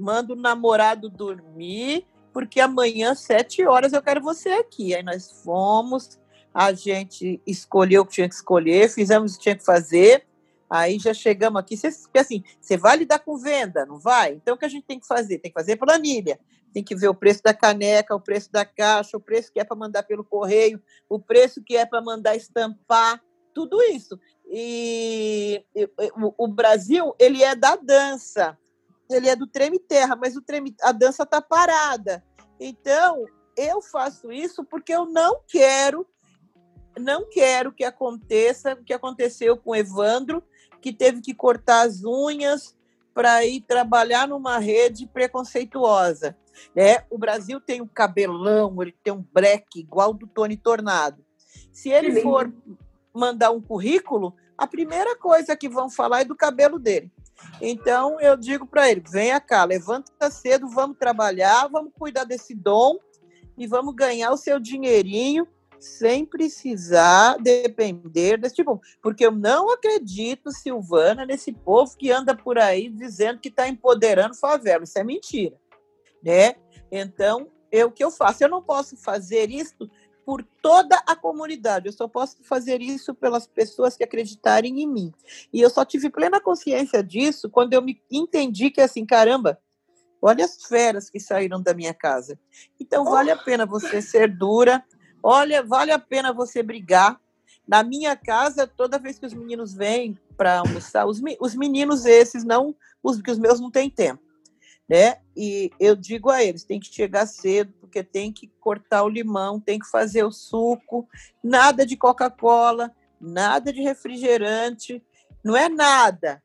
manda 0.00 0.32
o 0.32 0.36
namorado 0.36 1.10
dormir, 1.10 2.06
porque 2.32 2.60
amanhã, 2.60 3.14
sete 3.14 3.64
horas, 3.66 3.92
eu 3.92 4.02
quero 4.02 4.22
você 4.22 4.48
aqui. 4.50 4.94
Aí 4.94 5.02
nós 5.02 5.42
fomos, 5.44 6.18
a 6.54 6.72
gente 6.72 7.40
escolheu 7.46 8.02
o 8.02 8.06
que 8.06 8.14
tinha 8.14 8.28
que 8.28 8.34
escolher, 8.34 8.88
fizemos 8.88 9.32
o 9.32 9.36
que 9.36 9.42
tinha 9.42 9.56
que 9.56 9.64
fazer, 9.64 10.26
aí 10.68 10.98
já 10.98 11.12
chegamos 11.12 11.60
aqui. 11.60 11.76
Cê, 11.76 11.88
assim, 12.16 12.42
você 12.60 12.76
vai 12.76 12.96
lidar 12.96 13.18
com 13.18 13.36
venda, 13.36 13.84
não 13.84 13.98
vai? 13.98 14.34
Então, 14.34 14.54
o 14.54 14.58
que 14.58 14.64
a 14.64 14.68
gente 14.68 14.86
tem 14.86 14.98
que 14.98 15.06
fazer? 15.06 15.38
Tem 15.38 15.50
que 15.50 15.58
fazer 15.58 15.76
planilha. 15.76 16.38
Tem 16.72 16.84
que 16.84 16.94
ver 16.94 17.08
o 17.08 17.14
preço 17.14 17.42
da 17.42 17.52
caneca, 17.52 18.14
o 18.14 18.20
preço 18.20 18.50
da 18.52 18.64
caixa, 18.64 19.16
o 19.16 19.20
preço 19.20 19.52
que 19.52 19.58
é 19.58 19.64
para 19.64 19.76
mandar 19.76 20.04
pelo 20.04 20.24
correio, 20.24 20.80
o 21.08 21.18
preço 21.18 21.60
que 21.62 21.76
é 21.76 21.84
para 21.84 22.00
mandar 22.00 22.36
estampar, 22.36 23.20
tudo 23.52 23.82
isso. 23.82 24.18
E, 24.48 25.64
o 26.38 26.46
Brasil, 26.46 27.12
ele 27.18 27.42
é 27.42 27.56
da 27.56 27.74
dança 27.74 28.56
ele 29.10 29.28
é 29.28 29.36
do 29.36 29.46
treme 29.46 29.78
terra, 29.78 30.16
mas 30.16 30.36
o 30.36 30.42
treme, 30.42 30.74
a 30.82 30.92
dança 30.92 31.24
está 31.24 31.40
parada. 31.40 32.24
Então, 32.58 33.24
eu 33.56 33.82
faço 33.82 34.30
isso 34.32 34.64
porque 34.64 34.92
eu 34.94 35.04
não 35.04 35.40
quero, 35.46 36.06
não 36.98 37.28
quero 37.28 37.72
que 37.72 37.84
aconteça 37.84 38.74
o 38.74 38.84
que 38.84 38.92
aconteceu 38.92 39.56
com 39.56 39.70
o 39.70 39.76
Evandro, 39.76 40.42
que 40.80 40.92
teve 40.92 41.20
que 41.20 41.34
cortar 41.34 41.86
as 41.86 42.04
unhas 42.04 42.76
para 43.12 43.44
ir 43.44 43.62
trabalhar 43.62 44.28
numa 44.28 44.58
rede 44.58 45.06
preconceituosa. 45.06 46.36
É, 46.74 47.04
o 47.10 47.18
Brasil 47.18 47.60
tem 47.60 47.80
um 47.80 47.86
cabelão, 47.86 48.80
ele 48.82 48.94
tem 49.02 49.12
um 49.12 49.24
breque 49.32 49.80
igual 49.80 50.12
do 50.12 50.26
Tony 50.26 50.56
Tornado. 50.56 51.24
Se 51.72 51.90
ele 51.90 52.20
for 52.20 52.52
mandar 53.14 53.50
um 53.50 53.60
currículo, 53.60 54.34
a 54.56 54.66
primeira 54.66 55.16
coisa 55.16 55.56
que 55.56 55.68
vão 55.68 55.88
falar 55.88 56.20
é 56.20 56.24
do 56.24 56.36
cabelo 56.36 56.78
dele. 56.78 57.10
Então 57.60 58.20
eu 58.20 58.36
digo 58.36 58.66
para 58.66 58.90
ele: 58.90 59.02
venha 59.08 59.40
cá, 59.40 59.64
levanta 59.64 60.30
cedo, 60.30 60.68
vamos 60.68 60.96
trabalhar, 60.98 61.68
vamos 61.68 61.92
cuidar 61.98 62.24
desse 62.24 62.54
dom 62.54 62.98
e 63.56 63.66
vamos 63.66 63.94
ganhar 63.94 64.32
o 64.32 64.36
seu 64.36 64.58
dinheirinho 64.58 65.46
sem 65.78 66.26
precisar 66.26 67.36
depender 67.38 68.36
desse 68.36 68.56
tipo. 68.56 68.80
Porque 69.02 69.24
eu 69.24 69.32
não 69.32 69.70
acredito, 69.72 70.52
Silvana, 70.52 71.24
nesse 71.24 71.52
povo 71.52 71.96
que 71.96 72.10
anda 72.10 72.36
por 72.36 72.58
aí 72.58 72.88
dizendo 72.90 73.40
que 73.40 73.48
está 73.48 73.68
empoderando 73.68 74.34
favela. 74.34 74.84
Isso 74.84 74.98
é 74.98 75.04
mentira. 75.04 75.56
Né? 76.22 76.54
Então, 76.92 77.48
eu, 77.72 77.88
o 77.88 77.90
que 77.90 78.04
eu 78.04 78.10
faço? 78.10 78.44
Eu 78.44 78.48
não 78.48 78.62
posso 78.62 78.96
fazer 78.96 79.50
isso 79.50 79.90
por 80.30 80.44
toda 80.62 80.94
a 81.08 81.16
comunidade, 81.16 81.88
eu 81.88 81.92
só 81.92 82.06
posso 82.06 82.36
fazer 82.44 82.80
isso 82.80 83.12
pelas 83.12 83.48
pessoas 83.48 83.96
que 83.96 84.04
acreditarem 84.04 84.80
em 84.80 84.86
mim. 84.86 85.12
E 85.52 85.60
eu 85.60 85.68
só 85.68 85.84
tive 85.84 86.08
plena 86.08 86.40
consciência 86.40 87.02
disso 87.02 87.50
quando 87.50 87.72
eu 87.72 87.82
me 87.82 88.00
entendi 88.08 88.70
que, 88.70 88.80
assim, 88.80 89.04
caramba, 89.04 89.58
olha 90.22 90.44
as 90.44 90.62
feras 90.66 91.10
que 91.10 91.18
saíram 91.18 91.60
da 91.60 91.74
minha 91.74 91.92
casa. 91.92 92.38
Então, 92.78 93.04
vale 93.06 93.32
a 93.32 93.36
pena 93.36 93.66
você 93.66 94.00
ser 94.00 94.28
dura, 94.28 94.84
Olha, 95.20 95.62
vale 95.62 95.92
a 95.92 95.98
pena 95.98 96.32
você 96.32 96.62
brigar. 96.62 97.20
Na 97.66 97.82
minha 97.82 98.16
casa, 98.16 98.66
toda 98.66 98.98
vez 98.98 99.18
que 99.18 99.26
os 99.26 99.34
meninos 99.34 99.74
vêm 99.74 100.16
para 100.36 100.60
almoçar, 100.60 101.06
os, 101.06 101.20
os 101.40 101.54
meninos 101.56 102.04
esses 102.06 102.42
não, 102.44 102.74
os 103.02 103.20
que 103.20 103.30
os 103.30 103.38
meus 103.38 103.60
não 103.60 103.70
têm 103.70 103.90
tempo, 103.90 104.22
né? 104.90 105.18
E 105.36 105.70
eu 105.78 105.94
digo 105.94 106.30
a 106.30 106.42
eles, 106.42 106.64
tem 106.64 106.80
que 106.80 106.92
chegar 106.92 107.24
cedo, 107.24 107.72
porque 107.80 108.02
tem 108.02 108.32
que 108.32 108.48
cortar 108.60 109.04
o 109.04 109.08
limão, 109.08 109.60
tem 109.60 109.78
que 109.78 109.88
fazer 109.88 110.24
o 110.24 110.32
suco, 110.32 111.08
nada 111.40 111.86
de 111.86 111.96
Coca-Cola, 111.96 112.90
nada 113.20 113.72
de 113.72 113.80
refrigerante, 113.80 115.00
não 115.44 115.56
é 115.56 115.68
nada. 115.68 116.42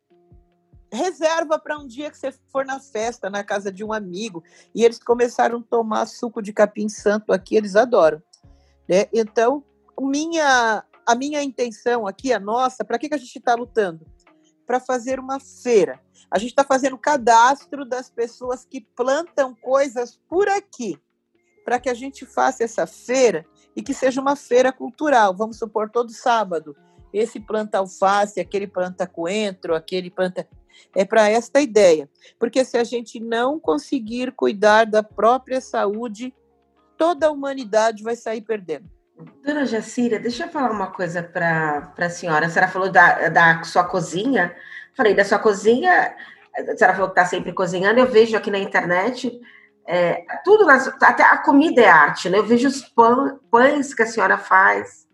Reserva 0.94 1.58
para 1.58 1.80
um 1.80 1.88
dia 1.88 2.12
que 2.12 2.20
você 2.20 2.32
for 2.52 2.64
na 2.64 2.80
festa, 2.80 3.32
na 3.32 3.44
casa 3.44 3.72
de 3.72 3.84
um 3.84 3.92
amigo. 3.92 4.44
E 4.76 4.86
eles 4.86 5.00
começaram 5.00 5.58
a 5.58 5.64
tomar 5.64 6.06
suco 6.06 6.40
de 6.40 6.54
capim 6.54 6.88
santo 6.88 7.34
aqui, 7.34 7.56
eles 7.56 7.76
adoram. 7.76 8.22
Né? 8.88 9.08
Então, 9.12 9.64
minha, 10.00 10.84
a 11.04 11.16
minha 11.16 11.42
intenção 11.42 12.06
aqui, 12.06 12.32
a 12.32 12.40
nossa, 12.40 12.86
para 12.86 13.00
que, 13.00 13.10
que 13.10 13.16
a 13.16 13.18
gente 13.18 13.40
está 13.40 13.56
lutando? 13.56 14.06
Para 14.66 14.80
fazer 14.80 15.20
uma 15.20 15.40
feira. 15.40 16.00
A 16.30 16.40
gente 16.40 16.50
está 16.50 16.64
fazendo 16.64 16.98
cadastro 16.98 17.86
das 17.86 18.10
pessoas 18.10 18.66
que 18.66 18.82
plantam 18.82 19.54
coisas 19.56 20.20
por 20.28 20.48
aqui, 20.50 21.00
para 21.64 21.80
que 21.80 21.90
a 21.90 21.94
gente 21.94 22.26
faça 22.26 22.64
essa 22.64 22.88
feira 22.88 23.46
e 23.76 23.82
que 23.82 23.94
seja 23.94 24.22
uma 24.22 24.36
feira 24.36 24.72
cultural. 24.72 25.36
Vamos 25.36 25.58
supor, 25.58 25.90
todo 25.90 26.12
sábado, 26.12 26.76
esse 27.14 27.40
planta 27.40 27.78
alface, 27.78 28.40
aquele 28.40 28.68
planta 28.68 29.06
coentro, 29.08 29.76
aquele 29.76 30.10
planta. 30.10 30.48
É 30.94 31.06
para 31.06 31.30
esta 31.30 31.62
ideia. 31.62 32.10
Porque 32.38 32.66
se 32.66 32.78
a 32.78 32.84
gente 32.84 33.20
não 33.20 33.60
conseguir 33.60 34.34
cuidar 34.34 34.86
da 34.86 35.02
própria 35.02 35.62
saúde, 35.62 36.34
toda 36.98 37.28
a 37.28 37.32
humanidade 37.32 38.04
vai 38.04 38.16
sair 38.16 38.42
perdendo. 38.42 38.90
Dona 39.44 39.66
Jacira, 39.66 40.20
deixa 40.20 40.46
eu 40.46 40.50
falar 40.50 40.72
uma 40.72 40.92
coisa 40.92 41.24
para 41.24 41.94
a 41.98 42.10
senhora. 42.10 42.48
A 42.48 42.50
senhora 42.50 42.72
falou 42.72 42.90
da, 42.90 43.30
da 43.30 43.64
sua 43.64 43.84
cozinha. 43.84 44.56
Falei 44.96 45.14
da 45.14 45.24
sua 45.24 45.40
cozinha. 45.40 46.16
A 46.54 46.78
senhora 46.78 46.94
falou 46.94 47.10
que 47.10 47.20
está 47.20 47.26
sempre 47.26 47.54
cozinhando. 47.54 48.00
Eu 48.00 48.08
vejo 48.08 48.36
aqui 48.36 48.52
na 48.52 48.60
internet 48.60 49.40
é, 49.86 50.26
tudo, 50.44 50.66
nas, 50.66 50.88
até 50.88 51.24
a 51.24 51.38
comida 51.38 51.82
é 51.82 51.88
arte, 51.88 52.28
né? 52.28 52.40
Eu 52.40 52.46
vejo 52.46 52.68
os 52.68 52.82
pão, 52.82 53.40
pães 53.52 53.94
que 53.94 54.02
a 54.02 54.08
senhora 54.08 54.38
faz, 54.38 55.08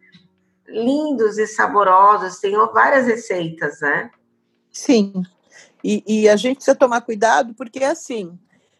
lindos 0.65 1.37
e 1.37 1.45
saborosos. 1.45 2.39
Tem 2.39 2.53
várias 2.73 3.05
receitas, 3.05 3.81
né? 3.81 4.09
Sim. 4.71 5.23
E, 5.83 6.03
e 6.07 6.29
a 6.29 6.37
gente 6.37 6.57
precisa 6.57 6.75
tomar 6.75 7.01
cuidado 7.01 7.53
porque, 7.53 7.83
assim, 7.83 8.39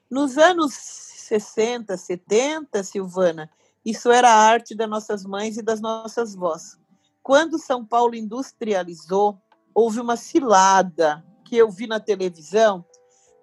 nos 0.10 0.38
anos 0.38 0.74
60, 0.74 1.98
70, 1.98 2.84
Silvana, 2.84 3.50
isso 3.86 4.12
era 4.12 4.30
a 4.30 4.38
arte 4.38 4.76
das 4.76 4.90
nossas 4.90 5.24
mães 5.26 5.58
e 5.58 5.62
das 5.62 5.82
nossas 5.82 6.36
vós. 6.36 6.78
Quando 7.24 7.60
São 7.60 7.86
Paulo 7.86 8.16
industrializou, 8.16 9.40
houve 9.74 10.00
uma 10.00 10.18
cilada 10.18 11.24
que 11.46 11.56
eu 11.56 11.70
vi 11.70 11.88
na 11.88 12.00
televisão. 12.00 12.86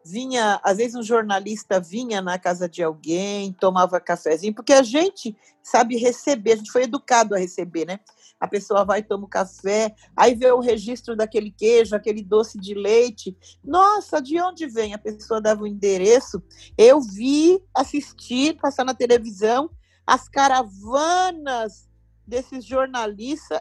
Vinha, 0.04 0.60
às 0.62 0.78
vezes 0.78 0.94
um 0.94 1.02
jornalista 1.02 1.80
vinha 1.80 2.22
na 2.22 2.38
casa 2.38 2.68
de 2.68 2.82
alguém, 2.82 3.52
tomava 3.52 4.00
cafezinho, 4.00 4.54
porque 4.54 4.72
a 4.72 4.82
gente 4.82 5.36
sabe 5.62 5.96
receber, 5.96 6.52
a 6.52 6.56
gente 6.56 6.72
foi 6.72 6.84
educado 6.84 7.34
a 7.34 7.38
receber, 7.38 7.84
né? 7.84 8.00
a 8.40 8.46
pessoa 8.46 8.84
vai 8.84 9.02
toma 9.02 9.26
um 9.26 9.28
café, 9.28 9.94
aí 10.16 10.34
vê 10.34 10.50
o 10.52 10.60
registro 10.60 11.16
daquele 11.16 11.50
queijo, 11.50 11.96
aquele 11.96 12.22
doce 12.22 12.58
de 12.58 12.74
leite. 12.74 13.36
Nossa, 13.64 14.20
de 14.20 14.40
onde 14.40 14.66
vem? 14.66 14.94
A 14.94 14.98
pessoa 14.98 15.40
dava 15.40 15.62
o 15.62 15.66
endereço. 15.66 16.42
Eu 16.76 17.00
vi 17.00 17.60
assistir, 17.74 18.56
passar 18.60 18.84
na 18.84 18.94
televisão, 18.94 19.70
as 20.08 20.26
caravanas 20.26 21.86
desses 22.26 22.64
jornalistas, 22.64 23.60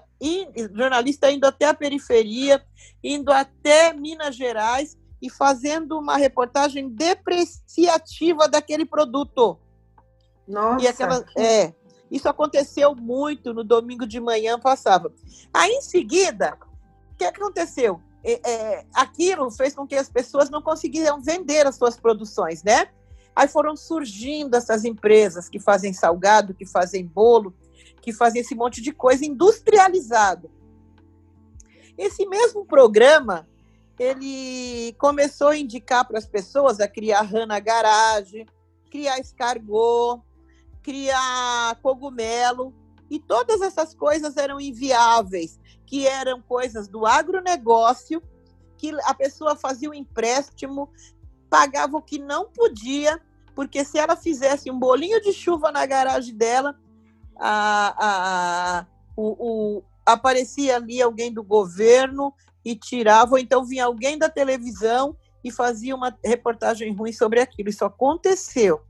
jornalista 0.74 1.30
indo 1.30 1.46
até 1.46 1.66
a 1.66 1.74
periferia, 1.74 2.66
indo 3.04 3.34
até 3.34 3.92
Minas 3.92 4.34
Gerais 4.34 4.98
e 5.22 5.30
fazendo 5.30 6.00
uma 6.00 6.16
reportagem 6.16 6.88
depreciativa 6.88 8.48
daquele 8.48 8.86
produto. 8.86 9.60
Nossa. 10.48 10.86
E 10.86 10.88
aquela, 10.88 11.26
é, 11.38 11.74
isso 12.10 12.30
aconteceu 12.30 12.96
muito 12.96 13.54
no 13.54 13.66
domingo 13.66 14.08
de 14.08 14.22
manhã, 14.22 14.58
passava. 14.58 15.14
Aí, 15.54 15.72
em 15.72 15.82
seguida, 15.82 16.58
o 17.12 17.18
que 17.18 17.26
aconteceu? 17.26 18.00
É, 18.24 18.50
é, 18.50 18.86
aquilo 18.94 19.52
fez 19.52 19.76
com 19.76 19.86
que 19.86 19.96
as 19.96 20.10
pessoas 20.10 20.50
não 20.50 20.62
conseguiam 20.62 21.22
vender 21.22 21.68
as 21.68 21.76
suas 21.76 22.00
produções, 22.00 22.64
né? 22.64 22.88
Aí 23.38 23.48
foram 23.48 23.76
surgindo 23.76 24.56
essas 24.56 24.84
empresas 24.84 25.48
que 25.48 25.60
fazem 25.60 25.94
salgado, 25.94 26.56
que 26.56 26.66
fazem 26.66 27.06
bolo, 27.06 27.54
que 28.02 28.12
fazem 28.12 28.42
esse 28.42 28.56
monte 28.56 28.82
de 28.82 28.92
coisa 28.92 29.24
industrializado. 29.24 30.50
Esse 31.96 32.26
mesmo 32.26 32.66
programa, 32.66 33.48
ele 34.00 34.92
começou 34.98 35.50
a 35.50 35.56
indicar 35.56 36.08
para 36.08 36.18
as 36.18 36.26
pessoas 36.26 36.80
a 36.80 36.88
criar 36.88 37.22
rã 37.22 37.46
na 37.46 37.60
garagem, 37.60 38.48
criar 38.90 39.20
escargot, 39.20 40.20
criar 40.82 41.80
cogumelo, 41.84 42.74
e 43.08 43.20
todas 43.20 43.62
essas 43.62 43.94
coisas 43.94 44.36
eram 44.36 44.60
inviáveis, 44.60 45.60
que 45.86 46.08
eram 46.08 46.42
coisas 46.42 46.88
do 46.88 47.06
agronegócio, 47.06 48.20
que 48.80 48.98
a 49.04 49.14
pessoa 49.14 49.56
fazia 49.56 49.90
o 49.90 49.92
um 49.92 49.96
empréstimo, 49.96 50.90
pagava 51.52 51.98
o 51.98 52.02
que 52.02 52.18
não 52.18 52.50
podia, 52.50 53.22
porque 53.58 53.84
se 53.84 53.98
ela 53.98 54.16
fizesse 54.16 54.70
um 54.70 54.78
bolinho 54.78 55.20
de 55.20 55.34
chuva 55.34 55.72
na 55.72 55.84
garagem 55.84 56.36
dela, 56.36 56.80
a, 57.40 57.96
a, 57.98 58.86
o, 59.16 59.78
o, 59.80 59.84
aparecia 60.06 60.76
ali 60.76 61.02
alguém 61.02 61.34
do 61.34 61.44
governo 61.44 62.32
e 62.64 62.76
tirava, 62.76 63.32
ou 63.32 63.40
então 63.40 63.66
vinha 63.66 63.86
alguém 63.86 64.16
da 64.16 64.30
televisão 64.30 65.18
e 65.44 65.50
fazia 65.50 65.96
uma 65.96 66.16
reportagem 66.24 66.94
ruim 66.94 67.12
sobre 67.12 67.40
aquilo. 67.40 67.68
Isso 67.68 67.84
aconteceu. 67.84 68.84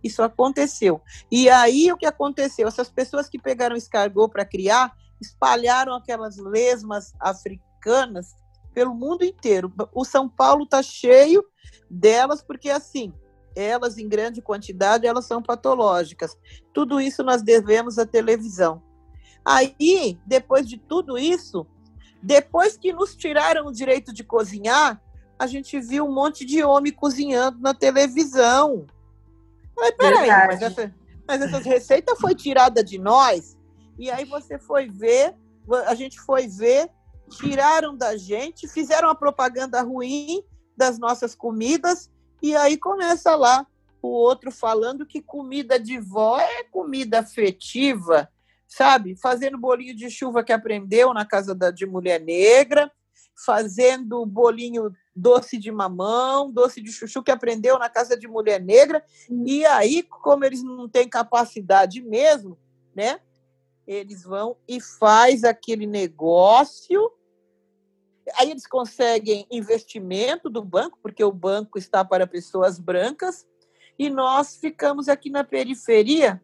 Isso 0.00 0.22
aconteceu. 0.22 1.02
E 1.28 1.50
aí 1.50 1.90
o 1.90 1.96
que 1.96 2.06
aconteceu? 2.06 2.68
Essas 2.68 2.88
pessoas 2.88 3.28
que 3.28 3.36
pegaram 3.36 3.74
escargot 3.74 4.30
para 4.30 4.44
criar 4.44 4.96
espalharam 5.20 5.92
aquelas 5.92 6.36
lesmas 6.36 7.16
africanas 7.18 8.36
pelo 8.72 8.94
mundo 8.94 9.24
inteiro. 9.24 9.72
O 9.92 10.04
São 10.04 10.28
Paulo 10.28 10.62
está 10.62 10.84
cheio 10.84 11.44
delas 11.90 12.40
porque 12.40 12.70
assim, 12.70 13.12
elas 13.58 13.98
em 13.98 14.08
grande 14.08 14.40
quantidade, 14.40 15.06
elas 15.06 15.26
são 15.26 15.42
patológicas. 15.42 16.36
Tudo 16.72 17.00
isso 17.00 17.22
nós 17.22 17.42
devemos 17.42 17.98
à 17.98 18.06
televisão. 18.06 18.82
Aí, 19.44 20.18
depois 20.26 20.68
de 20.68 20.78
tudo 20.78 21.18
isso, 21.18 21.66
depois 22.22 22.76
que 22.76 22.92
nos 22.92 23.16
tiraram 23.16 23.66
o 23.66 23.72
direito 23.72 24.12
de 24.12 24.22
cozinhar, 24.22 25.02
a 25.38 25.46
gente 25.46 25.80
viu 25.80 26.04
um 26.04 26.12
monte 26.12 26.44
de 26.44 26.62
homem 26.62 26.92
cozinhando 26.92 27.58
na 27.60 27.72
televisão. 27.74 28.86
Mas 29.76 29.94
peraí, 29.96 30.28
mas, 30.28 30.62
essa, 30.62 30.94
mas 31.26 31.42
essas 31.42 31.64
receitas 31.64 32.18
foi 32.18 32.34
tirada 32.34 32.82
de 32.82 32.98
nós, 32.98 33.56
e 33.98 34.10
aí 34.10 34.24
você 34.24 34.58
foi 34.58 34.88
ver, 34.88 35.34
a 35.86 35.94
gente 35.94 36.20
foi 36.20 36.48
ver, 36.48 36.90
tiraram 37.28 37.96
da 37.96 38.16
gente, 38.16 38.66
fizeram 38.68 39.08
uma 39.08 39.14
propaganda 39.14 39.80
ruim 39.82 40.42
das 40.76 40.98
nossas 40.98 41.34
comidas, 41.34 42.10
e 42.42 42.54
aí 42.56 42.76
começa 42.76 43.34
lá 43.36 43.66
o 44.00 44.08
outro 44.08 44.50
falando 44.50 45.06
que 45.06 45.20
comida 45.20 45.78
de 45.78 45.98
vó 45.98 46.38
é 46.38 46.64
comida 46.64 47.20
afetiva, 47.20 48.28
sabe? 48.66 49.16
Fazendo 49.16 49.58
bolinho 49.58 49.94
de 49.94 50.10
chuva 50.10 50.44
que 50.44 50.52
aprendeu 50.52 51.12
na 51.12 51.24
casa 51.24 51.54
da, 51.54 51.70
de 51.70 51.84
mulher 51.84 52.20
negra, 52.20 52.90
fazendo 53.44 54.24
bolinho 54.24 54.92
doce 55.14 55.58
de 55.58 55.70
mamão, 55.70 56.50
doce 56.50 56.80
de 56.80 56.92
chuchu 56.92 57.22
que 57.22 57.30
aprendeu 57.30 57.78
na 57.78 57.88
casa 57.88 58.16
de 58.16 58.28
mulher 58.28 58.60
negra. 58.60 59.04
E 59.44 59.64
aí, 59.66 60.02
como 60.02 60.44
eles 60.44 60.62
não 60.62 60.88
têm 60.88 61.08
capacidade 61.08 62.00
mesmo, 62.00 62.56
né? 62.94 63.20
Eles 63.86 64.22
vão 64.22 64.56
e 64.66 64.80
faz 64.80 65.44
aquele 65.44 65.86
negócio. 65.86 67.10
Aí 68.36 68.50
eles 68.50 68.66
conseguem 68.66 69.46
investimento 69.50 70.50
do 70.50 70.62
banco, 70.62 70.98
porque 71.02 71.22
o 71.22 71.32
banco 71.32 71.78
está 71.78 72.04
para 72.04 72.26
pessoas 72.26 72.78
brancas, 72.78 73.46
e 73.98 74.08
nós 74.08 74.56
ficamos 74.56 75.08
aqui 75.08 75.30
na 75.30 75.42
periferia 75.42 76.42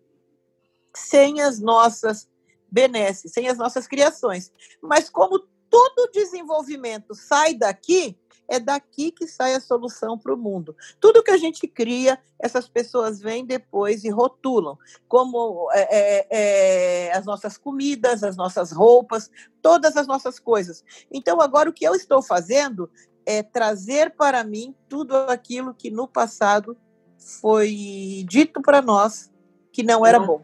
sem 0.95 1.41
as 1.41 1.61
nossas 1.61 2.29
benesses, 2.71 3.33
sem 3.33 3.49
as 3.49 3.59
nossas 3.59 3.87
criações. 3.87 4.53
Mas 4.83 5.09
como 5.09 5.39
todo 5.71 6.11
desenvolvimento 6.13 7.15
sai 7.15 7.55
daqui, 7.55 8.19
é 8.49 8.59
daqui 8.59 9.11
que 9.11 9.27
sai 9.27 9.55
a 9.55 9.61
solução 9.61 10.19
para 10.19 10.35
o 10.35 10.37
mundo. 10.37 10.77
Tudo 11.01 11.23
que 11.23 11.31
a 11.31 11.37
gente 11.37 11.67
cria, 11.67 12.19
essas 12.39 12.69
pessoas 12.69 13.21
vêm 13.21 13.45
depois 13.45 14.05
e 14.05 14.11
rotulam, 14.11 14.79
como 15.09 15.71
é, 15.73 15.89
é, 15.91 16.27
é, 16.31 17.13
as 17.13 17.25
nossas 17.25 17.57
comidas, 17.57 18.23
as 18.23 18.37
nossas 18.37 18.71
roupas, 18.73 19.31
todas 19.63 19.97
as 19.97 20.07
nossas 20.07 20.39
coisas. 20.39 20.85
Então, 21.11 21.41
agora 21.41 21.69
o 21.69 21.73
que 21.73 21.87
eu 21.87 21.95
estou 21.95 22.23
fazendo 22.23 22.91
é 23.27 23.43
trazer 23.43 24.11
para 24.11 24.45
mim 24.45 24.75
tudo 24.89 25.17
aquilo 25.17 25.75
que 25.75 25.91
no 25.91 26.07
passado 26.07 26.77
foi 27.19 28.25
dito 28.29 28.61
para 28.61 28.83
nós 28.83 29.33
que 29.73 29.83
não 29.83 30.05
era 30.05 30.21
bom. 30.21 30.43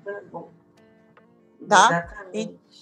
Tá? 1.68 2.08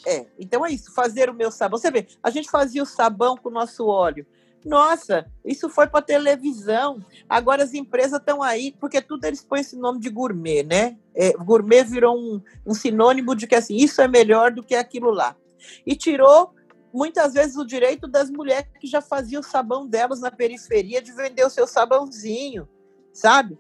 É, 0.06 0.26
então 0.38 0.64
é 0.64 0.70
isso, 0.70 0.94
fazer 0.94 1.28
o 1.28 1.34
meu 1.34 1.50
sabão. 1.50 1.78
Você 1.78 1.90
vê, 1.90 2.06
a 2.22 2.30
gente 2.30 2.50
fazia 2.50 2.82
o 2.82 2.86
sabão 2.86 3.36
com 3.36 3.48
o 3.48 3.52
nosso 3.52 3.86
óleo. 3.86 4.24
Nossa, 4.64 5.26
isso 5.44 5.68
foi 5.68 5.86
para 5.86 6.02
televisão. 6.02 7.04
Agora 7.28 7.62
as 7.62 7.74
empresas 7.74 8.18
estão 8.18 8.42
aí, 8.42 8.74
porque 8.80 9.00
tudo 9.00 9.24
eles 9.24 9.42
põem 9.42 9.60
esse 9.60 9.76
nome 9.76 10.00
de 10.00 10.10
gourmet, 10.10 10.62
né? 10.62 10.96
É, 11.14 11.32
gourmet 11.32 11.84
virou 11.84 12.16
um, 12.16 12.42
um 12.66 12.74
sinônimo 12.74 13.34
de 13.34 13.46
que 13.46 13.54
assim, 13.54 13.76
isso 13.76 14.00
é 14.02 14.08
melhor 14.08 14.50
do 14.50 14.62
que 14.62 14.74
aquilo 14.74 15.10
lá. 15.10 15.36
E 15.86 15.94
tirou 15.94 16.54
muitas 16.92 17.34
vezes 17.34 17.56
o 17.56 17.64
direito 17.64 18.08
das 18.08 18.30
mulheres 18.30 18.68
que 18.80 18.86
já 18.86 19.00
faziam 19.00 19.40
o 19.40 19.44
sabão 19.44 19.86
delas 19.86 20.20
na 20.20 20.30
periferia 20.30 21.00
de 21.00 21.12
vender 21.12 21.44
o 21.44 21.50
seu 21.50 21.66
sabãozinho, 21.66 22.68
sabe? 23.12 23.58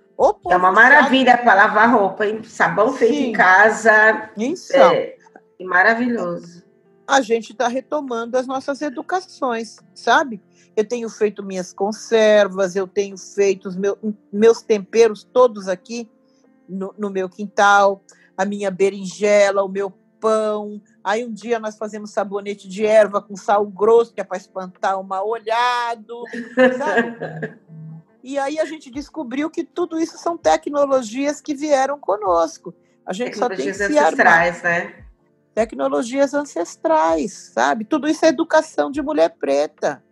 é 0.50 0.56
uma 0.56 0.72
maravilha 0.72 1.38
para 1.38 1.54
lavar 1.54 1.92
roupa, 1.92 2.26
hein? 2.26 2.42
Sabão 2.42 2.92
feito 2.92 3.14
Sim. 3.14 3.26
em 3.28 3.32
casa. 3.32 4.30
Isso. 4.36 4.76
É, 4.76 5.16
maravilhoso. 5.60 6.64
A 7.06 7.20
gente 7.20 7.52
está 7.52 7.68
retomando 7.68 8.36
as 8.36 8.46
nossas 8.46 8.82
educações, 8.82 9.78
sabe? 9.94 10.42
Eu 10.78 10.84
tenho 10.84 11.08
feito 11.08 11.42
minhas 11.42 11.72
conservas, 11.72 12.76
eu 12.76 12.86
tenho 12.86 13.18
feito 13.18 13.68
os 13.68 13.74
meus, 13.74 13.98
meus 14.32 14.62
temperos 14.62 15.24
todos 15.24 15.66
aqui 15.66 16.08
no, 16.68 16.94
no 16.96 17.10
meu 17.10 17.28
quintal, 17.28 18.00
a 18.36 18.44
minha 18.44 18.70
berinjela, 18.70 19.64
o 19.64 19.68
meu 19.68 19.92
pão. 20.20 20.80
Aí 21.02 21.24
um 21.24 21.32
dia 21.32 21.58
nós 21.58 21.76
fazemos 21.76 22.12
sabonete 22.12 22.68
de 22.68 22.86
erva 22.86 23.20
com 23.20 23.34
sal 23.34 23.66
grosso, 23.66 24.14
que 24.14 24.20
é 24.20 24.24
para 24.24 24.36
espantar 24.36 25.00
o 25.00 25.02
mal 25.02 25.28
olhado, 25.28 26.22
sabe? 26.78 27.58
E 28.22 28.38
aí 28.38 28.60
a 28.60 28.64
gente 28.64 28.88
descobriu 28.88 29.50
que 29.50 29.64
tudo 29.64 29.98
isso 29.98 30.16
são 30.16 30.38
tecnologias 30.38 31.40
que 31.40 31.56
vieram 31.56 31.98
conosco. 31.98 32.72
A 33.04 33.12
gente 33.12 33.36
só 33.36 33.48
tem 33.48 33.56
que 33.56 33.74
se 33.74 33.82
ancestrais, 33.82 34.64
armar. 34.64 34.84
né? 34.86 35.04
Tecnologias 35.52 36.34
ancestrais, 36.34 37.50
sabe? 37.52 37.84
Tudo 37.84 38.06
isso 38.06 38.24
é 38.24 38.28
educação 38.28 38.92
de 38.92 39.02
mulher 39.02 39.34
preta. 39.40 40.04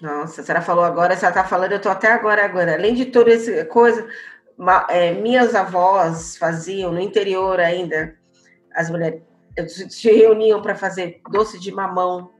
Nossa, 0.00 0.40
a 0.40 0.44
senhora 0.44 0.62
falou 0.62 0.84
agora, 0.84 1.14
a 1.14 1.16
senhora 1.16 1.38
está 1.38 1.48
falando, 1.48 1.72
eu 1.72 1.78
estou 1.78 1.90
até 1.90 2.12
agora, 2.12 2.44
agora. 2.44 2.74
Além 2.74 2.94
de 2.94 3.06
toda 3.06 3.32
essa 3.32 3.64
coisa, 3.64 4.06
é, 4.90 5.12
minhas 5.12 5.54
avós 5.54 6.36
faziam 6.36 6.92
no 6.92 7.00
interior 7.00 7.58
ainda, 7.60 8.16
as 8.74 8.90
mulheres 8.90 9.22
se 9.88 10.10
reuniam 10.10 10.60
para 10.60 10.74
fazer 10.74 11.20
doce 11.30 11.58
de 11.58 11.72
mamão 11.72 12.30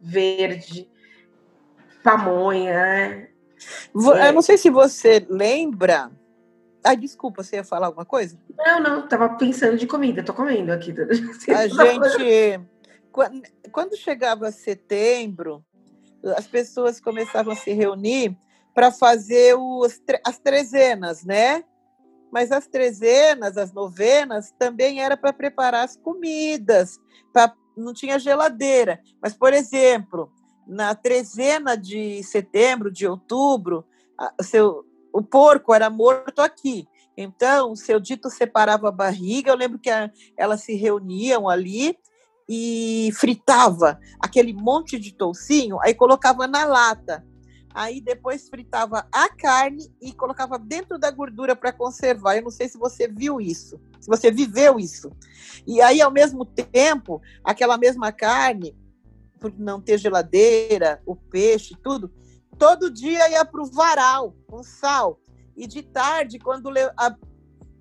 verde, 0.00 0.90
pamonha, 2.02 2.74
né? 2.74 3.28
Eu 3.94 4.32
não 4.32 4.42
sei 4.42 4.58
se 4.58 4.68
você 4.68 5.24
lembra. 5.28 6.10
Ai, 6.84 6.98
desculpa, 6.98 7.42
você 7.42 7.56
ia 7.56 7.64
falar 7.64 7.86
alguma 7.86 8.04
coisa? 8.04 8.38
Não, 8.58 8.80
não, 8.80 9.08
tava 9.08 9.30
pensando 9.30 9.78
de 9.78 9.86
comida, 9.86 10.22
tô 10.22 10.34
comendo 10.34 10.70
aqui. 10.70 10.92
A 11.48 11.66
gente. 11.66 12.60
Quando 13.72 13.96
chegava 13.96 14.50
setembro, 14.52 15.64
as 16.36 16.46
pessoas 16.46 17.00
começavam 17.00 17.52
a 17.52 17.56
se 17.56 17.72
reunir 17.72 18.36
para 18.74 18.90
fazer 18.90 19.56
os, 19.56 20.00
as 20.26 20.38
trezenas, 20.38 21.24
né? 21.24 21.64
Mas 22.32 22.50
as 22.50 22.66
trezenas, 22.66 23.56
as 23.56 23.72
novenas, 23.72 24.52
também 24.58 25.00
era 25.00 25.16
para 25.16 25.32
preparar 25.32 25.84
as 25.84 25.96
comidas, 25.96 26.98
pra, 27.32 27.54
não 27.76 27.92
tinha 27.92 28.18
geladeira. 28.18 29.00
Mas, 29.22 29.34
por 29.34 29.52
exemplo, 29.52 30.32
na 30.66 30.94
trezena 30.94 31.76
de 31.76 32.22
setembro, 32.24 32.90
de 32.90 33.06
outubro, 33.06 33.84
o, 34.40 34.42
seu, 34.42 34.84
o 35.12 35.22
porco 35.22 35.72
era 35.72 35.88
morto 35.88 36.40
aqui. 36.40 36.88
Então, 37.16 37.72
o 37.72 37.76
seu 37.76 38.00
dito 38.00 38.28
separava 38.28 38.88
a 38.88 38.92
barriga. 38.92 39.52
Eu 39.52 39.56
lembro 39.56 39.78
que 39.78 39.90
a, 39.90 40.10
elas 40.36 40.62
se 40.62 40.74
reuniam 40.74 41.48
ali 41.48 41.96
e 42.48 43.10
fritava 43.14 43.98
aquele 44.20 44.52
monte 44.52 44.98
de 44.98 45.12
toucinho, 45.12 45.78
aí 45.80 45.94
colocava 45.94 46.46
na 46.46 46.64
lata. 46.64 47.24
Aí 47.74 48.00
depois 48.00 48.48
fritava 48.48 49.04
a 49.12 49.28
carne 49.28 49.92
e 50.00 50.12
colocava 50.12 50.56
dentro 50.58 50.96
da 50.96 51.10
gordura 51.10 51.56
para 51.56 51.72
conservar. 51.72 52.36
Eu 52.36 52.44
não 52.44 52.50
sei 52.50 52.68
se 52.68 52.78
você 52.78 53.08
viu 53.08 53.40
isso, 53.40 53.80
se 54.00 54.06
você 54.06 54.30
viveu 54.30 54.78
isso. 54.78 55.10
E 55.66 55.80
aí, 55.80 56.00
ao 56.00 56.10
mesmo 56.10 56.44
tempo, 56.44 57.20
aquela 57.42 57.76
mesma 57.76 58.12
carne 58.12 58.76
por 59.40 59.52
não 59.58 59.80
ter 59.80 59.98
geladeira, 59.98 61.02
o 61.04 61.16
peixe, 61.16 61.76
tudo, 61.82 62.10
todo 62.56 62.90
dia 62.90 63.28
ia 63.28 63.44
para 63.44 63.62
o 63.62 63.70
varal 63.70 64.34
com 64.46 64.62
sal. 64.62 65.20
E 65.56 65.66
de 65.66 65.82
tarde, 65.82 66.38
quando 66.38 66.70
a, 66.96 67.16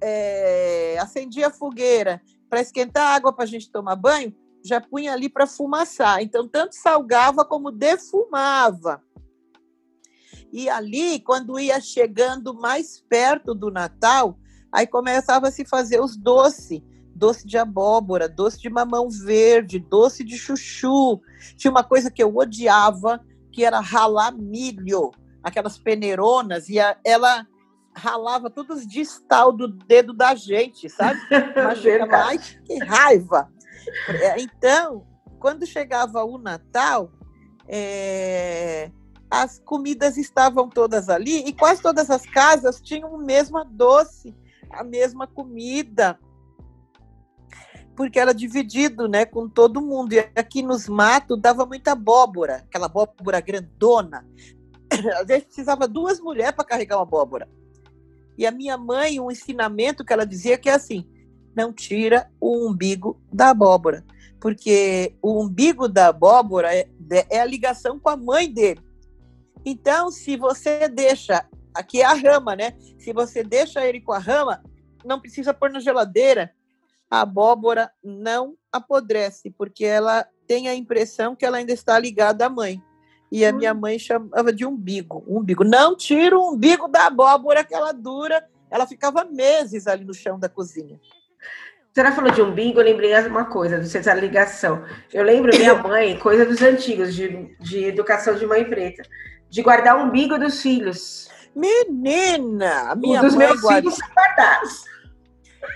é, 0.01 0.97
acendia 0.99 1.47
a 1.47 1.51
fogueira 1.51 2.22
para 2.49 2.61
esquentar 2.61 3.16
água 3.16 3.32
para 3.32 3.45
a 3.45 3.47
gente 3.47 3.72
tomar 3.72 3.95
banho, 3.95 4.36
já 4.64 4.80
punha 4.80 5.14
ali 5.14 5.30
para 5.30 5.45
fumaçar. 5.45 6.22
Então, 6.22 6.47
tanto 6.47 6.76
salgava 6.76 7.43
como 7.43 7.72
defumava. 7.72 9.01
E 10.51 10.70
ali, 10.70 11.20
quando 11.20 11.59
ia 11.59 11.82
chegando 11.82 12.53
mais 12.53 13.03
perto 13.09 13.53
do 13.53 13.72
Natal, 13.72 14.38
aí 14.72 14.86
começava 14.88 15.47
a 15.47 15.51
se 15.51 15.66
fazer 15.66 15.99
os 15.99 16.16
doces 16.16 16.82
doce 17.16 17.47
de 17.47 17.57
abóbora, 17.57 18.28
doce 18.28 18.59
de 18.59 18.70
mamão 18.70 19.07
verde, 19.09 19.80
doce 19.80 20.24
de 20.24 20.38
chuchu. 20.38 21.22
Tinha 21.55 21.72
uma 21.72 21.84
coisa 21.84 22.11
que 22.11 22.22
eu 22.22 22.36
odiava, 22.36 23.24
que 23.51 23.64
era 23.64 23.80
ralar 23.80 24.32
milho, 24.32 25.11
aquelas 25.41 25.78
peneironas, 25.78 26.70
e 26.70 26.80
a, 26.80 26.97
ela 27.05 27.47
ralava 27.95 28.49
todos 28.49 28.80
os 28.80 28.88
distal 28.88 29.51
do 29.51 29.68
dedo 29.68 30.14
da 30.14 30.34
gente, 30.36 30.89
sabe? 30.89 31.20
Imagina, 31.55 32.07
ai, 32.11 32.39
que 32.39 32.78
raiva! 32.80 33.49
É, 34.08 34.42
então, 34.42 35.06
quando 35.40 35.66
chegava 35.66 36.24
o 36.24 36.38
Natal, 36.38 37.12
é, 37.68 38.92
as 39.30 39.60
comidas 39.60 40.18
estavam 40.18 40.70
todas 40.70 41.10
ali 41.10 41.46
e 41.48 41.54
quase 41.54 41.82
todas 41.82 42.10
as 42.10 42.26
casas 42.26 42.82
tinham 42.82 43.14
o 43.14 43.18
mesmo 43.18 43.64
doce, 43.66 44.36
a 44.72 44.84
mesma 44.84 45.28
comida 45.28 46.20
porque 47.96 48.20
era 48.20 48.34
dividido, 48.34 49.08
né, 49.08 49.26
com 49.26 49.48
todo 49.48 49.82
mundo. 49.82 50.14
E 50.14 50.20
aqui 50.36 50.62
nos 50.62 50.88
matos 50.88 51.40
dava 51.40 51.66
muita 51.66 51.92
abóbora, 51.92 52.58
aquela 52.68 52.88
abóbora 52.88 53.40
grandona. 53.40 54.26
Às 55.20 55.28
vezes 55.28 55.46
precisava 55.46 55.88
duas 55.88 56.20
mulheres 56.20 56.56
para 56.56 56.66
carregar 56.66 56.98
uma 56.98 57.04
abóbora. 57.04 57.48
E 58.38 58.46
a 58.48 58.52
minha 58.52 58.78
mãe, 58.78 59.20
um 59.20 59.30
ensinamento 59.30 60.04
que 60.04 60.12
ela 60.12 60.26
dizia 60.26 60.58
que 60.58 60.70
é 60.70 60.74
assim: 60.74 61.08
não 61.56 61.72
tira 61.72 62.30
o 62.39 62.68
umbigo 62.68 63.20
da 63.32 63.49
abóbora, 63.49 64.04
porque 64.39 65.16
o 65.22 65.41
umbigo 65.41 65.88
da 65.88 66.08
abóbora 66.08 66.76
é, 66.76 66.88
é 67.30 67.39
a 67.39 67.45
ligação 67.45 67.99
com 67.99 68.10
a 68.10 68.18
mãe 68.18 68.51
dele. 68.51 68.82
Então, 69.66 70.12
se 70.12 70.36
você 70.36 70.89
deixa, 70.89 71.45
aqui 71.74 72.01
é 72.01 72.06
a 72.06 72.14
rama, 72.14 72.56
né? 72.56 72.74
Se 72.99 73.14
você 73.14 73.43
deixa 73.43 73.86
ele 73.86 74.01
com 74.01 74.12
a 74.12 74.20
rama, 74.20 74.62
não 75.06 75.20
precisa 75.20 75.54
pôr 75.54 75.70
na 75.70 75.80
geladeira, 75.80 76.54
a 77.10 77.22
abóbora 77.22 77.91
não 78.04 78.58
apodrece, 78.72 79.51
porque 79.51 79.86
ela 79.86 80.28
tem 80.47 80.68
a 80.68 80.76
impressão 80.76 81.36
que 81.36 81.45
ela 81.45 81.58
ainda 81.58 81.72
está 81.72 81.97
ligada 81.97 82.45
à 82.45 82.49
mãe. 82.49 82.82
E 83.32 83.45
a 83.45 83.51
minha 83.51 83.74
mãe 83.74 83.97
chamava 83.97 84.54
de 84.54 84.66
umbigo. 84.66 85.24
Umbigo. 85.28 85.64
Não 85.64 85.95
tira 85.95 86.38
o 86.38 86.51
umbigo 86.54 86.88
da 86.88 87.08
abóbora 87.08 87.64
que 87.64 87.74
ela 87.74 87.91
dura. 87.91 88.47
Ela 88.70 88.86
ficava 88.86 89.24
meses 89.24 89.88
ali 89.88 90.06
no 90.06 90.14
chão 90.14 90.38
da 90.38 90.47
cozinha. 90.47 90.99
Senhora 91.94 92.16
falou 92.16 92.32
de 92.32 92.41
umbigo, 92.41 92.80
eu 92.80 92.86
lembrei 92.86 93.14
uma 93.28 93.46
coisa, 93.46 93.78
não 93.78 93.86
sei 93.86 94.02
se 94.02 94.10
é 94.10 94.12
a 94.12 94.16
ligação. 94.16 94.84
Eu 95.14 95.24
lembro 95.24 95.56
minha 95.56 95.76
mãe, 95.84 96.18
coisa 96.18 96.46
dos 96.46 96.62
antigos, 96.62 97.14
de, 97.14 97.56
de 97.60 97.84
educação 97.86 98.36
de 98.36 98.46
mãe 98.46 98.64
preta, 98.66 99.04
de 99.50 99.62
guardar 99.62 99.98
o 99.98 100.04
umbigo 100.04 100.38
dos 100.39 100.62
filhos. 100.62 101.30
Menina! 101.56 102.96
Minha 102.96 103.20
Os 103.20 103.26
dos 103.28 103.36
mãe 103.36 103.48
meus 103.48 103.62
guarda- 103.62 103.82
filhos 103.91 104.00
guardados. 104.16 104.86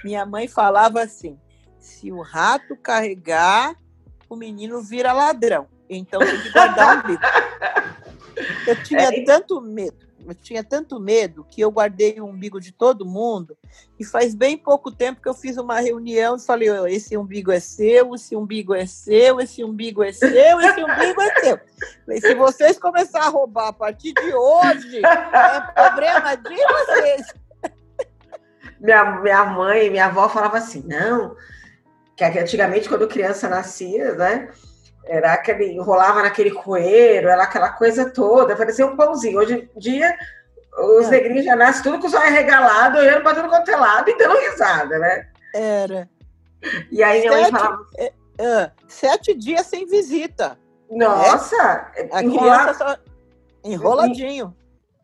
Minha 0.03 0.26
mãe 0.26 0.47
falava 0.47 1.01
assim: 1.01 1.38
se 1.80 2.11
o 2.11 2.22
rato 2.22 2.76
carregar, 2.78 3.76
o 4.28 4.36
menino 4.36 4.82
vira 4.82 5.13
ladrão. 5.13 5.68
Então 5.89 6.20
tem 6.20 6.41
que 6.41 6.49
guardar 6.51 6.97
um 6.97 7.07
bico. 7.07 7.24
Eu 8.65 8.84
tinha 8.84 9.01
É. 9.13 9.24
tanto 9.24 9.61
medo, 9.61 10.07
eu 10.28 10.36
tinha 10.36 10.63
tanto 10.63 10.99
medo 10.99 11.45
que 11.49 11.61
eu 11.61 11.71
guardei 11.71 12.19
o 12.19 12.25
umbigo 12.25 12.59
de 12.59 12.73
todo 12.73 13.05
mundo. 13.05 13.57
E 13.97 14.03
faz 14.03 14.36
bem 14.36 14.57
pouco 14.57 14.91
tempo 14.91 15.21
que 15.21 15.30
eu 15.30 15.34
fiz 15.34 15.57
uma 15.57 15.80
reunião 15.80 16.36
e 16.36 16.45
falei: 16.45 16.69
"Ó, 16.69 16.86
esse 16.86 17.15
umbigo 17.17 17.51
é 17.51 17.59
seu, 17.59 18.13
esse 18.13 18.36
umbigo 18.36 18.75
é 18.75 18.86
seu, 18.86 19.39
esse 19.39 19.63
umbigo 19.63 20.03
é 20.03 20.11
seu, 20.11 20.59
esse 20.59 20.84
umbigo 20.84 21.21
é 21.21 21.39
seu. 21.39 21.59
Falei, 22.05 22.21
se 22.21 22.36
vocês 22.36 22.78
começarem 22.78 23.28
a 23.28 23.32
roubar 23.32 23.69
a 23.69 23.73
partir 23.73 24.13
de 24.13 24.34
hoje, 24.34 25.01
é 25.05 25.61
problema 25.73 26.36
de 26.36 26.55
vocês. 26.55 27.34
Minha, 28.80 29.21
minha 29.21 29.43
mãe, 29.43 29.89
minha 29.89 30.05
avó 30.05 30.30
falava 30.30 30.59
assim, 30.59 30.84
não, 30.86 31.36
que 32.15 32.23
antigamente 32.23 32.88
quando 32.88 33.07
criança 33.07 33.49
nascia, 33.49 34.13
né, 34.13 34.49
era 35.08 35.34
aquele, 35.34 35.72
enrolava 35.74 36.22
naquele 36.24 36.51
coeiro, 36.51 37.28
era 37.30 37.43
aquela 37.43 37.70
coisa 37.70 38.10
toda, 38.12 38.55
parecia 38.55 38.86
um 38.86 38.95
pãozinho. 38.95 39.39
Hoje 39.39 39.70
em 39.76 39.80
dia, 39.80 40.18
os 40.99 41.08
É. 41.08 41.12
negrinhos 41.12 41.45
já 41.45 41.55
nascem 41.55 41.84
tudo 41.84 41.99
com 41.99 42.08
os 42.08 42.14
olhos 42.14 42.32
regalados, 42.32 42.99
olhando 42.99 43.24
para 43.24 43.36
tudo 43.36 43.49
quanto 43.49 43.70
é 43.72 43.76
lado 43.76 44.10
e 44.10 44.18
dando 44.18 44.38
risada, 44.38 44.99
né? 44.99 45.28
Era. 45.53 46.10
E 46.91 47.01
aí 47.03 47.20
minha 47.22 47.32
mãe 47.32 47.43
Sete- 47.45 47.51
falava, 47.58 47.86
Ah, 48.39 48.72
sete 48.88 49.34
dias 49.34 49.66
sem 49.66 49.86
visita. 49.88 50.58
nossa, 50.89 51.91
A 52.12 52.22
enrolava, 52.24 52.64
criança 52.74 52.74
só 52.74 52.97
enroladinho. 53.64 54.55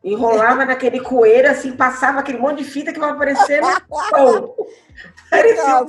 enrolava 0.04 0.64
naquele 0.64 1.00
coeiro, 1.00 1.50
assim, 1.50 1.72
passava 1.72 2.20
aquele 2.20 2.38
monte 2.38 2.58
de 2.58 2.64
fita 2.64 2.92
que 2.92 3.00
vai 3.00 3.10
aparecendo. 3.10 3.66
Parecia 5.30 5.82
um. 5.82 5.88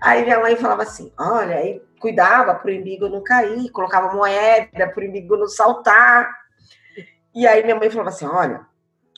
Aí 0.00 0.22
minha 0.24 0.40
mãe 0.40 0.56
falava 0.56 0.82
assim: 0.82 1.12
olha, 1.18 1.56
aí 1.56 1.82
cuidava 2.02 2.56
para 2.56 2.70
o 2.70 2.74
umbigo 2.74 3.08
não 3.08 3.22
cair, 3.22 3.70
colocava 3.70 4.12
moeda 4.12 4.88
para 4.88 5.04
o 5.04 5.08
umbigo 5.08 5.36
não 5.36 5.46
saltar. 5.46 6.28
E 7.32 7.46
aí 7.46 7.62
minha 7.62 7.76
mãe 7.76 7.88
falava 7.88 8.10
assim: 8.10 8.26
olha, 8.26 8.66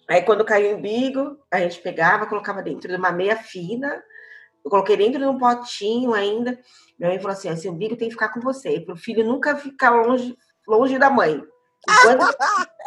aí 0.09 0.23
quando 0.23 0.45
caiu 0.45 0.77
o 0.77 0.79
umbigo, 0.79 1.39
a 1.51 1.59
gente 1.61 1.81
pegava, 1.81 2.27
colocava 2.27 2.63
dentro 2.63 2.89
de 2.89 2.97
uma 2.97 3.11
meia 3.11 3.37
fina, 3.37 4.01
eu 4.63 4.71
coloquei 4.71 4.97
dentro 4.97 5.19
de 5.19 5.27
um 5.27 5.39
potinho 5.39 6.13
ainda. 6.13 6.59
Minha 6.99 7.11
mãe 7.11 7.19
falou 7.19 7.33
assim: 7.33 7.49
esse 7.49 7.69
umbigo 7.69 7.97
tem 7.97 8.09
que 8.09 8.15
ficar 8.15 8.29
com 8.29 8.41
você, 8.41 8.79
para 8.79 8.95
o 8.95 8.99
filho 8.99 9.25
nunca 9.25 9.57
ficar 9.57 9.91
longe, 9.91 10.37
longe 10.69 10.99
da 10.99 11.09
mãe. 11.09 11.43
Enquanto, 11.89 12.37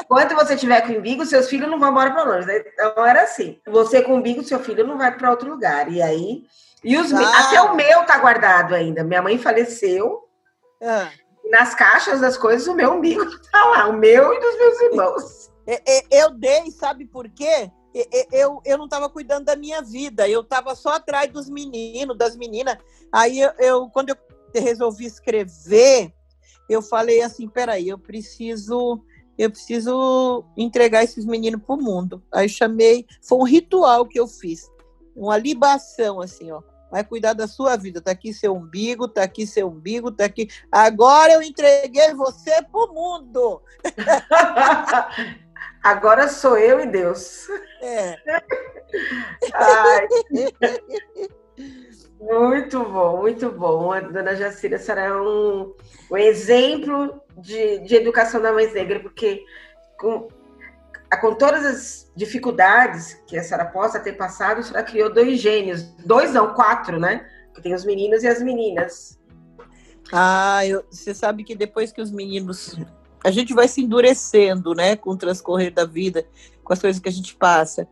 enquanto 0.01 0.35
você 0.35 0.55
tiver 0.55 0.81
com 0.81 0.93
o 0.93 0.97
umbigo, 0.97 1.25
seus 1.25 1.47
filhos 1.49 1.69
não 1.69 1.79
vão 1.79 1.91
embora 1.91 2.11
para 2.11 2.23
longe. 2.23 2.47
Então 2.51 3.05
era 3.05 3.23
assim: 3.23 3.59
você 3.65 4.03
com 4.03 4.13
o 4.13 4.17
umbigo, 4.17 4.43
seu 4.43 4.59
filho 4.59 4.85
não 4.85 4.97
vai 4.97 5.15
para 5.17 5.31
outro 5.31 5.49
lugar. 5.49 5.91
E 5.91 6.03
aí. 6.03 6.45
E 6.83 6.97
os, 6.97 7.11
Ah. 7.13 7.47
até 7.47 7.61
o 7.61 7.75
meu 7.75 8.05
tá 8.05 8.17
guardado 8.19 8.73
ainda. 8.75 9.03
Minha 9.03 9.21
mãe 9.21 9.37
faleceu. 9.37 10.23
Ah, 10.81 11.09
Nas 11.49 11.73
caixas 11.73 12.19
das 12.21 12.37
coisas, 12.37 12.67
o 12.67 12.73
meu 12.75 12.93
umbigo 12.93 13.23
tá 13.51 13.65
lá, 13.65 13.87
o 13.87 13.93
meu 13.93 14.33
e 14.33 14.39
dos 14.39 14.57
meus 14.57 14.81
irmãos. 14.81 15.51
Eu 16.11 16.31
dei, 16.31 16.69
sabe 16.71 17.05
por 17.05 17.27
quê? 17.29 17.71
Eu, 18.31 18.61
eu 18.65 18.77
não 18.77 18.85
estava 18.85 19.09
cuidando 19.09 19.45
da 19.45 19.55
minha 19.55 19.81
vida, 19.81 20.27
eu 20.29 20.41
estava 20.41 20.75
só 20.75 20.89
atrás 20.95 21.31
dos 21.31 21.49
meninos, 21.49 22.17
das 22.17 22.35
meninas. 22.35 22.77
Aí 23.11 23.39
eu, 23.39 23.51
eu- 23.59 23.89
quando 23.89 24.09
eu 24.09 24.17
resolvi 24.53 25.05
escrever, 25.05 26.13
eu 26.69 26.81
falei 26.81 27.21
assim, 27.21 27.47
peraí, 27.47 27.87
eu 27.89 27.97
preciso, 27.97 29.01
eu 29.37 29.49
preciso 29.49 30.43
entregar 30.57 31.03
esses 31.03 31.25
meninos 31.25 31.61
para 31.65 31.75
o 31.75 31.81
mundo. 31.81 32.21
Aí 32.31 32.47
chamei, 32.49 33.05
foi 33.21 33.37
um 33.39 33.43
ritual 33.43 34.05
que 34.05 34.19
eu 34.19 34.27
fiz, 34.27 34.69
uma 35.17 35.37
libação 35.37 36.21
assim, 36.21 36.51
ó. 36.51 36.61
Vai 36.89 37.03
cuidar 37.03 37.33
da 37.33 37.47
sua 37.47 37.75
vida. 37.75 37.99
Tá 37.99 38.11
aqui 38.11 38.33
seu 38.33 38.55
umbigo, 38.55 39.09
tá 39.09 39.23
aqui 39.23 39.45
seu 39.45 39.67
umbigo, 39.67 40.09
tá 40.09 40.23
aqui. 40.23 40.47
Agora 40.71 41.33
eu 41.33 41.41
entreguei 41.41 42.13
você 42.13 42.61
pro 42.71 42.93
mundo. 42.93 43.61
Agora 45.83 46.27
sou 46.27 46.57
eu 46.57 46.79
e 46.79 46.87
Deus. 46.87 47.47
É. 47.81 48.15
Ai, 49.53 50.07
muito 52.19 52.83
bom, 52.83 53.17
muito 53.17 53.51
bom. 53.51 53.91
A 53.91 53.99
dona 53.99 54.35
Jacira, 54.35 54.79
senhora 54.79 55.01
é 55.01 55.13
um, 55.13 55.75
um 56.11 56.17
exemplo 56.17 57.21
de, 57.37 57.79
de 57.79 57.95
educação 57.95 58.41
da 58.41 58.53
mãe 58.53 58.71
negra, 58.71 58.99
porque 58.99 59.43
com, 59.99 60.27
com 61.15 61.33
todas 61.35 61.65
as 61.65 62.11
dificuldades 62.15 63.13
que 63.25 63.37
a 63.37 63.43
senhora 63.43 63.65
possa 63.65 63.99
ter 63.99 64.13
passado, 64.13 64.59
a 64.59 64.63
senhora 64.63 64.83
criou 64.83 65.13
dois 65.13 65.39
gênios. 65.39 65.83
Dois 66.05 66.33
não, 66.33 66.53
quatro, 66.53 66.99
né? 66.99 67.25
Que 67.53 67.61
tem 67.61 67.73
os 67.73 67.85
meninos 67.85 68.23
e 68.23 68.27
as 68.27 68.41
meninas. 68.41 69.17
Ah, 70.11 70.65
eu- 70.65 70.83
você 70.89 71.13
sabe 71.13 71.43
que 71.43 71.55
depois 71.55 71.91
que 71.91 72.01
os 72.01 72.11
meninos. 72.11 72.77
A 73.23 73.31
gente 73.31 73.53
vai 73.53 73.67
se 73.67 73.81
endurecendo, 73.81 74.73
né, 74.73 74.95
com 74.95 75.11
o 75.11 75.17
transcorrer 75.17 75.73
da 75.73 75.85
vida, 75.85 76.25
com 76.63 76.71
as 76.71 76.79
coisas 76.79 77.01
que 77.01 77.09
a 77.09 77.11
gente 77.11 77.35
passa. 77.35 77.87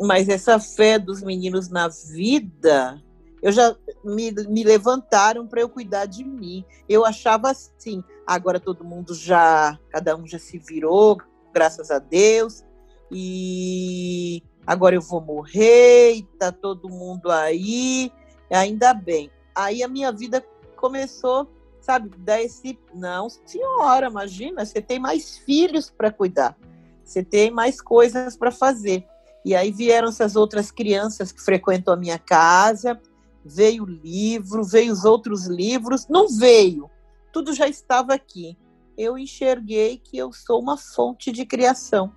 Mas 0.00 0.28
essa 0.28 0.58
fé 0.58 0.98
dos 0.98 1.22
meninos 1.22 1.68
na 1.68 1.88
vida, 1.88 3.00
eu 3.42 3.52
já 3.52 3.74
me, 4.04 4.32
me 4.32 4.64
levantaram 4.64 5.46
para 5.46 5.60
eu 5.60 5.68
cuidar 5.68 6.06
de 6.06 6.24
mim. 6.24 6.64
Eu 6.88 7.04
achava 7.06 7.50
assim, 7.50 8.02
agora 8.26 8.58
todo 8.58 8.84
mundo 8.84 9.14
já, 9.14 9.78
cada 9.90 10.16
um 10.16 10.26
já 10.26 10.38
se 10.38 10.58
virou, 10.58 11.18
graças 11.52 11.90
a 11.90 11.98
Deus, 11.98 12.64
e 13.10 14.42
agora 14.66 14.94
eu 14.94 15.00
vou 15.00 15.20
morrer, 15.20 16.14
e 16.14 16.22
tá 16.38 16.52
todo 16.52 16.88
mundo 16.88 17.30
aí, 17.30 18.12
ainda 18.50 18.94
bem. 18.94 19.30
Aí 19.54 19.82
a 19.82 19.88
minha 19.88 20.12
vida 20.12 20.44
começou, 20.76 21.50
sabe, 21.80 22.10
dar 22.18 22.40
esse. 22.40 22.78
Não, 22.94 23.28
senhora, 23.28 24.08
imagina, 24.08 24.64
você 24.64 24.80
tem 24.80 24.98
mais 24.98 25.38
filhos 25.38 25.90
para 25.90 26.10
cuidar, 26.10 26.56
você 27.04 27.22
tem 27.22 27.50
mais 27.50 27.80
coisas 27.80 28.36
para 28.36 28.50
fazer. 28.50 29.04
E 29.44 29.54
aí 29.54 29.72
vieram 29.72 30.08
essas 30.08 30.36
outras 30.36 30.70
crianças 30.70 31.32
que 31.32 31.40
frequentam 31.40 31.94
a 31.94 31.96
minha 31.96 32.18
casa, 32.18 33.00
veio 33.44 33.84
o 33.84 33.86
livro, 33.86 34.62
veio 34.62 34.92
os 34.92 35.04
outros 35.04 35.46
livros, 35.46 36.06
não 36.08 36.28
veio, 36.28 36.90
tudo 37.32 37.54
já 37.54 37.66
estava 37.66 38.14
aqui. 38.14 38.56
Eu 38.96 39.18
enxerguei 39.18 39.98
que 39.98 40.16
eu 40.16 40.32
sou 40.32 40.60
uma 40.60 40.76
fonte 40.76 41.32
de 41.32 41.44
criação. 41.44 42.12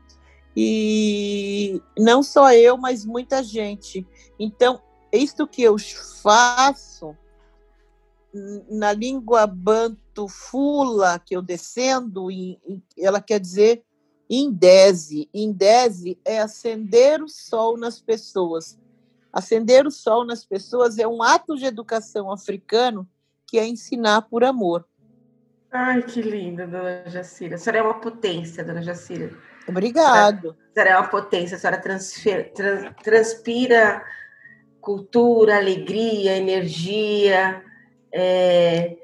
E 0.55 1.81
não 1.97 2.21
só 2.21 2.53
eu, 2.53 2.77
mas 2.77 3.05
muita 3.05 3.41
gente. 3.43 4.05
Então, 4.39 4.81
isto 5.11 5.47
que 5.47 5.61
eu 5.61 5.75
faço 6.21 7.15
na 8.69 8.91
língua 8.93 9.45
banto 9.45 10.27
fula 10.27 11.19
que 11.19 11.35
eu 11.35 11.41
descendo, 11.41 12.27
ela 12.97 13.21
quer 13.21 13.39
dizer 13.39 13.83
indese. 14.29 15.29
Indese 15.33 16.19
é 16.25 16.39
acender 16.39 17.21
o 17.21 17.27
sol 17.27 17.77
nas 17.77 17.99
pessoas. 17.99 18.79
Acender 19.31 19.85
o 19.85 19.91
sol 19.91 20.25
nas 20.25 20.45
pessoas 20.45 20.97
é 20.97 21.07
um 21.07 21.21
ato 21.21 21.55
de 21.55 21.65
educação 21.65 22.31
africano 22.31 23.07
que 23.47 23.59
é 23.59 23.67
ensinar 23.67 24.23
por 24.23 24.43
amor. 24.43 24.87
Ai, 25.73 26.03
que 26.03 26.21
linda, 26.21 26.67
dona 26.67 27.03
Jacira. 27.07 27.55
A 27.55 27.57
senhora 27.57 27.79
é 27.79 27.81
uma 27.81 27.99
potência, 27.99 28.63
dona 28.63 28.81
Jacira. 28.83 29.31
Obrigado. 29.67 30.51
A 30.51 30.73
senhora 30.73 30.89
é 30.91 30.97
uma 30.99 31.07
potência, 31.07 31.57
a 31.57 31.59
senhora 31.59 31.79
transfer- 31.81 32.51
tran- 32.53 32.93
transpira 33.03 34.03
cultura, 34.79 35.57
alegria, 35.57 36.35
energia. 36.37 37.63
é, 38.11 38.97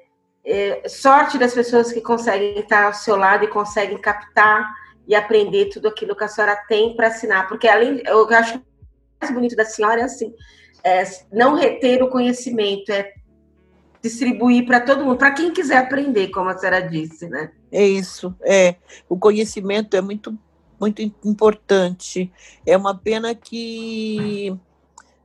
é, 0.45 0.87
sorte 0.87 1.37
das 1.39 1.53
pessoas 1.53 1.91
que 1.91 2.01
conseguem 2.01 2.59
estar 2.59 2.83
ao 2.85 2.93
seu 2.93 3.15
lado 3.15 3.43
e 3.43 3.47
conseguem 3.47 3.97
captar 3.97 4.71
e 5.07 5.15
aprender 5.15 5.69
tudo 5.69 5.87
aquilo 5.87 6.15
que 6.15 6.23
a 6.23 6.27
senhora 6.27 6.55
tem 6.67 6.95
para 6.95 7.07
assinar. 7.07 7.47
Porque 7.47 7.67
além, 7.67 8.01
eu 8.05 8.27
acho 8.29 8.53
que 8.53 8.59
o 8.59 8.63
mais 9.21 9.33
bonito 9.33 9.55
da 9.55 9.65
senhora 9.65 10.01
é 10.01 10.03
assim, 10.03 10.33
é 10.83 11.03
não 11.31 11.55
reter 11.55 12.03
o 12.03 12.09
conhecimento, 12.09 12.91
é 12.91 13.11
distribuir 14.01 14.65
para 14.65 14.79
todo 14.79 15.03
mundo, 15.03 15.17
para 15.17 15.31
quem 15.31 15.51
quiser 15.51 15.77
aprender, 15.77 16.29
como 16.29 16.49
a 16.49 16.57
senhora 16.57 16.81
disse, 16.81 17.27
né? 17.27 17.51
É 17.71 17.85
isso, 17.85 18.33
é. 18.41 18.75
O 19.07 19.17
conhecimento 19.17 19.95
é 19.95 20.01
muito, 20.01 20.37
muito 20.79 21.01
importante. 21.01 22.31
É 22.65 22.77
uma 22.77 22.95
pena 22.95 23.35
que 23.35 24.57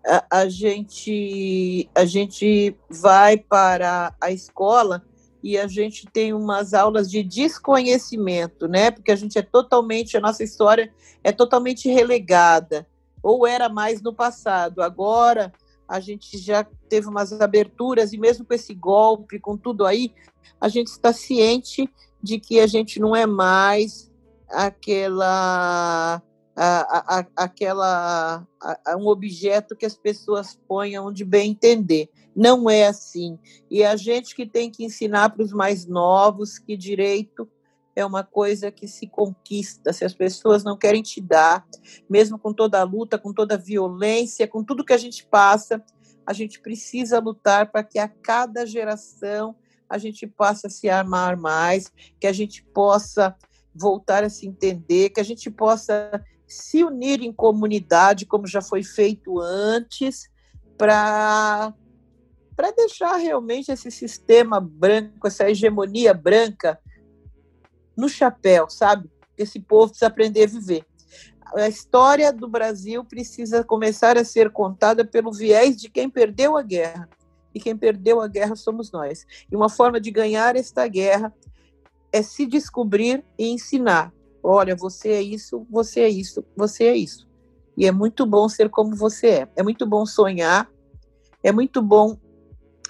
a, 0.07 0.41
a 0.41 0.49
gente, 0.49 1.89
a 1.95 2.05
gente 2.05 2.77
vai 2.91 3.37
para 3.37 4.14
a 4.20 4.31
escola 4.31 5.05
e 5.43 5.59
a 5.59 5.66
gente 5.66 6.07
tem 6.07 6.33
umas 6.33 6.75
aulas 6.75 7.11
de 7.11 7.22
desconhecimento, 7.22 8.66
né? 8.66 8.91
Porque 8.91 9.12
a 9.12 9.16
gente 9.16 9.39
é 9.39 9.43
totalmente, 9.43 10.16
a 10.16 10.20
nossa 10.20 10.43
história 10.43 10.93
é 11.22 11.31
totalmente 11.31 11.89
relegada. 11.89 12.87
Ou 13.22 13.47
era 13.47 13.68
mais 13.68 14.03
no 14.03 14.12
passado. 14.12 14.83
Agora 14.83 15.53
a 15.87 16.01
gente 16.01 16.39
já 16.39 16.66
teve 16.95 17.09
umas 17.09 17.32
aberturas, 17.32 18.12
e 18.12 18.18
mesmo 18.18 18.45
com 18.45 18.55
esse 18.55 18.72
golpe, 18.72 19.40
com 19.40 19.57
tudo 19.57 19.84
aí, 19.84 20.14
a 20.61 20.68
gente 20.68 20.86
está 20.86 21.12
ciente 21.12 21.90
de 22.22 22.38
que 22.38 22.61
a 22.61 22.68
gente 22.68 23.01
não 23.01 23.16
é 23.16 23.26
mais 23.26 24.12
aquela 24.49 26.22
a, 26.55 27.18
a, 27.18 27.26
aquela 27.34 28.47
a, 28.62 28.97
um 28.97 29.09
objeto 29.09 29.74
que 29.74 29.84
as 29.84 29.97
pessoas 29.97 30.57
põem 30.68 30.97
onde 30.97 31.24
bem 31.24 31.51
entender. 31.51 32.09
Não 32.34 32.70
é 32.70 32.86
assim. 32.86 33.36
E 33.68 33.82
a 33.82 33.97
gente 33.97 34.36
que 34.36 34.47
tem 34.47 34.70
que 34.70 34.84
ensinar 34.84 35.30
para 35.30 35.42
os 35.42 35.53
mais 35.53 35.86
novos 35.86 36.61
que 36.61 36.76
direito 36.76 37.49
é 37.97 38.07
uma 38.07 38.22
coisa 38.22 38.70
que 38.70 38.86
se 38.86 39.09
conquista. 39.09 39.92
Se 39.92 40.05
as 40.05 40.14
pessoas 40.14 40.62
não 40.62 40.76
querem 40.76 41.03
te 41.03 41.20
dar, 41.20 41.66
mesmo 42.09 42.38
com 42.38 42.53
toda 42.53 42.80
a 42.80 42.84
luta, 42.84 43.18
com 43.18 43.32
toda 43.32 43.55
a 43.55 43.59
violência, 43.59 44.47
com 44.47 44.62
tudo 44.62 44.84
que 44.84 44.92
a 44.92 44.99
gente 44.99 45.26
passa, 45.26 45.82
a 46.27 46.33
gente 46.33 46.61
precisa 46.61 47.18
lutar 47.18 47.70
para 47.70 47.83
que 47.85 47.99
a 47.99 48.09
cada 48.09 48.66
geração 48.66 49.55
a 49.89 49.99
gente 49.99 50.27
possa 50.27 50.68
se 50.68 50.89
amar 50.89 51.37
mais, 51.37 51.93
que 52.18 52.27
a 52.27 52.33
gente 52.33 52.62
possa 52.62 53.37
voltar 53.75 54.25
a 54.25 54.31
se 54.31 54.47
entender, 54.47 55.11
que 55.11 55.20
a 55.20 55.25
gente 55.25 55.51
possa 55.51 56.25
se 56.47 56.85
unir 56.85 57.22
em 57.22 57.33
comunidade, 57.33 58.27
como 58.27 58.47
já 58.47 58.62
foi 58.62 58.83
feito 58.83 59.41
antes, 59.41 60.31
para 60.79 61.72
para 62.57 62.70
deixar 62.70 63.16
realmente 63.16 63.72
esse 63.72 63.91
sistema 63.91 64.61
branco, 64.61 65.27
essa 65.27 65.51
hegemonia 65.51 66.14
branca 66.14 66.79
no 67.97 68.09
chapéu, 68.09 68.70
sabe? 68.70 69.11
Esse 69.37 69.59
povo 69.59 69.89
precisa 69.89 70.07
aprender 70.07 70.45
a 70.45 70.47
viver. 70.47 70.87
A 71.57 71.68
história 71.68 72.32
do 72.32 72.48
Brasil 72.48 73.05
precisa 73.05 73.62
começar 73.62 74.18
a 74.18 74.24
ser 74.24 74.50
contada 74.50 75.05
pelo 75.05 75.32
viés 75.32 75.76
de 75.76 75.88
quem 75.88 76.11
perdeu 76.11 76.57
a 76.57 76.62
guerra. 76.62 77.09
E 77.55 77.61
quem 77.61 77.76
perdeu 77.76 78.20
a 78.20 78.26
guerra 78.26 78.57
somos 78.57 78.90
nós. 78.90 79.24
E 79.50 79.55
uma 79.55 79.68
forma 79.68 80.00
de 80.00 80.11
ganhar 80.11 80.57
esta 80.57 80.86
guerra 80.88 81.32
é 82.12 82.22
se 82.22 82.44
descobrir 82.46 83.24
e 83.38 83.48
ensinar. 83.48 84.12
Olha, 84.42 84.74
você 84.74 85.11
é 85.11 85.22
isso, 85.22 85.64
você 85.70 86.00
é 86.00 86.09
isso, 86.09 86.44
você 86.57 86.84
é 86.84 86.96
isso. 86.96 87.28
E 87.76 87.86
é 87.86 87.92
muito 87.92 88.26
bom 88.26 88.48
ser 88.48 88.68
como 88.68 88.96
você 88.96 89.28
é. 89.28 89.48
É 89.57 89.62
muito 89.62 89.86
bom 89.86 90.05
sonhar, 90.05 90.68
é 91.42 91.52
muito 91.52 91.80
bom 91.80 92.18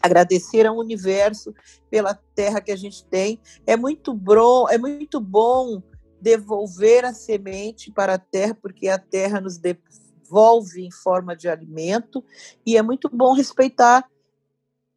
agradecer 0.02 0.66
ao 0.66 0.76
universo 0.76 1.54
pela 1.90 2.14
terra 2.34 2.60
que 2.60 2.72
a 2.72 2.76
gente 2.76 3.04
tem. 3.06 3.40
É 3.66 3.76
muito 3.76 4.12
bom, 4.12 4.68
é 4.68 4.76
muito 4.76 5.20
bom 5.20 5.82
devolver 6.24 7.04
a 7.04 7.12
semente 7.12 7.92
para 7.92 8.14
a 8.14 8.18
terra, 8.18 8.56
porque 8.60 8.88
a 8.88 8.98
terra 8.98 9.42
nos 9.42 9.58
devolve 9.58 10.80
em 10.80 10.90
forma 10.90 11.36
de 11.36 11.48
alimento, 11.50 12.24
e 12.64 12.78
é 12.78 12.82
muito 12.82 13.10
bom 13.12 13.34
respeitar 13.34 14.08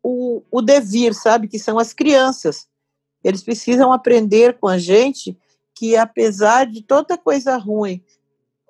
o, 0.01 0.41
o 0.49 0.61
devir, 0.61 1.13
sabe? 1.13 1.49
Que 1.49 1.59
são 1.59 1.77
as 1.77 1.91
crianças. 1.91 2.65
Eles 3.21 3.43
precisam 3.43 3.91
aprender 3.91 4.57
com 4.57 4.69
a 4.69 4.77
gente 4.77 5.37
que, 5.75 5.97
apesar 5.97 6.65
de 6.65 6.81
toda 6.81 7.17
coisa 7.17 7.57
ruim 7.57 8.01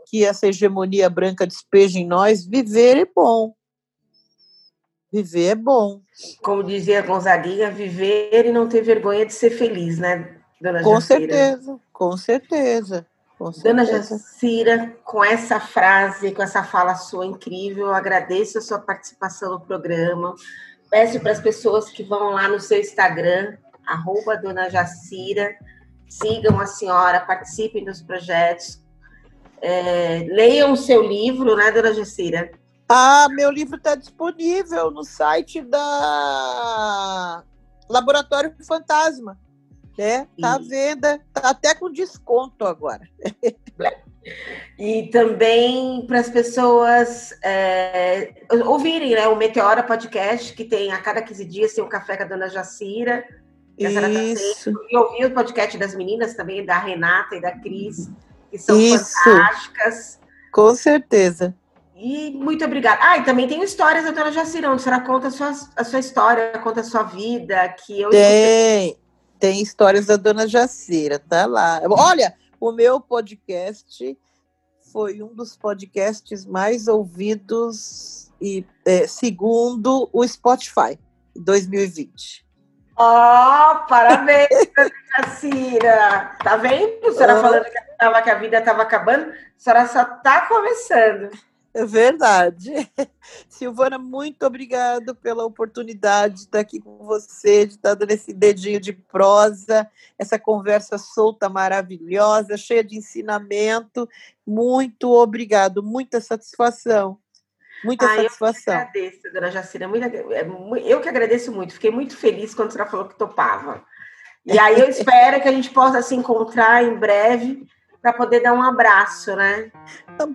que 0.09 0.25
essa 0.25 0.47
hegemonia 0.47 1.09
branca 1.09 1.45
despeja 1.45 1.99
em 1.99 2.07
nós, 2.07 2.43
viver 2.43 2.97
é 2.97 3.05
bom. 3.05 3.53
Viver 5.11 5.49
é 5.49 5.55
bom. 5.55 6.01
Como 6.41 6.63
dizia 6.63 7.01
Gonzaguinha, 7.01 7.69
viver 7.69 8.45
e 8.45 8.51
não 8.51 8.67
ter 8.67 8.81
vergonha 8.81 9.25
de 9.25 9.33
ser 9.33 9.51
feliz, 9.51 9.99
né, 9.99 10.36
dona 10.61 10.83
com 10.83 10.95
Jacira? 10.95 11.19
Certeza, 11.19 11.79
com 11.93 12.17
certeza, 12.17 13.05
com 13.37 13.51
certeza. 13.51 13.69
Dona 13.69 13.85
Jacira, 13.85 14.97
com 15.03 15.23
essa 15.23 15.59
frase, 15.59 16.31
com 16.31 16.41
essa 16.41 16.63
fala 16.63 16.95
sua 16.95 17.25
incrível, 17.25 17.93
agradeço 17.93 18.57
a 18.57 18.61
sua 18.61 18.79
participação 18.79 19.51
no 19.51 19.59
programa. 19.59 20.35
Peço 20.89 21.19
para 21.19 21.31
as 21.31 21.39
pessoas 21.39 21.89
que 21.89 22.03
vão 22.03 22.31
lá 22.31 22.47
no 22.47 22.59
seu 22.59 22.79
Instagram, 22.79 23.57
arroba 23.85 24.37
Dona 24.37 24.69
Jacira, 24.69 25.55
sigam 26.07 26.59
a 26.59 26.65
senhora, 26.65 27.19
participem 27.19 27.83
dos 27.83 28.01
projetos, 28.01 28.81
é, 29.61 30.25
leiam 30.29 30.71
o 30.71 30.77
seu 30.77 31.03
livro, 31.03 31.55
né, 31.55 31.71
Dona 31.71 31.93
Jacira? 31.93 32.51
Ah, 32.89 33.27
meu 33.29 33.51
livro 33.51 33.75
está 33.75 33.95
disponível 33.95 34.89
no 34.89 35.03
site 35.03 35.61
da 35.61 37.43
Laboratório 37.89 38.55
Fantasma. 38.65 39.37
Né? 39.97 40.27
Tá 40.39 40.55
à 40.55 40.59
venda, 40.59 41.19
tá 41.33 41.49
até 41.49 41.73
com 41.73 41.91
desconto 41.91 42.65
agora. 42.65 43.07
E 44.77 45.07
também 45.07 46.05
para 46.05 46.19
as 46.19 46.29
pessoas 46.29 47.33
é, 47.41 48.33
ouvirem 48.65 49.15
né, 49.15 49.27
o 49.27 49.35
Meteora 49.35 49.81
Podcast, 49.81 50.53
que 50.53 50.65
tem 50.65 50.91
a 50.91 51.01
cada 51.01 51.21
15 51.21 51.45
dias 51.45 51.73
tem 51.73 51.83
um 51.83 51.89
café 51.89 52.17
com 52.17 52.23
a 52.23 52.25
dona 52.25 52.49
Jacira. 52.49 53.25
Isso. 53.77 54.73
E 54.89 54.97
ouvir 54.97 55.25
o 55.25 55.31
podcast 55.31 55.77
das 55.77 55.95
meninas 55.95 56.33
também, 56.33 56.65
da 56.65 56.77
Renata 56.79 57.35
e 57.35 57.41
da 57.41 57.51
Cris, 57.51 58.09
que 58.51 58.57
são 58.57 58.79
Isso. 58.79 59.13
fantásticas. 59.23 60.19
Com 60.51 60.75
certeza. 60.75 61.55
E 61.95 62.31
muito 62.31 62.63
obrigada. 62.65 62.99
Ah, 63.01 63.17
e 63.17 63.23
também 63.23 63.47
tem 63.47 63.63
histórias 63.63 64.03
da 64.03 64.11
Dona 64.11 64.31
Jacirão, 64.31 64.73
onde 64.73 64.81
a 64.81 64.83
senhora 64.83 65.03
conta 65.03 65.27
a 65.27 65.31
sua, 65.31 65.51
a 65.75 65.83
sua 65.83 65.99
história, 65.99 66.51
conta 66.59 66.81
a 66.81 66.83
sua 66.83 67.03
vida, 67.03 67.69
que 67.69 68.01
eu 68.01 68.09
Tem, 68.09 68.89
escutei. 68.89 69.06
Tem 69.39 69.61
histórias 69.61 70.05
da 70.07 70.15
Dona 70.15 70.47
Jacira, 70.47 71.19
tá 71.19 71.45
lá. 71.45 71.81
Olha, 71.89 72.33
o 72.59 72.71
meu 72.71 72.99
podcast 72.99 74.17
foi 74.91 75.21
um 75.21 75.33
dos 75.33 75.55
podcasts 75.55 76.45
mais 76.45 76.87
ouvidos 76.87 78.31
e 78.41 78.65
é, 78.85 79.07
segundo 79.07 80.09
o 80.11 80.27
Spotify, 80.27 80.99
2020. 81.35 82.45
Ó, 82.95 83.73
oh, 83.73 83.87
parabéns, 83.87 84.49
Jacira! 85.17 86.35
Tá 86.43 86.57
vendo? 86.57 87.07
A 87.07 87.11
senhora 87.11 87.37
oh. 87.37 87.41
falando 87.41 87.63
que, 87.65 88.21
que 88.23 88.29
a 88.29 88.35
vida 88.35 88.57
estava 88.57 88.81
acabando, 88.81 89.31
a 89.31 89.35
senhora 89.57 89.87
só 89.87 90.01
está 90.01 90.47
começando. 90.47 91.29
É 91.77 91.85
verdade. 91.85 92.73
Silvana, 93.47 93.99
muito 93.99 94.43
obrigado 94.47 95.13
pela 95.13 95.45
oportunidade 95.45 96.33
de 96.33 96.39
estar 96.41 96.59
aqui 96.59 96.79
com 96.79 97.05
você, 97.05 97.67
de 97.67 97.73
estar 97.73 97.93
dando 97.93 98.09
esse 98.09 98.33
dedinho 98.33 98.79
de 98.79 98.91
prosa, 98.91 99.87
essa 100.17 100.39
conversa 100.39 100.97
solta, 100.97 101.47
maravilhosa, 101.47 102.57
cheia 102.57 102.83
de 102.83 102.97
ensinamento. 102.97 104.09
Muito 104.43 105.11
obrigado, 105.11 105.83
muita 105.83 106.19
satisfação. 106.19 107.19
Muita 107.83 108.07
ah, 108.07 108.15
satisfação. 108.15 108.73
Eu 108.73 108.79
que 108.79 108.97
agradeço, 108.97 109.21
dona 109.31 109.51
Jacira. 109.51 109.85
É 110.31 110.91
eu 110.91 110.99
que 110.99 111.09
agradeço 111.09 111.51
muito. 111.51 111.75
Fiquei 111.75 111.91
muito 111.91 112.17
feliz 112.17 112.55
quando 112.55 112.71
você 112.71 112.83
falou 112.87 113.07
que 113.07 113.15
topava. 113.15 113.85
E 114.43 114.57
aí 114.57 114.79
eu 114.79 114.89
espero 114.89 115.39
que 115.39 115.47
a 115.47 115.51
gente 115.51 115.69
possa 115.69 116.01
se 116.01 116.15
encontrar 116.15 116.83
em 116.83 116.95
breve 116.95 117.67
para 118.01 118.13
poder 118.13 118.39
dar 118.39 118.53
um 118.53 118.63
abraço, 118.63 119.35
né? 119.35 119.71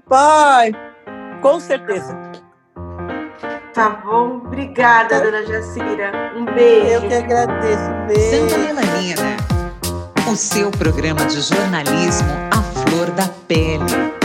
Pai, 0.09 0.71
com 1.43 1.60
certeza. 1.60 2.16
Tá 3.74 3.90
bom. 4.05 4.43
Obrigada, 4.47 5.20
dona 5.20 5.44
Jacira. 5.44 6.32
Um 6.36 6.44
beijo. 6.44 6.93
Eu 6.93 7.09
que 7.09 7.14
agradeço. 7.14 7.90
Um 7.90 8.06
beijo. 8.06 8.48
Santa 8.48 8.59
Melanina. 8.59 9.36
O 10.31 10.36
seu 10.36 10.70
programa 10.70 11.27
de 11.27 11.40
jornalismo 11.40 12.28
à 12.51 12.62
flor 12.62 13.10
da 13.10 13.28
pele. 13.48 14.22